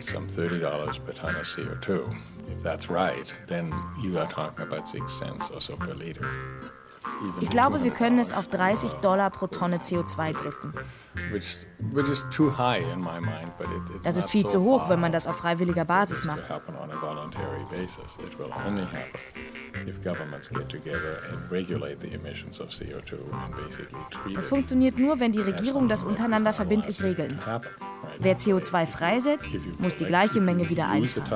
Some 0.00 0.26
30 0.26 0.60
dollars 0.60 0.98
per 0.98 1.14
ton 1.14 1.34
of 1.36 1.46
CO2. 1.46 2.02
If 2.50 2.62
that's 2.62 2.90
right, 2.90 3.34
then 3.46 3.72
you 4.02 4.18
are 4.18 4.28
talking 4.28 4.62
about 4.62 4.86
6 4.86 5.18
cents 5.18 5.50
or 5.50 5.60
so 5.60 5.76
per 5.76 5.94
liter. 5.94 6.26
Ich 7.40 7.48
glaube, 7.48 7.82
wir 7.84 7.90
können 7.90 8.18
es 8.18 8.32
auf 8.32 8.48
30 8.48 8.94
Dollar 8.94 9.30
pro 9.30 9.46
Tonne 9.46 9.78
CO2 9.78 10.32
drücken. 10.34 10.74
Das 14.02 14.16
ist 14.16 14.30
viel 14.30 14.46
zu 14.46 14.62
hoch, 14.62 14.88
wenn 14.88 15.00
man 15.00 15.12
das 15.12 15.26
auf 15.26 15.36
freiwilliger 15.36 15.84
Basis 15.84 16.24
macht. 16.24 16.42
Das 24.34 24.46
funktioniert 24.46 24.98
nur, 24.98 25.20
wenn 25.20 25.32
die 25.32 25.40
Regierungen 25.40 25.88
das 25.88 26.02
untereinander 26.02 26.52
verbindlich 26.52 27.02
regeln. 27.02 27.38
Wer 28.20 28.36
CO2 28.36 28.86
freisetzt, 28.86 29.50
muss 29.78 29.96
die 29.96 30.04
gleiche 30.04 30.40
Menge 30.40 30.68
wieder 30.68 30.88
einfangen. 30.88 31.28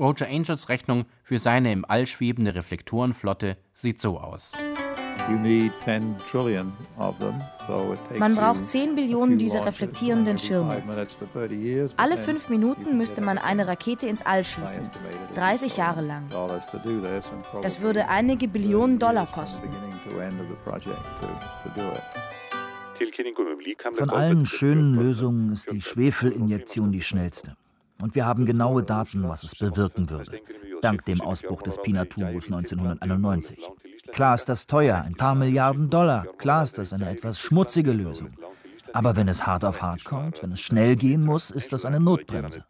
Roger 0.00 0.28
Angels 0.28 0.70
Rechnung 0.70 1.04
für 1.22 1.38
seine 1.38 1.72
im 1.72 1.84
All 1.84 2.06
schwebende 2.06 2.54
Reflektorenflotte 2.54 3.58
sieht 3.74 4.00
so 4.00 4.18
aus. 4.18 4.52
Man 8.18 8.34
braucht 8.34 8.66
10 8.66 8.94
Billionen 8.94 9.36
dieser 9.36 9.66
reflektierenden 9.66 10.38
Schirme. 10.38 10.82
Alle 11.98 12.16
fünf 12.16 12.48
Minuten 12.48 12.96
müsste 12.96 13.20
man 13.20 13.36
eine 13.36 13.66
Rakete 13.66 14.06
ins 14.06 14.24
All 14.24 14.42
schießen. 14.42 14.88
30 15.34 15.76
Jahre 15.76 16.00
lang. 16.00 16.30
Das 17.62 17.82
würde 17.82 18.08
einige 18.08 18.48
Billionen 18.48 18.98
Dollar 18.98 19.26
kosten. 19.26 19.68
Von 23.92 24.10
allen 24.10 24.46
schönen 24.46 24.94
Lösungen 24.94 25.52
ist 25.52 25.70
die 25.70 25.82
Schwefelinjektion 25.82 26.90
die 26.90 27.02
schnellste. 27.02 27.56
Und 28.00 28.14
wir 28.14 28.26
haben 28.26 28.46
genaue 28.46 28.82
Daten, 28.82 29.28
was 29.28 29.44
es 29.44 29.54
bewirken 29.54 30.10
würde, 30.10 30.40
dank 30.80 31.04
dem 31.04 31.20
Ausbruch 31.20 31.62
des 31.62 31.80
Pinatubus 31.82 32.46
1991. 32.46 33.68
Klar 34.12 34.34
ist 34.34 34.48
das 34.48 34.66
teuer, 34.66 35.02
ein 35.02 35.14
paar 35.14 35.34
Milliarden 35.34 35.90
Dollar. 35.90 36.26
Klar 36.38 36.64
ist 36.64 36.78
das 36.78 36.92
eine 36.92 37.10
etwas 37.10 37.40
schmutzige 37.40 37.92
Lösung. 37.92 38.32
Aber 38.92 39.16
wenn 39.16 39.28
es 39.28 39.46
hart 39.46 39.64
auf 39.64 39.82
hart 39.82 40.04
kommt, 40.04 40.42
wenn 40.42 40.52
es 40.52 40.60
schnell 40.60 40.96
gehen 40.96 41.24
muss, 41.24 41.50
ist 41.50 41.72
das 41.72 41.84
eine 41.84 42.00
Notbremse. 42.00 42.64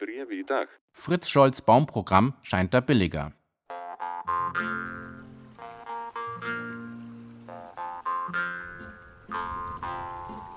Fritz 0.91 1.29
Scholz 1.29 1.61
Baumprogramm 1.61 2.33
scheint 2.43 2.73
da 2.73 2.79
billiger. 2.79 3.31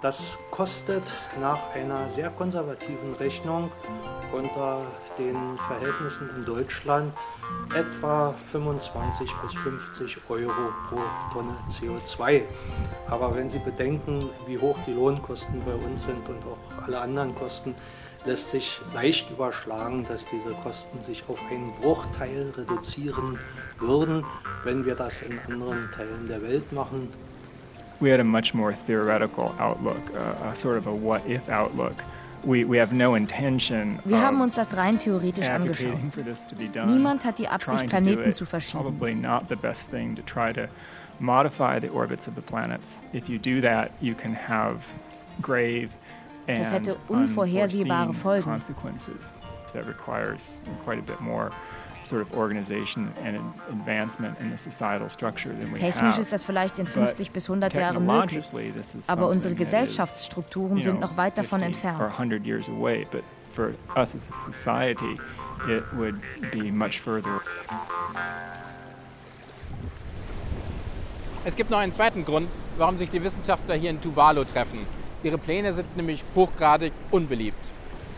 Das 0.02 0.38
kostet 0.50 1.02
nach 1.40 1.74
einer 1.74 2.10
sehr 2.10 2.28
konservativen 2.28 3.14
Rechnung 3.14 3.72
unter 4.34 4.82
den 5.18 5.56
Verhältnissen 5.68 6.28
in 6.36 6.44
Deutschland 6.44 7.12
etwa 7.74 8.34
25 8.50 9.32
bis 9.42 9.54
50 9.54 10.18
Euro 10.28 10.72
pro 10.88 11.00
Tonne 11.32 11.56
CO2. 11.70 12.42
Aber 13.08 13.34
wenn 13.34 13.48
Sie 13.48 13.58
bedenken, 13.58 14.30
wie 14.46 14.58
hoch 14.58 14.76
die 14.86 14.92
Lohnkosten 14.92 15.62
bei 15.64 15.74
uns 15.74 16.04
sind 16.04 16.28
und 16.28 16.44
auch 16.44 16.84
alle 16.84 16.98
anderen 16.98 17.34
Kosten, 17.34 17.74
lässt 18.24 18.50
sich 18.50 18.80
leicht 18.94 19.30
überschlagen, 19.30 20.04
dass 20.06 20.26
diese 20.26 20.50
Kosten 20.62 21.00
sich 21.02 21.24
auf 21.28 21.40
einen 21.50 21.72
Bruchteil 21.74 22.52
reduzieren 22.56 23.38
würden, 23.78 24.24
wenn 24.64 24.84
wir 24.84 24.94
das 24.94 25.22
in 25.22 25.38
anderen 25.46 25.90
Teilen 25.90 26.28
der 26.28 26.42
Welt 26.42 26.72
machen 26.72 27.08
we 28.00 28.10
had 28.10 28.20
a 28.20 28.24
much 28.24 28.52
more 28.54 28.72
theoretical 28.72 29.54
outlook, 29.58 30.14
uh, 30.14 30.50
a 30.50 30.56
sort 30.56 30.76
of 30.76 30.86
a 30.86 30.92
what 30.92 31.24
if 31.26 31.48
outlook. 31.48 31.96
Wir 32.46 34.20
haben 34.20 34.40
uns 34.40 34.54
das 34.54 34.76
rein 34.76 34.98
theoretisch 34.98 35.48
angeschaut. 35.48 35.98
Niemand 36.86 37.24
hat 37.24 37.38
die 37.38 37.48
Absicht, 37.48 37.86
Planeten 37.88 38.32
zu 38.32 38.44
verschieben. 38.46 38.84
Das 46.46 46.72
hätte 46.72 46.96
unvorhersehbare 47.08 48.12
Folgen. 48.12 48.62
That 49.72 49.86
requires 49.88 50.60
quite 50.84 50.98
a 50.98 51.02
bit 51.02 51.20
more 51.20 51.50
Technisch 55.80 56.18
ist 56.18 56.32
das 56.32 56.44
vielleicht 56.44 56.78
in 56.78 56.86
50 56.86 57.30
bis 57.30 57.48
100 57.48 57.72
Jahren 57.74 58.06
möglich, 58.06 58.44
aber 59.06 59.28
unsere 59.28 59.54
Gesellschaftsstrukturen 59.54 60.82
sind 60.82 61.00
noch 61.00 61.16
weit 61.16 61.38
davon 61.38 61.62
entfernt. 61.62 61.98
Es 71.46 71.56
gibt 71.56 71.70
noch 71.70 71.78
einen 71.78 71.92
zweiten 71.92 72.24
Grund, 72.24 72.48
warum 72.78 72.96
sich 72.98 73.10
die 73.10 73.22
Wissenschaftler 73.22 73.74
hier 73.74 73.90
in 73.90 74.00
Tuvalu 74.00 74.44
treffen. 74.44 74.80
Ihre 75.22 75.38
Pläne 75.38 75.72
sind 75.72 75.96
nämlich 75.96 76.24
hochgradig 76.34 76.92
unbeliebt. 77.10 77.64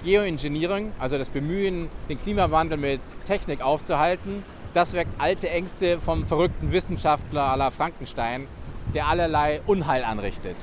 Geoengineering, 0.02 0.92
also 0.98 1.18
das 1.18 1.28
Bemühen, 1.28 1.88
den 2.08 2.18
Klimawandel 2.18 2.78
mit 2.78 3.00
Technik 3.26 3.60
aufzuhalten, 3.60 4.44
das 4.72 4.92
weckt 4.92 5.12
alte 5.18 5.48
Ängste 5.48 5.98
vom 5.98 6.26
verrückten 6.26 6.70
Wissenschaftler 6.70 7.56
la 7.56 7.70
Frankenstein, 7.70 8.46
der 8.94 9.06
allerlei 9.06 9.60
Unheil 9.66 10.04
anrichtet. 10.04 10.56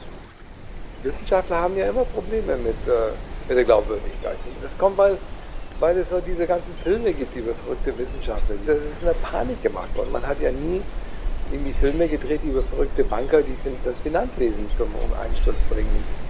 Wissenschaftler 1.02 1.58
haben 1.58 1.76
ja 1.78 1.90
immer 1.90 2.06
Probleme 2.06 2.56
mit, 2.58 2.76
äh, 2.88 3.12
mit 3.48 3.58
der 3.58 3.64
Glaubwürdigkeit. 3.66 4.38
Das 4.62 4.78
kommt, 4.78 4.98
weil, 4.98 5.18
weil 5.80 5.98
es 5.98 6.10
so 6.10 6.20
diese 6.20 6.48
ganzen 6.48 6.74
Filme 6.84 7.12
gibt 7.12 7.36
über 7.36 7.54
verrückte 7.54 7.98
Wissenschaftler. 7.98 8.56
Das 8.66 8.78
ist 8.78 9.02
in 9.02 9.08
der 9.08 9.14
Panik 9.16 9.62
gemacht 9.62 9.96
worden. 9.98 10.12
Man 10.12 10.26
hat 10.26 10.40
ja 10.42 10.52
nie 10.52 10.82
irgendwie 11.52 11.74
Filme 11.74 12.08
gedreht 12.08 12.42
über 12.44 12.64
verrückte 12.64 13.04
Banker, 13.04 13.42
die 13.42 13.56
das 13.84 14.00
Finanzwesen 14.00 14.70
zum 14.78 14.88
Einsturz 15.22 15.58
bringen. 15.70 16.23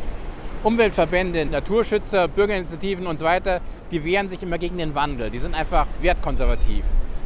Umweltverbände, 0.64 1.46
Naturschützer, 1.46 2.30
Bürgerinitiativen 2.30 3.06
und 3.06 3.20
so 3.20 3.26
weiter, 3.26 3.60
die 3.92 4.06
wehren 4.06 4.30
sich 4.30 4.42
immer 4.42 4.58
gegen 4.58 4.78
den 4.78 4.96
Wandel. 4.96 5.30
Die 5.30 5.40
sind 5.40 5.56
einfach 5.56 5.88
wertkonservativ. 6.02 6.86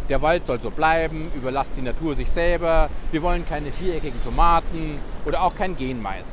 Der 0.09 0.23
Wald 0.23 0.47
soll 0.47 0.59
so 0.59 0.71
bleiben, 0.71 1.31
überlasst 1.35 1.77
die 1.77 1.83
Natur 1.83 2.15
sich 2.15 2.31
selber. 2.31 2.89
Wir 3.11 3.21
wollen 3.21 3.45
keine 3.45 3.71
viereckigen 3.71 4.23
Tomaten 4.23 4.97
oder 5.23 5.43
auch 5.43 5.53
kein 5.53 5.75
Genmais. 5.75 6.25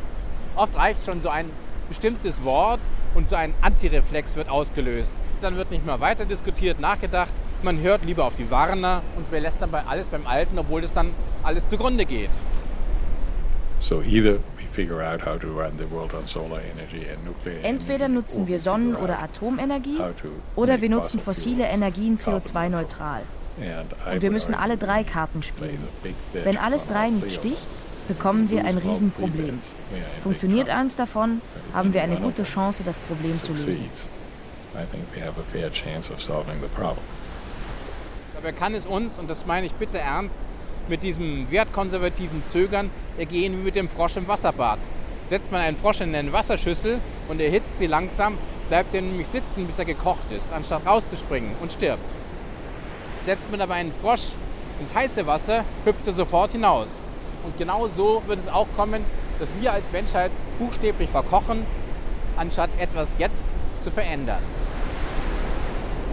Oft 0.56 0.74
reicht 0.78 1.04
schon 1.04 1.20
so 1.20 1.28
ein 1.28 1.50
bestimmtes 1.90 2.42
Wort 2.42 2.80
und 3.14 3.28
so 3.28 3.36
ein 3.36 3.52
Antireflex 3.60 4.34
wird 4.34 4.48
ausgelöst. 4.48 5.14
Dann 5.42 5.58
wird 5.58 5.70
nicht 5.70 5.84
mehr 5.84 6.00
weiter 6.00 6.24
diskutiert, 6.24 6.80
nachgedacht. 6.80 7.32
Man 7.62 7.82
hört 7.82 8.06
lieber 8.06 8.24
auf 8.24 8.34
die 8.34 8.50
Warner 8.50 9.02
und 9.16 9.30
belässt 9.30 9.58
dabei 9.60 9.82
alles 9.86 10.08
beim 10.08 10.26
Alten, 10.26 10.58
obwohl 10.58 10.82
es 10.82 10.94
dann 10.94 11.10
alles 11.42 11.68
zugrunde 11.68 12.06
geht. 12.06 12.30
So 13.78 14.00
either 14.00 14.38
Entweder 17.62 18.08
nutzen 18.08 18.46
wir 18.46 18.58
Sonnen- 18.58 18.96
oder 18.96 19.22
Atomenergie 19.22 19.98
oder 20.56 20.80
wir 20.80 20.90
nutzen 20.90 21.20
fossile 21.20 21.64
Energien 21.64 22.16
CO2-neutral. 22.16 23.22
Und 24.12 24.22
wir 24.22 24.30
müssen 24.30 24.54
alle 24.54 24.76
drei 24.76 25.04
Karten 25.04 25.42
spielen. 25.42 25.78
Wenn 26.32 26.56
alles 26.56 26.86
drei 26.86 27.10
nicht 27.10 27.32
sticht, 27.32 27.68
bekommen 28.08 28.50
wir 28.50 28.64
ein 28.64 28.78
Riesenproblem. 28.78 29.58
Funktioniert 30.22 30.68
eins 30.70 30.96
davon, 30.96 31.40
haben 31.72 31.94
wir 31.94 32.02
eine 32.02 32.16
gute 32.16 32.42
Chance, 32.42 32.82
das 32.82 33.00
Problem 33.00 33.34
zu 33.34 33.52
lösen. 33.52 33.88
Dabei 38.34 38.52
kann 38.52 38.74
es 38.74 38.84
uns, 38.86 39.18
und 39.18 39.30
das 39.30 39.46
meine 39.46 39.66
ich 39.66 39.72
bitte 39.74 39.98
ernst, 39.98 40.38
mit 40.88 41.02
diesem 41.02 41.50
wertkonservativen 41.50 42.42
Zögern 42.46 42.90
ergehen 43.18 43.52
wie 43.54 43.64
mit 43.64 43.74
dem 43.74 43.88
Frosch 43.88 44.16
im 44.16 44.28
Wasserbad. 44.28 44.78
Setzt 45.28 45.50
man 45.50 45.60
einen 45.60 45.76
Frosch 45.76 46.00
in 46.00 46.14
eine 46.14 46.32
Wasserschüssel 46.32 47.00
und 47.28 47.40
erhitzt 47.40 47.78
sie 47.78 47.86
langsam, 47.86 48.36
bleibt 48.68 48.94
er 48.94 49.02
nämlich 49.02 49.28
sitzen, 49.28 49.66
bis 49.66 49.78
er 49.78 49.84
gekocht 49.84 50.30
ist, 50.36 50.52
anstatt 50.52 50.86
rauszuspringen 50.86 51.52
und 51.60 51.72
stirbt. 51.72 52.04
Setzt 53.24 53.50
man 53.50 53.60
aber 53.60 53.74
einen 53.74 53.92
Frosch 54.02 54.32
ins 54.80 54.94
heiße 54.94 55.26
Wasser, 55.26 55.64
hüpft 55.84 56.06
er 56.06 56.12
sofort 56.12 56.52
hinaus. 56.52 56.90
Und 57.44 57.56
genau 57.56 57.88
so 57.88 58.22
wird 58.26 58.40
es 58.40 58.48
auch 58.48 58.66
kommen, 58.76 59.04
dass 59.38 59.50
wir 59.60 59.72
als 59.72 59.90
Menschheit 59.92 60.30
buchstäblich 60.58 61.08
verkochen, 61.10 61.64
anstatt 62.36 62.70
etwas 62.78 63.08
jetzt 63.18 63.48
zu 63.80 63.90
verändern. 63.90 64.42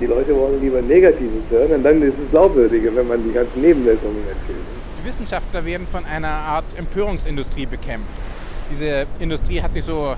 Die 0.02 0.08
Leute 0.08 0.36
wollen 0.36 0.60
lieber 0.60 0.82
Negatives 0.82 1.52
hören 1.52 1.74
und 1.74 1.84
dann 1.84 2.02
ist 2.02 2.18
es 2.18 2.32
glaubwürdiger, 2.32 2.95
wenn 2.95 3.08
man 3.08 3.24
die 3.24 3.32
ganzen 3.32 3.62
Nebenwirkungen 3.62 4.28
erzählt. 4.28 4.58
Die 4.99 5.08
Wissenschaftler 5.08 5.64
werden 5.64 5.86
von 5.86 6.06
einer 6.06 6.28
Art 6.28 6.66
Empörungsindustrie 6.76 7.68
bekämpft. 7.68 8.10
Diese 8.72 9.06
Industrie 9.20 9.62
hat 9.62 9.74
sich 9.74 9.86
so 9.86 10.16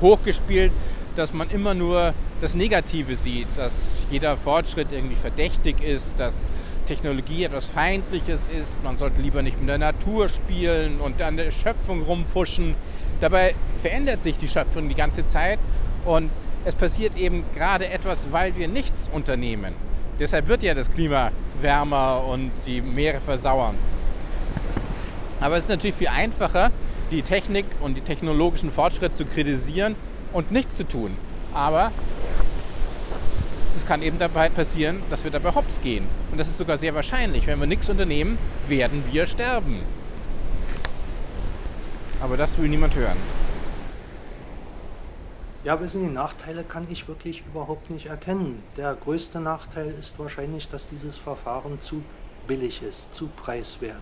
hochgespielt, 0.00 0.72
dass 1.14 1.34
man 1.34 1.50
immer 1.50 1.74
nur 1.74 2.14
das 2.40 2.54
Negative 2.54 3.16
sieht, 3.16 3.48
dass 3.56 4.06
jeder 4.10 4.38
Fortschritt 4.38 4.92
irgendwie 4.92 5.16
verdächtig 5.16 5.82
ist, 5.82 6.18
dass 6.18 6.42
Technologie 6.86 7.44
etwas 7.44 7.66
Feindliches 7.66 8.48
ist, 8.58 8.82
man 8.82 8.96
sollte 8.96 9.20
lieber 9.20 9.42
nicht 9.42 9.60
mit 9.60 9.68
der 9.68 9.76
Natur 9.76 10.30
spielen 10.30 11.00
und 11.00 11.20
an 11.20 11.36
der 11.36 11.50
Schöpfung 11.50 12.02
rumfuschen. 12.02 12.76
Dabei 13.20 13.54
verändert 13.82 14.22
sich 14.22 14.38
die 14.38 14.48
Schöpfung 14.48 14.88
die 14.88 14.94
ganze 14.94 15.26
Zeit 15.26 15.58
und 16.06 16.30
es 16.68 16.74
passiert 16.74 17.16
eben 17.16 17.44
gerade 17.54 17.88
etwas, 17.88 18.30
weil 18.30 18.54
wir 18.54 18.68
nichts 18.68 19.08
unternehmen. 19.10 19.72
Deshalb 20.18 20.48
wird 20.48 20.62
ja 20.62 20.74
das 20.74 20.90
Klima 20.90 21.30
wärmer 21.62 22.22
und 22.28 22.50
die 22.66 22.82
Meere 22.82 23.20
versauern. 23.20 23.74
Aber 25.40 25.56
es 25.56 25.64
ist 25.64 25.70
natürlich 25.70 25.96
viel 25.96 26.08
einfacher, 26.08 26.70
die 27.10 27.22
Technik 27.22 27.64
und 27.80 27.96
die 27.96 28.02
technologischen 28.02 28.70
Fortschritte 28.70 29.14
zu 29.14 29.24
kritisieren 29.24 29.96
und 30.34 30.52
nichts 30.52 30.76
zu 30.76 30.86
tun. 30.86 31.16
Aber 31.54 31.90
es 33.74 33.86
kann 33.86 34.02
eben 34.02 34.18
dabei 34.18 34.50
passieren, 34.50 35.02
dass 35.08 35.24
wir 35.24 35.30
dabei 35.30 35.54
hops 35.54 35.80
gehen. 35.80 36.06
Und 36.30 36.36
das 36.36 36.48
ist 36.48 36.58
sogar 36.58 36.76
sehr 36.76 36.94
wahrscheinlich. 36.94 37.46
Wenn 37.46 37.60
wir 37.60 37.66
nichts 37.66 37.88
unternehmen, 37.88 38.36
werden 38.68 39.04
wir 39.10 39.24
sterben. 39.24 39.80
Aber 42.20 42.36
das 42.36 42.58
will 42.58 42.68
niemand 42.68 42.94
hören. 42.94 43.16
Ja, 45.68 45.78
wissen 45.82 46.00
Sie, 46.00 46.10
Nachteile 46.10 46.64
kann 46.64 46.86
ich 46.90 47.08
wirklich 47.08 47.42
überhaupt 47.46 47.90
nicht 47.90 48.06
erkennen. 48.06 48.62
Der 48.78 48.94
größte 48.94 49.38
Nachteil 49.38 49.90
ist 49.90 50.18
wahrscheinlich, 50.18 50.66
dass 50.68 50.88
dieses 50.88 51.18
Verfahren 51.18 51.78
zu 51.78 52.02
billig 52.46 52.80
ist, 52.82 53.14
zu 53.14 53.26
preiswert. 53.26 54.00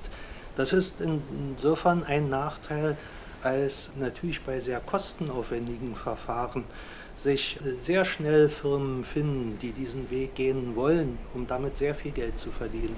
Das 0.55 0.73
ist 0.73 1.01
insofern 1.01 2.05
ein 2.05 2.29
Nachteil, 2.29 2.97
als 3.43 3.91
natürlich 3.97 4.43
bei 4.43 4.61
sehr 4.61 4.79
kostenaufwendigen 4.79 5.97
Verfahren 5.97 6.63
sich 7.17 7.59
sehr 7.61 8.05
schnell 8.05 8.49
Firmen 8.49 9.05
finden, 9.05 9.59
die 9.59 9.73
diesen 9.73 10.09
Weg 10.09 10.37
gehen 10.37 10.77
wollen, 10.77 11.19
um 11.35 11.49
damit 11.49 11.79
sehr 11.79 11.97
viel 11.97 12.13
Geld 12.13 12.39
zu 12.39 12.53
verdienen. 12.53 12.95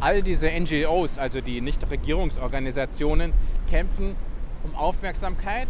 All 0.00 0.20
diese 0.20 0.50
NGOs, 0.50 1.16
also 1.16 1.40
die 1.40 1.60
Nichtregierungsorganisationen, 1.60 3.32
kämpfen 3.70 4.16
um 4.64 4.74
Aufmerksamkeit, 4.74 5.68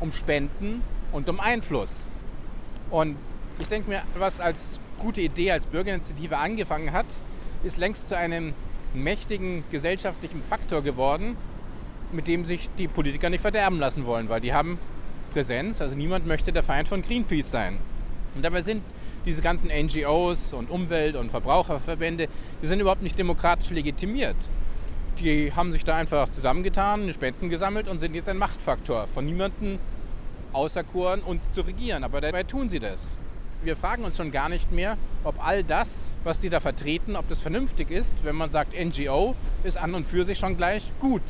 um 0.00 0.10
Spenden 0.10 0.82
und 1.12 1.28
um 1.28 1.40
Einfluss. 1.40 2.06
Und 2.90 3.16
Ich 3.60 3.66
denke 3.66 3.90
mir, 3.90 4.02
was 4.16 4.38
als 4.38 4.78
gute 5.00 5.20
Idee, 5.20 5.50
als 5.50 5.66
Bürgerinitiative 5.66 6.36
angefangen 6.36 6.92
hat, 6.92 7.06
ist 7.64 7.76
längst 7.76 8.08
zu 8.08 8.16
einem 8.16 8.54
mächtigen 8.94 9.64
gesellschaftlichen 9.72 10.42
Faktor 10.42 10.82
geworden, 10.82 11.36
mit 12.12 12.28
dem 12.28 12.44
sich 12.44 12.70
die 12.78 12.86
Politiker 12.86 13.30
nicht 13.30 13.40
verderben 13.40 13.80
lassen 13.80 14.06
wollen, 14.06 14.28
weil 14.28 14.40
die 14.40 14.54
haben 14.54 14.78
Präsenz. 15.32 15.82
Also 15.82 15.96
niemand 15.96 16.26
möchte 16.26 16.52
der 16.52 16.62
Feind 16.62 16.88
von 16.88 17.02
Greenpeace 17.02 17.50
sein. 17.50 17.78
Und 18.36 18.44
dabei 18.44 18.62
sind 18.62 18.82
diese 19.26 19.42
ganzen 19.42 19.70
NGOs 19.70 20.52
und 20.52 20.70
Umwelt- 20.70 21.16
und 21.16 21.30
Verbraucherverbände, 21.30 22.28
die 22.62 22.66
sind 22.66 22.78
überhaupt 22.78 23.02
nicht 23.02 23.18
demokratisch 23.18 23.70
legitimiert. 23.70 24.36
Die 25.18 25.52
haben 25.52 25.72
sich 25.72 25.84
da 25.84 25.96
einfach 25.96 26.28
zusammengetan, 26.28 27.12
Spenden 27.12 27.48
gesammelt 27.48 27.88
und 27.88 27.98
sind 27.98 28.14
jetzt 28.14 28.28
ein 28.28 28.38
Machtfaktor. 28.38 29.08
Von 29.08 29.26
niemandem 29.26 29.80
auserkoren, 30.52 31.22
uns 31.22 31.50
zu 31.52 31.62
regieren. 31.62 32.04
Aber 32.04 32.20
dabei 32.20 32.44
tun 32.44 32.68
sie 32.68 32.78
das. 32.78 33.14
Wir 33.62 33.76
fragen 33.76 34.04
uns 34.04 34.16
schon 34.16 34.30
gar 34.30 34.48
nicht 34.48 34.70
mehr, 34.70 34.96
ob 35.24 35.44
all 35.44 35.64
das, 35.64 36.14
was 36.22 36.40
die 36.40 36.48
da 36.48 36.60
vertreten, 36.60 37.16
ob 37.16 37.28
das 37.28 37.40
vernünftig 37.40 37.90
ist, 37.90 38.14
wenn 38.22 38.36
man 38.36 38.50
sagt, 38.50 38.74
NGO 38.78 39.34
ist 39.64 39.76
an 39.76 39.94
und 39.94 40.06
für 40.06 40.24
sich 40.24 40.38
schon 40.38 40.56
gleich 40.56 40.90
gut. 41.00 41.22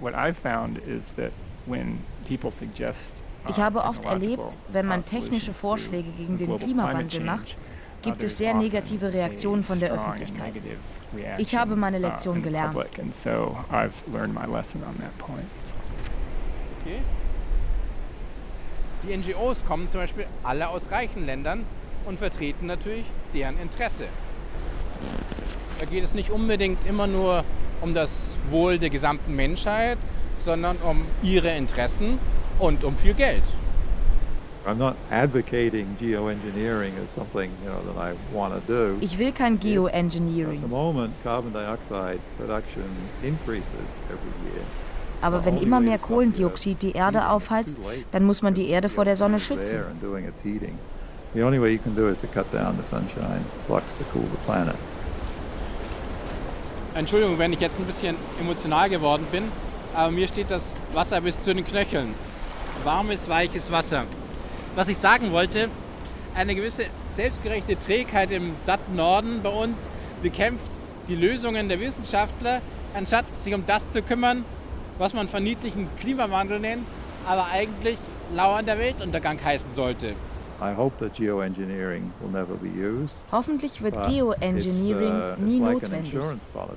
What 0.00 0.14
I've 0.14 0.34
found 0.34 0.78
is 0.78 1.14
that 1.14 1.30
when 1.66 2.00
people 2.26 2.50
suggest 2.50 3.12
ich 3.48 3.58
habe 3.58 3.84
oft 3.84 4.04
erlebt, 4.04 4.58
wenn 4.72 4.86
man 4.86 5.04
technische 5.04 5.52
Vorschläge 5.52 6.10
gegen 6.12 6.38
den 6.38 6.56
Klimawandel 6.56 7.20
macht, 7.20 7.56
gibt 8.02 8.24
es 8.24 8.38
sehr 8.38 8.54
negative 8.54 9.12
Reaktionen 9.12 9.62
von 9.62 9.80
der 9.80 9.92
Öffentlichkeit. 9.92 10.54
Ich 11.38 11.54
habe 11.54 11.76
meine 11.76 11.98
Lektion 11.98 12.42
gelernt. 12.42 12.76
Okay. 16.80 17.00
Die 19.06 19.16
NGOs 19.16 19.64
kommen 19.66 19.90
zum 19.90 20.00
Beispiel 20.00 20.26
alle 20.42 20.68
aus 20.68 20.90
reichen 20.90 21.26
Ländern 21.26 21.64
und 22.06 22.18
vertreten 22.18 22.66
natürlich 22.66 23.04
deren 23.34 23.58
Interesse. 23.58 24.04
Da 25.78 25.84
geht 25.84 26.04
es 26.04 26.14
nicht 26.14 26.30
unbedingt 26.30 26.86
immer 26.86 27.06
nur 27.06 27.44
um 27.82 27.92
das 27.92 28.36
Wohl 28.48 28.78
der 28.78 28.90
gesamten 28.90 29.36
Menschheit, 29.36 29.98
sondern 30.38 30.76
um 30.78 31.04
ihre 31.22 31.50
Interessen 31.50 32.18
und 32.58 32.84
um 32.84 32.96
viel 32.96 33.14
Geld. 33.14 33.42
I'm 34.66 34.78
not 34.78 34.96
advocating 35.10 35.94
geoengineering 36.00 36.94
as 37.04 37.12
something 37.12 37.50
you 37.62 37.68
know, 37.68 37.82
that 37.92 37.98
I 37.98 38.14
want 38.32 38.54
to 38.54 38.60
do. 38.66 38.96
Ich 39.02 39.18
will 39.18 39.32
kein 39.32 39.60
Geoengineering. 39.60 40.62
At 40.62 40.62
the 40.62 40.68
moment, 40.68 41.12
carbon 41.22 41.52
dioxide 41.52 42.20
production 42.38 42.84
increases 43.22 43.64
every 44.08 44.32
year. 44.48 44.64
Aber 45.24 45.46
wenn 45.46 45.56
immer 45.56 45.80
mehr 45.80 45.96
Kohlendioxid 45.96 46.82
die 46.82 46.92
Erde 46.92 47.30
aufheizt, 47.30 47.78
dann 48.12 48.24
muss 48.24 48.42
man 48.42 48.52
die 48.52 48.68
Erde 48.68 48.90
vor 48.90 49.06
der 49.06 49.16
Sonne 49.16 49.40
schützen. 49.40 49.80
The 51.32 51.42
only 51.42 51.58
way 51.58 51.72
you 51.72 51.78
can 51.78 51.96
do 51.96 52.08
is 52.08 52.18
to 52.20 52.26
cut 52.26 52.44
down 52.52 52.76
the 52.76 52.86
sunshine 52.86 53.40
flux 53.66 53.84
to 53.98 54.04
cool 54.14 54.22
the 54.24 54.36
planet. 54.44 54.74
Entschuldigung, 56.94 57.38
wenn 57.38 57.54
ich 57.54 57.60
jetzt 57.60 57.76
ein 57.78 57.86
bisschen 57.86 58.16
emotional 58.38 58.90
geworden 58.90 59.26
bin, 59.32 59.44
aber 59.94 60.10
mir 60.12 60.28
steht 60.28 60.50
das 60.50 60.70
Wasser 60.92 61.22
bis 61.22 61.42
zu 61.42 61.54
den 61.54 61.64
Knöcheln. 61.64 62.14
Warmes, 62.84 63.26
weiches 63.26 63.72
Wasser. 63.72 64.04
Was 64.76 64.88
ich 64.88 64.98
sagen 64.98 65.32
wollte, 65.32 65.70
eine 66.34 66.54
gewisse 66.54 66.84
selbstgerechte 67.16 67.78
Trägheit 67.80 68.30
im 68.30 68.52
satten 68.66 68.94
Norden 68.94 69.40
bei 69.42 69.48
uns 69.48 69.78
bekämpft 70.22 70.70
die 71.08 71.16
Lösungen 71.16 71.70
der 71.70 71.80
Wissenschaftler, 71.80 72.60
anstatt 72.94 73.24
sich 73.42 73.54
um 73.54 73.64
das 73.66 73.90
zu 73.90 74.02
kümmern, 74.02 74.44
was 74.98 75.12
man 75.12 75.28
verniedlichen 75.28 75.88
Klimawandel 75.98 76.60
nennt, 76.60 76.86
aber 77.26 77.46
eigentlich 77.46 77.98
lauernder 78.32 78.78
Weltuntergang 78.78 79.42
heißen 79.42 79.74
sollte. 79.74 80.14
Hoffentlich 83.32 83.82
wird 83.82 84.06
Geoengineering 84.06 85.14
uh, 85.14 85.40
nie 85.40 85.60
notwendig. 85.60 86.16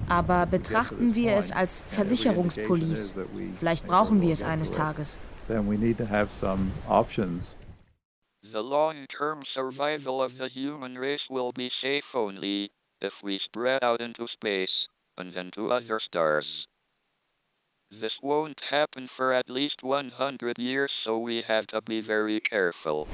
Aber 0.09 0.45
betrachten 0.45 1.15
wir 1.15 1.36
es 1.36 1.51
als 1.51 1.84
Versicherungspolice. 1.89 3.15
Vielleicht 3.59 3.88
brauchen 3.88 4.22
wir 4.22 4.34
es 4.34 4.43
eines 4.43 4.72
Tages. 4.72 5.20
The 8.43 8.61
long-term 8.61 9.43
survival 9.43 10.22
of 10.22 10.32
the 10.38 10.47
human 10.47 10.97
race 10.97 11.28
will 11.30 11.51
be 11.51 11.70
safe 11.70 12.05
only 12.13 12.72
if 13.01 13.22
we 13.22 13.38
spread 13.38 13.84
out 13.84 13.99
into 13.99 14.26
space 14.26 14.88
and 15.18 15.34
then 15.34 15.51
to 15.51 15.70
other 15.70 15.99
stars. 15.99 16.68
This 17.89 18.19
won't 18.21 18.59
happen 18.69 19.07
for 19.07 19.31
at 19.31 19.49
least 19.49 19.81
100 19.81 20.59
years, 20.59 20.91
so 20.91 21.17
we 21.17 21.41
have 21.47 21.67
to 21.67 21.81
be 21.81 22.01
very 22.01 22.41
careful. 22.41 23.07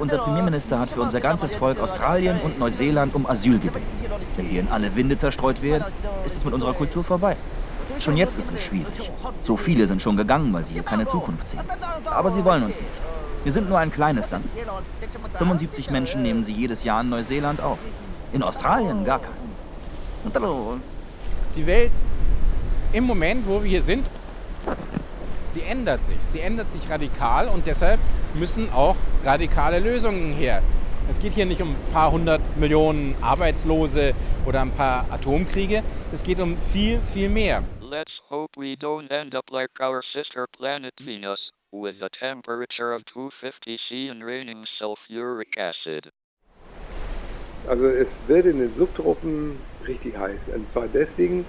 Unser 0.00 0.18
Premierminister 0.18 0.80
hat 0.80 0.88
für 0.88 1.00
unser 1.00 1.20
ganzes 1.20 1.54
Volk 1.54 1.78
Australien 1.78 2.40
und 2.40 2.58
Neuseeland 2.58 3.14
um 3.14 3.26
Asyl 3.26 3.60
gebeten. 3.60 3.86
Wenn 4.36 4.50
wir 4.50 4.60
in 4.60 4.68
alle 4.68 4.96
Winde 4.96 5.16
zerstreut 5.16 5.62
werden, 5.62 5.84
ist 6.26 6.36
es 6.36 6.44
mit 6.44 6.52
unserer 6.52 6.74
Kultur 6.74 7.04
vorbei. 7.04 7.36
Schon 8.00 8.16
jetzt 8.16 8.36
ist 8.38 8.50
es 8.50 8.60
schwierig. 8.60 9.12
So 9.40 9.56
viele 9.56 9.86
sind 9.86 10.02
schon 10.02 10.16
gegangen, 10.16 10.52
weil 10.52 10.66
sie 10.66 10.74
hier 10.74 10.82
keine 10.82 11.06
Zukunft 11.06 11.48
sehen. 11.48 11.60
Aber 12.06 12.30
sie 12.30 12.44
wollen 12.44 12.64
uns 12.64 12.80
nicht. 12.80 12.90
Wir 13.44 13.52
sind 13.52 13.68
nur 13.68 13.78
ein 13.78 13.92
kleines 13.92 14.32
Land. 14.32 14.46
75 15.38 15.90
Menschen 15.90 16.22
nehmen 16.22 16.42
sie 16.42 16.54
jedes 16.54 16.82
Jahr 16.82 17.02
in 17.02 17.10
Neuseeland 17.10 17.60
auf. 17.60 17.78
In 18.32 18.42
Australien 18.42 19.04
gar 19.04 19.20
keinen. 19.20 19.44
Die 21.56 21.66
Welt 21.66 21.92
im 22.92 23.04
Moment, 23.04 23.46
wo 23.46 23.62
wir 23.62 23.70
hier 23.70 23.82
sind, 23.82 24.06
sie 25.50 25.62
ändert 25.62 26.04
sich. 26.04 26.16
Sie 26.20 26.40
ändert 26.40 26.70
sich 26.72 26.90
radikal 26.90 27.48
und 27.48 27.66
deshalb 27.66 28.00
müssen 28.34 28.72
auch 28.72 28.96
radikale 29.24 29.78
Lösungen 29.78 30.32
her. 30.32 30.62
Es 31.08 31.20
geht 31.20 31.34
hier 31.34 31.46
nicht 31.46 31.62
um 31.62 31.70
ein 31.70 31.92
paar 31.92 32.10
hundert 32.10 32.40
Millionen 32.56 33.14
Arbeitslose 33.20 34.14
oder 34.46 34.62
ein 34.62 34.72
paar 34.72 35.06
Atomkriege. 35.10 35.84
Es 36.12 36.22
geht 36.22 36.40
um 36.40 36.56
viel, 36.72 37.00
viel 37.12 37.28
mehr. 37.28 37.62
Let's 37.80 38.20
hope 38.30 38.58
we 38.60 38.74
don't 38.74 39.10
end 39.10 39.36
up 39.36 39.50
like 39.50 39.70
our 39.80 40.02
sister 40.02 40.46
planet 40.50 40.94
Venus, 41.04 41.52
with 41.70 42.02
a 42.02 42.08
temperature 42.08 42.92
of 42.92 43.04
250 43.04 43.76
C 43.76 44.08
and 44.08 44.24
raining 44.24 44.64
sulfuric 44.64 45.56
acid. 45.56 46.10
Also 47.68 47.86
es 47.86 48.18
wird 48.26 48.46
in 48.46 48.58
den 48.58 48.74
Subtropen 48.74 49.58
richtig 49.86 50.16
heiß. 50.16 50.48
Und 50.54 50.70
zwar 50.70 50.86
deswegen, 50.88 51.44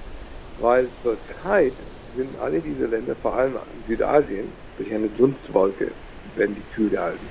weil 0.60 0.88
zurzeit 0.96 1.74
sind 2.16 2.38
alle 2.40 2.60
diese 2.62 2.86
Länder, 2.86 3.16
vor 3.16 3.34
allem 3.34 3.58
Südasien, 3.88 4.48
durch 4.78 4.94
eine 4.94 5.08
Dunstwolke, 5.10 5.92
werden 6.36 6.56
die 6.56 6.76
kühl 6.76 6.90
gehalten. 6.90 7.28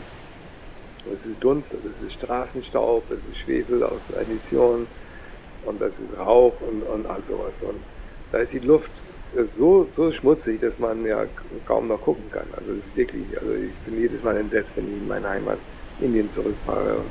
Das 1.10 1.26
ist 1.26 1.42
Dunst, 1.42 1.72
das 1.72 2.02
ist 2.02 2.12
Straßenstaub, 2.14 3.08
das 3.08 3.18
ist 3.30 3.38
Schwefel 3.38 3.82
aus 3.82 4.10
Emissionen 4.10 4.86
und 5.66 5.80
das 5.80 6.00
ist 6.00 6.16
Rauch 6.16 6.54
und, 6.60 6.82
und 6.82 7.06
all 7.06 7.22
sowas. 7.24 7.60
Und 7.62 7.76
da 8.32 8.38
ist 8.38 8.52
die 8.52 8.60
Luft 8.60 8.90
so, 9.44 9.86
so 9.90 10.12
schmutzig, 10.12 10.60
dass 10.60 10.78
man 10.78 11.04
ja 11.04 11.26
kaum 11.66 11.88
noch 11.88 12.00
gucken 12.00 12.30
kann. 12.30 12.46
Also 12.56 12.72
es 12.72 12.78
ist 12.78 12.96
wirklich, 12.96 13.38
also 13.38 13.52
ich 13.52 13.72
bin 13.84 14.00
jedes 14.00 14.22
Mal 14.22 14.36
entsetzt, 14.36 14.76
wenn 14.76 14.86
ich 14.86 15.02
in 15.02 15.08
meine 15.08 15.28
Heimat 15.28 15.58
Indien 16.00 16.30
zurückfahre. 16.30 17.02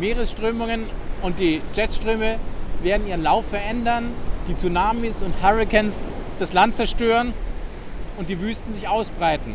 Meeresströmungen 0.00 0.86
und 1.22 1.38
die 1.38 1.60
Jetströme 1.74 2.38
werden 2.82 3.06
ihren 3.06 3.22
Lauf 3.22 3.46
verändern, 3.46 4.10
die 4.48 4.56
Tsunamis 4.56 5.22
und 5.22 5.42
Hurricanes 5.42 5.98
das 6.38 6.52
Land 6.52 6.76
zerstören 6.76 7.32
und 8.16 8.28
die 8.28 8.40
Wüsten 8.40 8.72
sich 8.74 8.88
ausbreiten. 8.88 9.54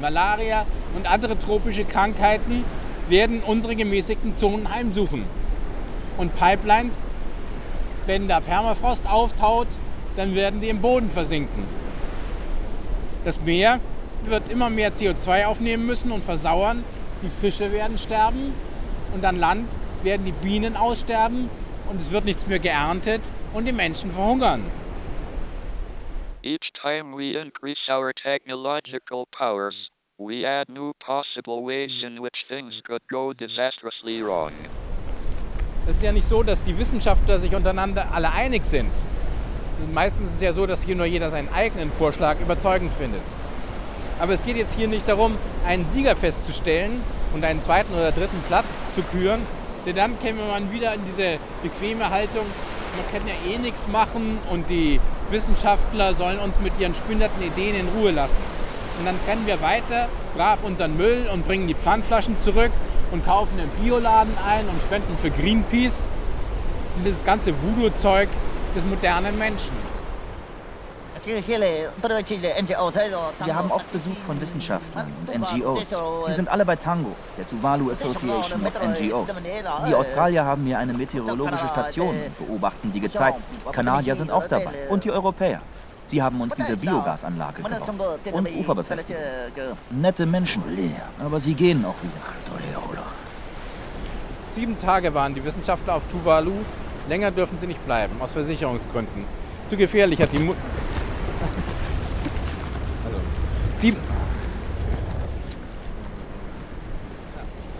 Malaria 0.00 0.66
und 0.94 1.06
andere 1.06 1.38
tropische 1.38 1.84
Krankheiten 1.84 2.64
werden 3.08 3.42
unsere 3.42 3.76
gemäßigten 3.76 4.36
Zonen 4.36 4.70
heimsuchen. 4.70 5.24
Und 6.18 6.34
Pipelines, 6.36 7.02
wenn 8.06 8.28
da 8.28 8.40
Permafrost 8.40 9.06
auftaut, 9.06 9.68
dann 10.16 10.34
werden 10.34 10.60
die 10.60 10.68
im 10.68 10.80
Boden 10.80 11.10
versinken. 11.10 11.64
Das 13.24 13.40
Meer 13.40 13.80
wird 14.24 14.50
immer 14.50 14.70
mehr 14.70 14.92
CO2 14.92 15.46
aufnehmen 15.46 15.86
müssen 15.86 16.10
und 16.12 16.24
versauern. 16.24 16.84
Die 17.22 17.30
Fische 17.40 17.72
werden 17.72 17.98
sterben 17.98 18.54
und 19.14 19.24
an 19.24 19.38
Land 19.38 19.68
werden 20.02 20.24
die 20.24 20.32
Bienen 20.32 20.76
aussterben 20.76 21.48
und 21.88 22.00
es 22.00 22.10
wird 22.10 22.24
nichts 22.24 22.46
mehr 22.46 22.58
geerntet 22.58 23.22
und 23.52 23.64
die 23.64 23.72
Menschen 23.72 24.12
verhungern. 24.12 24.64
Each 26.42 26.72
time 26.72 27.16
we 27.16 27.32
increase 27.32 27.90
our 27.90 28.12
technological 28.12 29.26
powers, 29.32 29.90
we 30.18 30.46
add 30.46 30.72
new 30.72 30.92
possible 31.00 31.64
ways 31.64 32.04
in 32.04 32.22
which 32.22 32.46
things 32.46 32.82
could 32.82 33.02
go 33.08 33.32
disastrously 33.32 34.22
wrong. 34.22 34.52
Es 35.88 35.96
ist 35.96 36.02
ja 36.02 36.12
nicht 36.12 36.28
so, 36.28 36.42
dass 36.42 36.62
die 36.64 36.76
Wissenschaftler 36.78 37.38
sich 37.38 37.54
untereinander 37.54 38.08
alle 38.12 38.30
einig 38.32 38.64
sind. 38.64 38.90
Meistens 39.92 40.30
ist 40.30 40.34
es 40.36 40.40
ja 40.40 40.52
so, 40.52 40.66
dass 40.66 40.82
hier 40.82 40.96
nur 40.96 41.06
jeder 41.06 41.30
seinen 41.30 41.52
eigenen 41.52 41.92
Vorschlag 41.92 42.40
überzeugend 42.40 42.92
findet. 42.94 43.20
Aber 44.18 44.32
es 44.32 44.44
geht 44.44 44.56
jetzt 44.56 44.74
hier 44.74 44.88
nicht 44.88 45.06
darum, 45.06 45.36
einen 45.66 45.84
Sieger 45.90 46.16
festzustellen 46.16 47.02
und 47.34 47.44
einen 47.44 47.60
zweiten 47.60 47.92
oder 47.92 48.12
dritten 48.12 48.42
Platz 48.48 48.66
zu 48.94 49.02
küren, 49.02 49.40
denn 49.86 49.96
dann 49.96 50.20
käme 50.20 50.42
man 50.42 50.72
wieder 50.72 50.94
in 50.94 51.00
diese 51.06 51.38
bequeme 51.62 52.10
Haltung, 52.10 52.44
man 52.96 53.06
kann 53.12 53.28
ja 53.28 53.34
eh 53.50 53.58
nichts 53.58 53.86
machen 53.88 54.38
und 54.50 54.68
die 54.68 55.00
Wissenschaftler 55.30 56.14
sollen 56.14 56.38
uns 56.38 56.58
mit 56.60 56.72
ihren 56.78 56.94
spinnerten 56.94 57.42
Ideen 57.42 57.76
in 57.76 57.88
Ruhe 57.96 58.10
lassen. 58.10 58.36
Und 58.98 59.06
dann 59.06 59.16
trennen 59.24 59.46
wir 59.46 59.60
weiter 59.62 60.08
brav 60.36 60.58
unseren 60.62 60.96
Müll 60.96 61.28
und 61.32 61.46
bringen 61.46 61.68
die 61.68 61.74
Pfandflaschen 61.74 62.40
zurück 62.40 62.72
und 63.12 63.24
kaufen 63.24 63.58
im 63.58 63.68
Bioladen 63.82 64.34
ein 64.46 64.66
und 64.68 64.80
spenden 64.82 65.16
für 65.22 65.30
Greenpeace. 65.30 66.02
Dieses 66.98 67.24
ganze 67.24 67.52
Voodoo-Zeug 67.62 68.28
des 68.74 68.84
modernen 68.84 69.38
Menschen. 69.38 69.72
Wir 71.26 71.42
haben 73.54 73.72
oft 73.72 73.92
Besuch 73.92 74.16
von 74.24 74.40
Wissenschaftlern 74.40 75.12
und 75.26 75.40
NGOs. 75.40 75.92
Die 76.28 76.32
sind 76.32 76.48
alle 76.48 76.64
bei 76.64 76.76
Tango, 76.76 77.16
der 77.36 77.48
Tuvalu 77.48 77.90
Association 77.90 78.64
of 78.64 78.72
NGOs. 78.80 79.28
Die 79.88 79.94
Australier 79.94 80.44
haben 80.44 80.64
hier 80.64 80.78
eine 80.78 80.92
meteorologische 80.92 81.66
Station 81.66 82.14
und 82.14 82.46
beobachten 82.46 82.92
die 82.92 83.00
Gezeiten. 83.00 83.42
Kanadier 83.72 84.14
sind 84.14 84.30
auch 84.30 84.46
dabei 84.46 84.70
und 84.88 85.02
die 85.04 85.10
Europäer. 85.10 85.60
Sie 86.06 86.22
haben 86.22 86.40
uns 86.40 86.54
diese 86.54 86.76
Biogasanlage 86.76 87.60
gebaut 87.62 88.20
und 88.32 88.48
Ufer 88.56 88.76
befestigt. 88.76 89.18
Nette 89.90 90.26
Menschen, 90.26 90.62
aber 91.18 91.40
sie 91.40 91.54
gehen 91.54 91.84
auch 91.84 91.96
wieder. 92.02 93.02
Sieben 94.54 94.78
Tage 94.78 95.12
waren 95.12 95.34
die 95.34 95.44
Wissenschaftler 95.44 95.96
auf 95.96 96.02
Tuvalu. 96.10 96.52
Länger 97.08 97.32
dürfen 97.32 97.58
sie 97.58 97.66
nicht 97.66 97.84
bleiben, 97.84 98.14
aus 98.20 98.32
Versicherungsgründen. 98.32 99.24
Zu 99.68 99.76
gefährlich 99.76 100.22
hat 100.22 100.32
die 100.32 100.38
Mu 100.38 100.54
also, 103.04 103.18
sieben, 103.72 103.98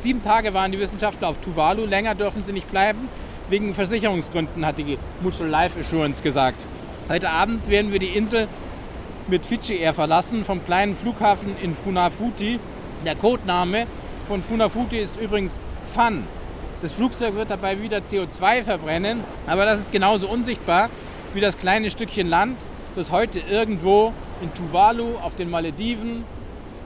sieben 0.02 0.22
Tage 0.22 0.54
waren 0.54 0.72
die 0.72 0.78
Wissenschaftler 0.78 1.28
auf 1.28 1.36
Tuvalu. 1.44 1.84
Länger 1.86 2.14
dürfen 2.14 2.44
sie 2.44 2.52
nicht 2.52 2.70
bleiben. 2.70 3.08
Wegen 3.48 3.74
Versicherungsgründen 3.74 4.66
hat 4.66 4.78
die 4.78 4.98
Mutual 5.22 5.48
Life 5.48 5.78
Assurance 5.78 6.22
gesagt. 6.22 6.60
Heute 7.08 7.30
Abend 7.30 7.68
werden 7.70 7.92
wir 7.92 8.00
die 8.00 8.16
Insel 8.16 8.48
mit 9.28 9.44
Fidschi 9.46 9.76
Air 9.76 9.94
verlassen, 9.94 10.44
vom 10.44 10.64
kleinen 10.64 10.96
Flughafen 10.96 11.56
in 11.62 11.76
Funafuti. 11.76 12.58
Der 13.04 13.14
Codename 13.14 13.86
von 14.26 14.42
Funafuti 14.42 14.98
ist 14.98 15.16
übrigens 15.20 15.52
Fun. 15.94 16.24
Das 16.82 16.92
Flugzeug 16.92 17.36
wird 17.36 17.50
dabei 17.50 17.80
wieder 17.80 17.98
CO2 17.98 18.64
verbrennen, 18.64 19.20
aber 19.46 19.64
das 19.64 19.80
ist 19.80 19.92
genauso 19.92 20.28
unsichtbar 20.28 20.90
wie 21.32 21.40
das 21.40 21.56
kleine 21.56 21.90
Stückchen 21.90 22.28
Land, 22.28 22.58
das 22.96 23.10
heute 23.10 23.40
irgendwo 23.40 24.12
in 24.40 24.52
Tuvalu, 24.54 25.16
auf 25.18 25.36
den 25.36 25.50
Malediven, 25.50 26.24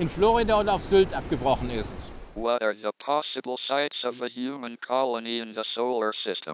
in 0.01 0.11
Florida 0.11 0.59
oder 0.59 0.75
auf 0.75 0.85
Sylt 0.85 1.15
abgebrochen 1.15 1.71
ist. 1.71 1.97
What 2.35 2.63
are 2.63 2.75
the 2.75 2.91
possible 2.99 3.57
sites 3.57 4.05
of 4.05 4.21
a 4.21 4.29
human 4.29 4.77
colony 4.81 5.39
in 5.39 5.53
the 5.55 5.63
solar 5.63 6.13
system? 6.13 6.53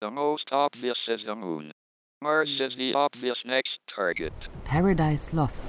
The 0.00 0.10
most 0.10 0.52
obvious 0.52 1.08
is 1.08 1.22
the 1.22 1.34
moon. 1.34 1.70
Mars 2.20 2.60
is 2.60 2.76
the 2.76 2.94
obvious 2.94 3.44
next 3.44 3.78
target. 3.86 4.32
Paradise 4.64 5.34
Lost. 5.34 5.62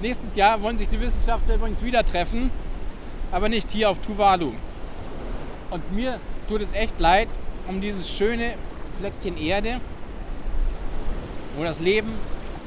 Nächstes 0.00 0.36
Jahr 0.36 0.62
wollen 0.62 0.78
sich 0.78 0.88
die 0.88 1.00
Wissenschaftler 1.00 1.56
übrigens 1.56 1.82
wieder 1.82 2.04
treffen, 2.04 2.50
aber 3.32 3.48
nicht 3.48 3.70
hier 3.70 3.90
auf 3.90 3.98
Tuvalu. 4.02 4.52
Und 5.70 5.92
mir 5.92 6.20
tut 6.48 6.60
es 6.60 6.72
echt 6.72 7.00
leid 7.00 7.28
um 7.68 7.80
dieses 7.80 8.08
schöne 8.08 8.54
Fleckchen 8.98 9.36
Erde, 9.38 9.80
wo 11.56 11.64
das 11.64 11.80
Leben 11.80 12.12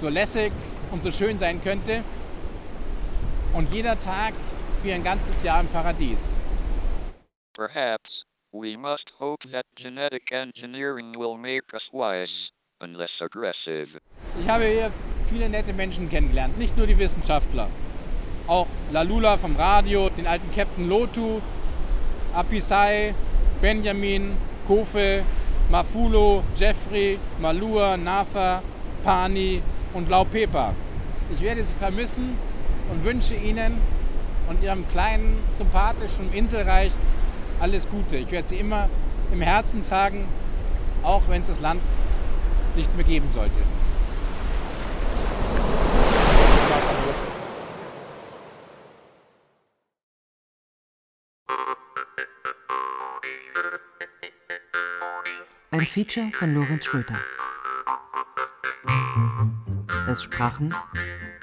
so 0.03 0.09
lässig 0.09 0.51
und 0.91 1.01
so 1.01 1.11
schön 1.11 1.39
sein 1.39 1.63
könnte 1.63 2.03
und 3.53 3.73
jeder 3.73 3.97
Tag 3.97 4.33
wie 4.83 4.91
ein 4.91 5.01
ganzes 5.01 5.41
Jahr 5.43 5.61
im 5.61 5.67
Paradies. 5.67 6.19
Perhaps 7.53 8.25
we 8.51 8.75
must 8.77 9.13
hope 9.17 9.49
that 9.49 9.65
genetic 9.75 10.29
engineering 10.33 11.17
will 11.17 11.37
make 11.37 11.73
us 11.73 11.89
wise 11.93 12.51
and 12.81 12.97
less 12.97 13.21
aggressive. 13.21 13.97
Ich 14.41 14.49
habe 14.49 14.65
hier 14.65 14.91
viele 15.29 15.47
nette 15.47 15.71
Menschen 15.71 16.09
kennengelernt, 16.09 16.57
nicht 16.57 16.75
nur 16.75 16.85
die 16.85 16.99
Wissenschaftler. 16.99 17.69
Auch 18.47 18.67
Lalula 18.91 19.37
vom 19.37 19.55
Radio, 19.55 20.09
den 20.09 20.27
alten 20.27 20.53
Captain 20.53 20.89
Lotu, 20.89 21.39
Apisai, 22.33 23.15
Benjamin, 23.61 24.35
Kofe, 24.67 25.23
Mafulo, 25.69 26.43
Jeffrey, 26.57 27.17
Malua, 27.39 27.95
Nafa, 27.95 28.61
Pani 29.05 29.61
und 29.93 30.09
Laupepa. 30.09 30.73
Ich 31.33 31.41
werde 31.41 31.63
sie 31.63 31.73
vermissen 31.79 32.37
und 32.91 33.03
wünsche 33.03 33.35
Ihnen 33.35 33.77
und 34.49 34.61
Ihrem 34.61 34.87
kleinen, 34.89 35.37
sympathischen 35.57 36.33
Inselreich 36.33 36.91
alles 37.59 37.87
Gute. 37.89 38.17
Ich 38.17 38.31
werde 38.31 38.47
sie 38.47 38.57
immer 38.57 38.89
im 39.31 39.41
Herzen 39.41 39.83
tragen, 39.83 40.25
auch 41.01 41.21
wenn 41.29 41.41
es 41.41 41.47
das 41.47 41.59
Land 41.59 41.81
nicht 42.75 42.93
mehr 42.95 43.05
geben 43.05 43.29
sollte. 43.33 43.51
Ein 55.71 55.87
Feature 55.87 56.27
von 56.37 56.53
Lorenz 56.53 56.85
Schröter. 56.85 57.15
Es 60.13 60.21
sprachen 60.21 60.75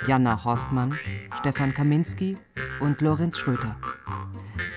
Jana 0.07 0.45
Horstmann, 0.45 0.97
Stefan 1.41 1.75
Kaminski 1.75 2.39
und 2.79 3.01
Lorenz 3.01 3.37
Schröter. 3.37 3.77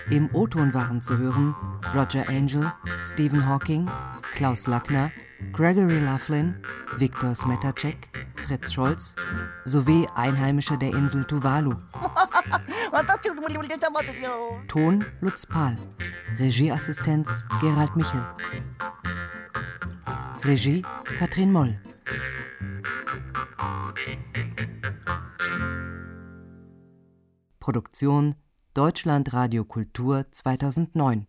Im 0.09 0.33
O-Ton 0.33 0.73
waren 0.73 0.99
zu 0.99 1.15
hören 1.15 1.53
Roger 1.93 2.27
Angel, 2.27 2.73
Stephen 3.03 3.47
Hawking, 3.47 3.87
Klaus 4.33 4.65
Lackner, 4.65 5.11
Gregory 5.51 5.99
Laughlin, 5.99 6.55
Viktor 6.97 7.35
Smetacek, 7.35 8.09
Fritz 8.47 8.73
Scholz 8.73 9.15
sowie 9.63 10.07
Einheimische 10.15 10.75
der 10.75 10.89
Insel 10.89 11.23
Tuvalu. 11.25 11.75
Ton 14.69 15.05
Lutz 15.21 15.45
Pahl, 15.45 15.77
Regieassistenz 16.39 17.45
Gerald 17.61 17.95
Michel. 17.95 18.25
Regie 20.43 20.83
Katrin 21.19 21.51
Moll. 21.51 21.79
Produktion 27.63 28.35
Deutschland 28.73 29.31
Radio 29.31 29.63
Kultur 29.63 30.25
2009 30.29 31.27